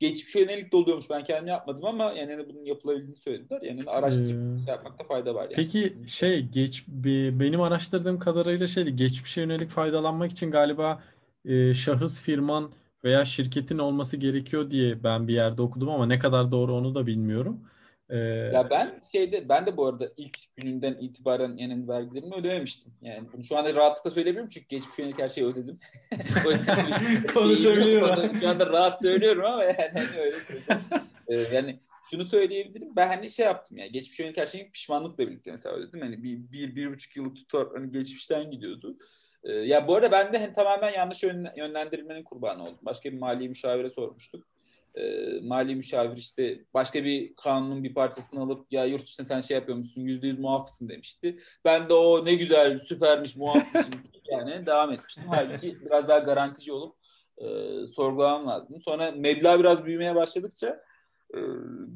geçmişe 0.00 0.40
yönelik 0.40 0.72
de 0.72 0.76
oluyormuş. 0.76 1.10
Ben 1.10 1.24
kendim 1.24 1.46
yapmadım 1.46 1.84
ama 1.84 2.04
yani 2.04 2.32
hani 2.32 2.48
bunun 2.48 2.64
yapılabildiğini 2.64 3.16
söylediler. 3.16 3.62
Yani 3.62 3.82
araştırıp 3.86 4.68
ee, 4.68 4.70
yapmakta 4.70 5.04
fayda 5.04 5.34
var. 5.34 5.42
Yani. 5.42 5.54
Peki 5.54 5.96
şey 6.06 6.42
geç 6.42 6.84
benim 6.88 7.60
araştırdığım 7.60 8.18
kadarıyla 8.18 8.66
şeydi 8.66 8.96
geçmişe 8.96 9.40
yönelik 9.40 9.70
faydalanmak 9.70 10.32
için 10.32 10.50
galiba 10.50 11.02
e, 11.44 11.74
şahıs 11.74 12.22
firman 12.22 12.72
veya 13.04 13.24
şirketin 13.24 13.78
olması 13.78 14.16
gerekiyor 14.16 14.70
diye 14.70 15.04
ben 15.04 15.28
bir 15.28 15.34
yerde 15.34 15.62
okudum 15.62 15.88
ama 15.88 16.06
ne 16.06 16.18
kadar 16.18 16.50
doğru 16.52 16.74
onu 16.74 16.94
da 16.94 17.06
bilmiyorum. 17.06 17.60
Ee, 18.14 18.50
Ya 18.54 18.70
ben 18.70 19.00
şeyde 19.12 19.48
ben 19.48 19.66
de 19.66 19.76
bu 19.76 19.86
arada 19.86 20.08
ilk 20.16 20.36
gününden 20.56 20.94
itibaren 21.00 21.56
yani 21.56 21.88
vergilerimi 21.88 22.34
ödememiştim. 22.34 22.92
Yani 23.02 23.28
bunu 23.32 23.42
şu 23.44 23.56
anda 23.58 23.74
rahatlıkla 23.74 24.10
söyleyebilirim 24.10 24.48
çünkü 24.48 24.66
geçmiş 24.68 24.98
yönelik 24.98 25.18
her 25.18 25.28
şeyi 25.28 25.46
ödedim. 25.46 25.78
O 26.46 26.50
yüzden- 26.50 27.26
Konuşabiliyor. 27.34 28.40
Şu 28.40 28.48
anda 28.48 28.66
rahat 28.66 29.02
söylüyorum 29.02 29.44
ama 29.44 29.64
yani 29.64 29.76
hani 29.94 30.20
öyle 30.20 30.40
söyleyeyim. 30.40 30.82
Ee, 31.28 31.34
yani 31.34 31.80
şunu 32.10 32.24
söyleyebilirim. 32.24 32.96
Ben 32.96 33.08
hani 33.08 33.30
şey 33.30 33.46
yaptım 33.46 33.78
ya. 33.78 33.86
Geçmiş 33.86 34.20
yönelik 34.20 34.36
her 34.38 34.46
şeyi 34.46 34.70
pişmanlıkla 34.70 35.26
birlikte 35.28 35.50
mesela 35.50 35.74
ödedim. 35.76 36.00
Hani 36.00 36.22
bir, 36.22 36.38
bir, 36.52 36.76
bir 36.76 36.92
buçuk 36.92 37.16
yıllık 37.16 37.36
tutar 37.36 37.66
hani 37.76 37.90
geçmişten 37.92 38.50
gidiyordu. 38.50 38.96
Ee, 39.44 39.52
ya 39.52 39.88
bu 39.88 39.94
arada 39.94 40.12
ben 40.12 40.32
de 40.32 40.38
hani 40.38 40.52
tamamen 40.52 40.92
yanlış 40.92 41.22
yön- 41.22 41.52
yönlendirilmenin 41.56 42.22
kurbanı 42.24 42.62
oldum. 42.62 42.78
Başka 42.82 43.12
bir 43.12 43.18
mali 43.18 43.48
müşavire 43.48 43.90
sormuştuk. 43.90 44.46
Ee, 44.94 45.40
mali 45.42 45.76
müşavir 45.76 46.16
işte 46.16 46.64
başka 46.74 47.04
bir 47.04 47.36
kanunun 47.36 47.84
bir 47.84 47.94
parçasını 47.94 48.40
alıp 48.40 48.72
ya 48.72 48.84
yurt 48.84 49.06
dışında 49.06 49.26
sen 49.26 49.40
şey 49.40 49.54
yapıyormuşsun 49.56 50.02
yüzde 50.02 50.26
yüz 50.26 50.38
muafsın 50.38 50.88
demişti. 50.88 51.38
Ben 51.64 51.88
de 51.88 51.94
o 51.94 52.24
ne 52.24 52.34
güzel 52.34 52.78
süpermiş 52.78 53.36
muafmışım 53.36 53.94
yani 54.30 54.66
devam 54.66 54.92
etmiştim. 54.92 55.24
Halbuki 55.28 55.80
biraz 55.80 56.08
daha 56.08 56.18
garantici 56.18 56.72
olup 56.72 56.96
e, 57.38 57.44
sorgulamam 57.86 58.46
lazım. 58.46 58.80
Sonra 58.80 59.10
meblağ 59.10 59.58
biraz 59.58 59.84
büyümeye 59.84 60.14
başladıkça 60.14 60.80
e, 61.34 61.38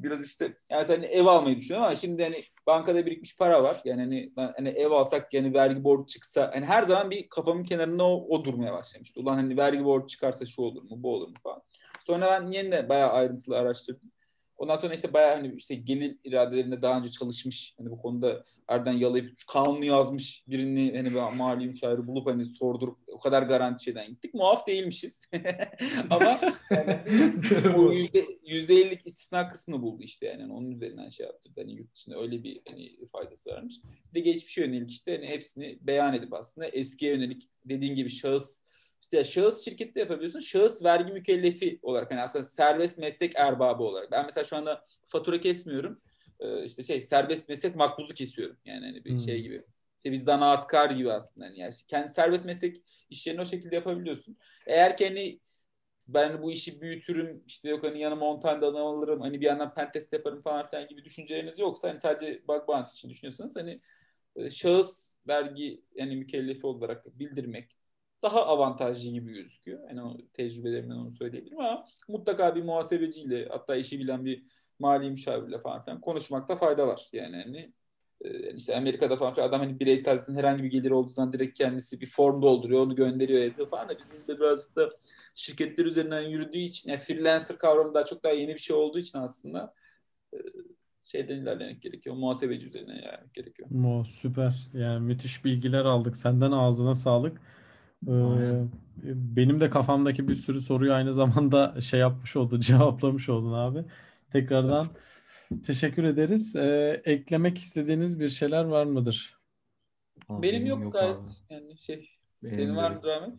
biraz 0.02 0.26
işte 0.26 0.56
yani 0.70 0.84
sen 0.84 1.02
ev 1.02 1.26
almayı 1.26 1.56
düşünüyorum 1.56 1.86
ama 1.86 1.94
şimdi 1.94 2.22
hani 2.22 2.36
bankada 2.66 3.06
birikmiş 3.06 3.36
para 3.36 3.62
var. 3.62 3.80
Yani 3.84 4.00
hani, 4.00 4.32
ben, 4.36 4.52
hani 4.56 4.68
ev 4.68 4.90
alsak 4.90 5.34
yani 5.34 5.54
vergi 5.54 5.84
borcu 5.84 6.06
çıksa 6.06 6.50
hani 6.54 6.66
her 6.66 6.82
zaman 6.82 7.10
bir 7.10 7.28
kafamın 7.28 7.64
kenarında 7.64 8.04
o, 8.04 8.26
o 8.28 8.44
durmaya 8.44 8.72
başlamıştı. 8.72 9.20
Ulan 9.20 9.34
hani 9.34 9.56
vergi 9.56 9.84
borcu 9.84 10.06
çıkarsa 10.06 10.46
şu 10.46 10.62
olur 10.62 10.82
mu 10.82 10.90
bu 10.90 11.14
olur 11.14 11.28
mu 11.28 11.34
falan. 11.42 11.62
Sonra 12.08 12.30
ben 12.30 12.50
yeniden 12.50 12.88
bayağı 12.88 13.10
ayrıntılı 13.10 13.58
araştırdım. 13.58 14.12
Ondan 14.56 14.76
sonra 14.76 14.94
işte 14.94 15.12
bayağı 15.12 15.34
hani 15.34 15.54
işte 15.56 15.74
gelir 15.74 16.16
iradelerinde 16.24 16.82
daha 16.82 16.98
önce 16.98 17.10
çalışmış 17.10 17.74
hani 17.78 17.90
bu 17.90 17.98
konuda 18.02 18.44
Erden 18.68 18.92
yalayıp 18.92 19.32
kanunu 19.48 19.84
yazmış 19.84 20.44
birini 20.48 20.96
hani 20.96 21.10
bir 21.10 21.36
mali 21.36 21.66
müşaviri 21.66 22.06
bulup 22.06 22.26
hani 22.26 22.46
sordurup 22.46 22.98
o 23.06 23.18
kadar 23.18 23.42
garanti 23.42 23.84
şeyden 23.84 24.08
gittik. 24.08 24.34
Muaf 24.34 24.66
değilmişiz. 24.66 25.28
Ama 26.10 26.24
yani, 26.70 27.76
o 27.76 27.92
yüzde, 27.92 28.26
yüzde 28.46 28.74
ellilik 28.74 29.06
istisna 29.06 29.48
kısmını 29.48 29.82
buldu 29.82 30.02
işte 30.02 30.26
yani. 30.26 30.40
yani 30.40 30.52
onun 30.52 30.70
üzerinden 30.70 31.08
şey 31.08 31.26
yaptı. 31.26 31.50
Hani 31.56 31.72
yurt 31.72 31.94
dışında 31.94 32.18
öyle 32.20 32.42
bir 32.42 32.60
hani 32.68 32.96
faydası 33.12 33.50
varmış. 33.50 33.74
Bir 34.14 34.14
de 34.14 34.20
geçmişe 34.20 34.60
yönelik 34.60 34.90
işte 34.90 35.16
hani 35.16 35.26
hepsini 35.26 35.78
beyan 35.80 36.14
edip 36.14 36.32
aslında 36.32 36.66
eskiye 36.66 37.12
yönelik 37.12 37.48
dediğin 37.64 37.94
gibi 37.94 38.10
şahıs 38.10 38.67
işte 39.02 39.24
şahıs 39.24 39.64
şirkette 39.64 40.00
yapabiliyorsun. 40.00 40.40
Şahıs 40.40 40.84
vergi 40.84 41.12
mükellefi 41.12 41.78
olarak 41.82 42.10
hani 42.12 42.20
aslında 42.22 42.44
serbest 42.44 42.98
meslek 42.98 43.36
erbabı 43.36 43.82
olarak. 43.82 44.10
Ben 44.12 44.24
mesela 44.26 44.44
şu 44.44 44.56
anda 44.56 44.84
fatura 45.08 45.40
kesmiyorum. 45.40 46.00
Ee, 46.40 46.64
işte 46.64 46.82
şey 46.82 47.02
serbest 47.02 47.48
meslek 47.48 47.76
makbuzu 47.76 48.14
kesiyorum. 48.14 48.56
Yani 48.64 48.86
hani 48.86 49.04
bir 49.04 49.10
Hmm. 49.10 49.20
şey 49.20 49.42
gibi. 49.42 49.64
İşte 49.96 50.12
bir 50.12 50.16
zanaatkar 50.16 50.90
gibi 50.90 51.12
aslında. 51.12 51.46
Yani, 51.46 51.58
yani 51.60 51.72
kendi 51.88 52.08
serbest 52.08 52.44
meslek 52.44 52.82
işlerini 53.10 53.40
o 53.40 53.44
şekilde 53.44 53.74
yapabiliyorsun. 53.74 54.36
Eğer 54.66 54.96
ki 54.96 55.06
hani 55.08 55.40
ben 56.08 56.42
bu 56.42 56.52
işi 56.52 56.80
büyütürüm 56.80 57.42
işte 57.46 57.68
yok 57.68 57.84
hani 57.84 58.00
yanıma 58.00 58.26
10 58.26 58.40
tane 58.40 58.66
adam 58.66 58.86
alırım 58.86 59.20
hani 59.20 59.40
bir 59.40 59.46
yandan 59.46 59.74
pentest 59.74 60.12
yaparım 60.12 60.42
falan 60.42 60.66
filan 60.70 60.88
gibi 60.88 61.04
düşünceleriniz 61.04 61.58
yoksa 61.58 61.88
hani 61.88 62.00
sadece 62.00 62.42
bug 62.48 62.68
bounty 62.68 62.90
için 62.92 63.10
düşünüyorsanız 63.10 63.56
hani 63.56 63.78
e, 64.36 64.50
şahıs 64.50 65.14
vergi 65.28 65.82
yani 65.94 66.16
mükellefi 66.16 66.66
olarak 66.66 67.18
bildirmek 67.18 67.77
daha 68.22 68.46
avantajlı 68.46 69.12
gibi 69.12 69.32
gözüküyor. 69.32 69.88
Yani 69.88 70.02
o 70.02 70.16
tecrübelerimden 70.32 70.96
onu 70.96 71.12
söyleyebilirim 71.12 71.60
ama 71.60 71.84
mutlaka 72.08 72.54
bir 72.54 72.62
muhasebeciyle 72.62 73.48
hatta 73.50 73.76
işi 73.76 73.98
bilen 73.98 74.24
bir 74.24 74.44
mali 74.78 75.10
müşavirle 75.10 75.60
falan 75.60 75.84
filan 75.84 76.00
konuşmakta 76.00 76.56
fayda 76.56 76.86
var. 76.86 77.08
Yani 77.12 77.36
hani 77.36 77.72
e, 78.20 78.54
işte 78.54 78.76
Amerika'da 78.76 79.16
falan 79.16 79.32
adam 79.32 79.60
hani 79.60 79.80
bireyselsin 79.80 80.36
herhangi 80.36 80.62
bir 80.62 80.70
geliri 80.70 80.94
olduğu 80.94 81.10
zaman 81.10 81.32
direkt 81.32 81.58
kendisi 81.58 82.00
bir 82.00 82.06
form 82.06 82.42
dolduruyor 82.42 82.80
onu 82.80 82.94
gönderiyor 82.96 83.42
yapıyor 83.42 83.70
falan 83.70 83.88
da 83.88 83.98
bizim 83.98 84.16
de 84.28 84.40
birazcık 84.40 84.76
da 84.76 84.90
şirketler 85.34 85.84
üzerinden 85.84 86.20
yürüdüğü 86.20 86.58
için 86.58 86.90
yani 86.90 87.00
freelancer 87.00 87.58
kavramı 87.58 87.94
daha 87.94 88.04
çok 88.04 88.24
daha 88.24 88.32
yeni 88.32 88.54
bir 88.54 88.58
şey 88.58 88.76
olduğu 88.76 88.98
için 88.98 89.18
aslında 89.18 89.74
e, 90.34 90.38
şeyden 91.02 91.36
ilerlemek 91.36 91.82
gerekiyor. 91.82 92.16
Muhasebeci 92.16 92.66
üzerinden 92.66 92.94
ilerlemek 92.94 93.34
gerekiyor. 93.34 93.68
o 93.84 94.04
süper. 94.04 94.68
Yani 94.74 95.00
müthiş 95.06 95.44
bilgiler 95.44 95.84
aldık. 95.84 96.16
Senden 96.16 96.52
ağzına 96.52 96.94
sağlık. 96.94 97.40
Ee, 98.06 98.10
Aynen. 98.12 98.70
benim 99.02 99.60
de 99.60 99.70
kafamdaki 99.70 100.28
bir 100.28 100.34
sürü 100.34 100.60
soruyu 100.60 100.92
aynı 100.94 101.14
zamanda 101.14 101.80
şey 101.80 102.00
yapmış 102.00 102.36
oldu, 102.36 102.60
cevaplamış 102.60 103.28
oldun 103.28 103.52
abi. 103.52 103.84
Tekrardan 104.32 104.96
teşekkür 105.66 106.04
ederiz. 106.04 106.56
Ee, 106.56 107.02
eklemek 107.04 107.58
istediğiniz 107.58 108.20
bir 108.20 108.28
şeyler 108.28 108.64
var 108.64 108.86
mıdır? 108.86 109.38
Abi 110.28 110.42
Benim 110.42 110.66
yok, 110.66 110.86
abi. 110.86 110.90
gayet 110.90 111.42
yani 111.50 111.78
şey 111.78 112.10
Benim 112.42 112.54
senin 112.54 112.76
de 112.76 112.76
var 112.76 112.90
yok. 112.90 113.04
mı 113.04 113.12
Ahmet? 113.12 113.38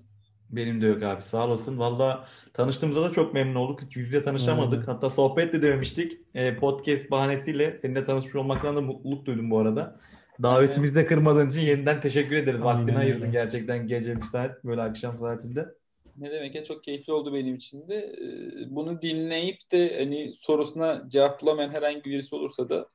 Benim 0.49 0.81
de 0.81 0.85
yok 0.87 1.03
abi 1.03 1.21
sağ 1.21 1.47
olasın. 1.47 1.79
Valla 1.79 2.27
tanıştığımıza 2.53 3.03
da 3.03 3.11
çok 3.11 3.33
memnun 3.33 3.55
olduk. 3.55 3.81
Hiç 3.81 3.95
yüz 3.97 4.07
yüze 4.07 4.23
tanışamadık. 4.23 4.79
Aynen. 4.79 4.85
Hatta 4.89 5.09
sohbet 5.09 5.53
de 5.53 5.61
dememiştik. 5.61 6.13
E, 6.35 6.55
podcast 6.57 7.11
bahanesiyle 7.11 7.79
seninle 7.81 8.05
tanışmış 8.05 8.35
olmaktan 8.35 8.75
da 8.75 8.81
mutluluk 8.81 9.25
duydum 9.25 9.51
bu 9.51 9.59
arada. 9.59 9.99
Davetimizi 10.43 10.95
de 10.95 11.05
kırmadığın 11.05 11.49
için 11.49 11.61
yeniden 11.61 12.01
teşekkür 12.01 12.35
ederiz. 12.35 12.61
Aynen 12.61 12.79
Vaktini 12.79 12.97
ayırdın 12.97 13.21
öyle. 13.21 13.31
gerçekten 13.31 13.87
gece 13.87 14.13
müsait 14.15 14.51
böyle 14.63 14.81
akşam 14.81 15.17
saatinde. 15.17 15.65
Ne 16.17 16.31
demek 16.31 16.55
ya 16.55 16.63
çok 16.63 16.83
keyifli 16.83 17.13
oldu 17.13 17.33
benim 17.33 17.55
için 17.55 17.87
de. 17.87 17.95
Ee, 17.95 18.75
Bunu 18.75 19.01
dinleyip 19.01 19.71
de 19.71 19.99
hani 19.99 20.31
sorusuna 20.31 21.03
cevap 21.07 21.41
bulamayan 21.41 21.69
herhangi 21.69 22.03
birisi 22.03 22.35
olursa 22.35 22.69
da 22.69 22.87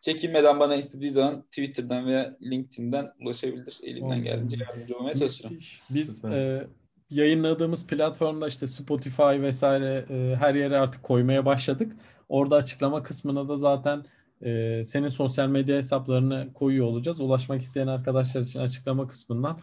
çekinmeden 0.00 0.60
bana 0.60 0.76
istediği 0.76 1.10
zaman 1.10 1.42
Twitter'dan 1.42 2.06
veya 2.06 2.36
LinkedIn'den 2.42 3.12
ulaşabilir. 3.20 3.80
Elimden 3.82 4.22
geldiğince 4.22 4.56
yardımcı 4.60 4.96
olmaya 4.96 5.14
çalışırım. 5.14 5.58
Biz 5.90 6.24
e, 6.24 6.66
yayınladığımız 7.10 7.86
platformda 7.86 8.48
işte 8.48 8.66
Spotify 8.66 9.22
vesaire 9.22 10.04
e, 10.10 10.36
her 10.36 10.54
yere 10.54 10.78
artık 10.78 11.02
koymaya 11.02 11.46
başladık. 11.46 11.92
Orada 12.28 12.56
açıklama 12.56 13.02
kısmına 13.02 13.48
da 13.48 13.56
zaten 13.56 14.04
e, 14.42 14.82
senin 14.84 15.08
sosyal 15.08 15.48
medya 15.48 15.76
hesaplarını 15.76 16.48
koyuyor 16.54 16.86
olacağız. 16.86 17.20
Ulaşmak 17.20 17.62
isteyen 17.62 17.86
arkadaşlar 17.86 18.40
için 18.40 18.60
açıklama 18.60 19.08
kısmından 19.08 19.58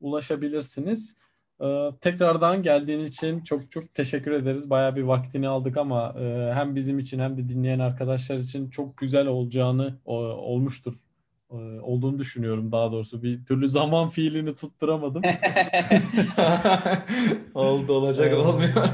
ulaşabilirsiniz. 0.00 1.16
E, 1.60 1.90
tekrardan 2.00 2.62
geldiğin 2.62 3.00
için 3.00 3.40
çok 3.40 3.70
çok 3.70 3.94
teşekkür 3.94 4.32
ederiz. 4.32 4.70
Bayağı 4.70 4.96
bir 4.96 5.02
vaktini 5.02 5.48
aldık 5.48 5.76
ama 5.76 6.14
e, 6.20 6.52
hem 6.54 6.76
bizim 6.76 6.98
için 6.98 7.18
hem 7.18 7.36
de 7.36 7.48
dinleyen 7.48 7.78
arkadaşlar 7.78 8.36
için 8.36 8.70
çok 8.70 8.96
güzel 8.96 9.26
olacağını 9.26 9.98
o- 10.04 10.16
olmuştur. 10.24 10.94
E, 11.50 11.54
olduğunu 11.80 12.18
düşünüyorum 12.18 12.72
daha 12.72 12.92
doğrusu. 12.92 13.22
Bir 13.22 13.44
türlü 13.44 13.68
zaman 13.68 14.08
fiilini 14.08 14.54
tutturamadım. 14.54 15.22
Oldu 17.54 17.92
olacak 17.92 18.32
Ee, 18.32 18.34
olmuyor. 18.34 18.70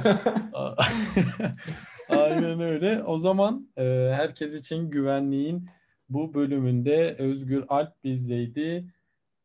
Aynen 2.10 2.60
öyle. 2.60 3.04
O 3.04 3.18
zaman 3.18 3.68
e, 3.76 3.82
herkes 4.14 4.54
için 4.54 4.90
güvenliğin 4.90 5.70
bu 6.08 6.34
bölümünde 6.34 7.16
Özgür 7.18 7.64
Alp 7.68 8.04
bizdeydi. 8.04 8.92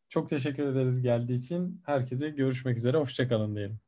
Çok 0.10 0.30
teşekkür 0.30 0.64
ederiz 0.68 1.02
geldiği 1.02 1.34
için. 1.34 1.82
Herkese 1.86 2.30
görüşmek 2.30 2.78
üzere. 2.78 2.98
Hoşçakalın 2.98 3.56
diyelim. 3.56 3.85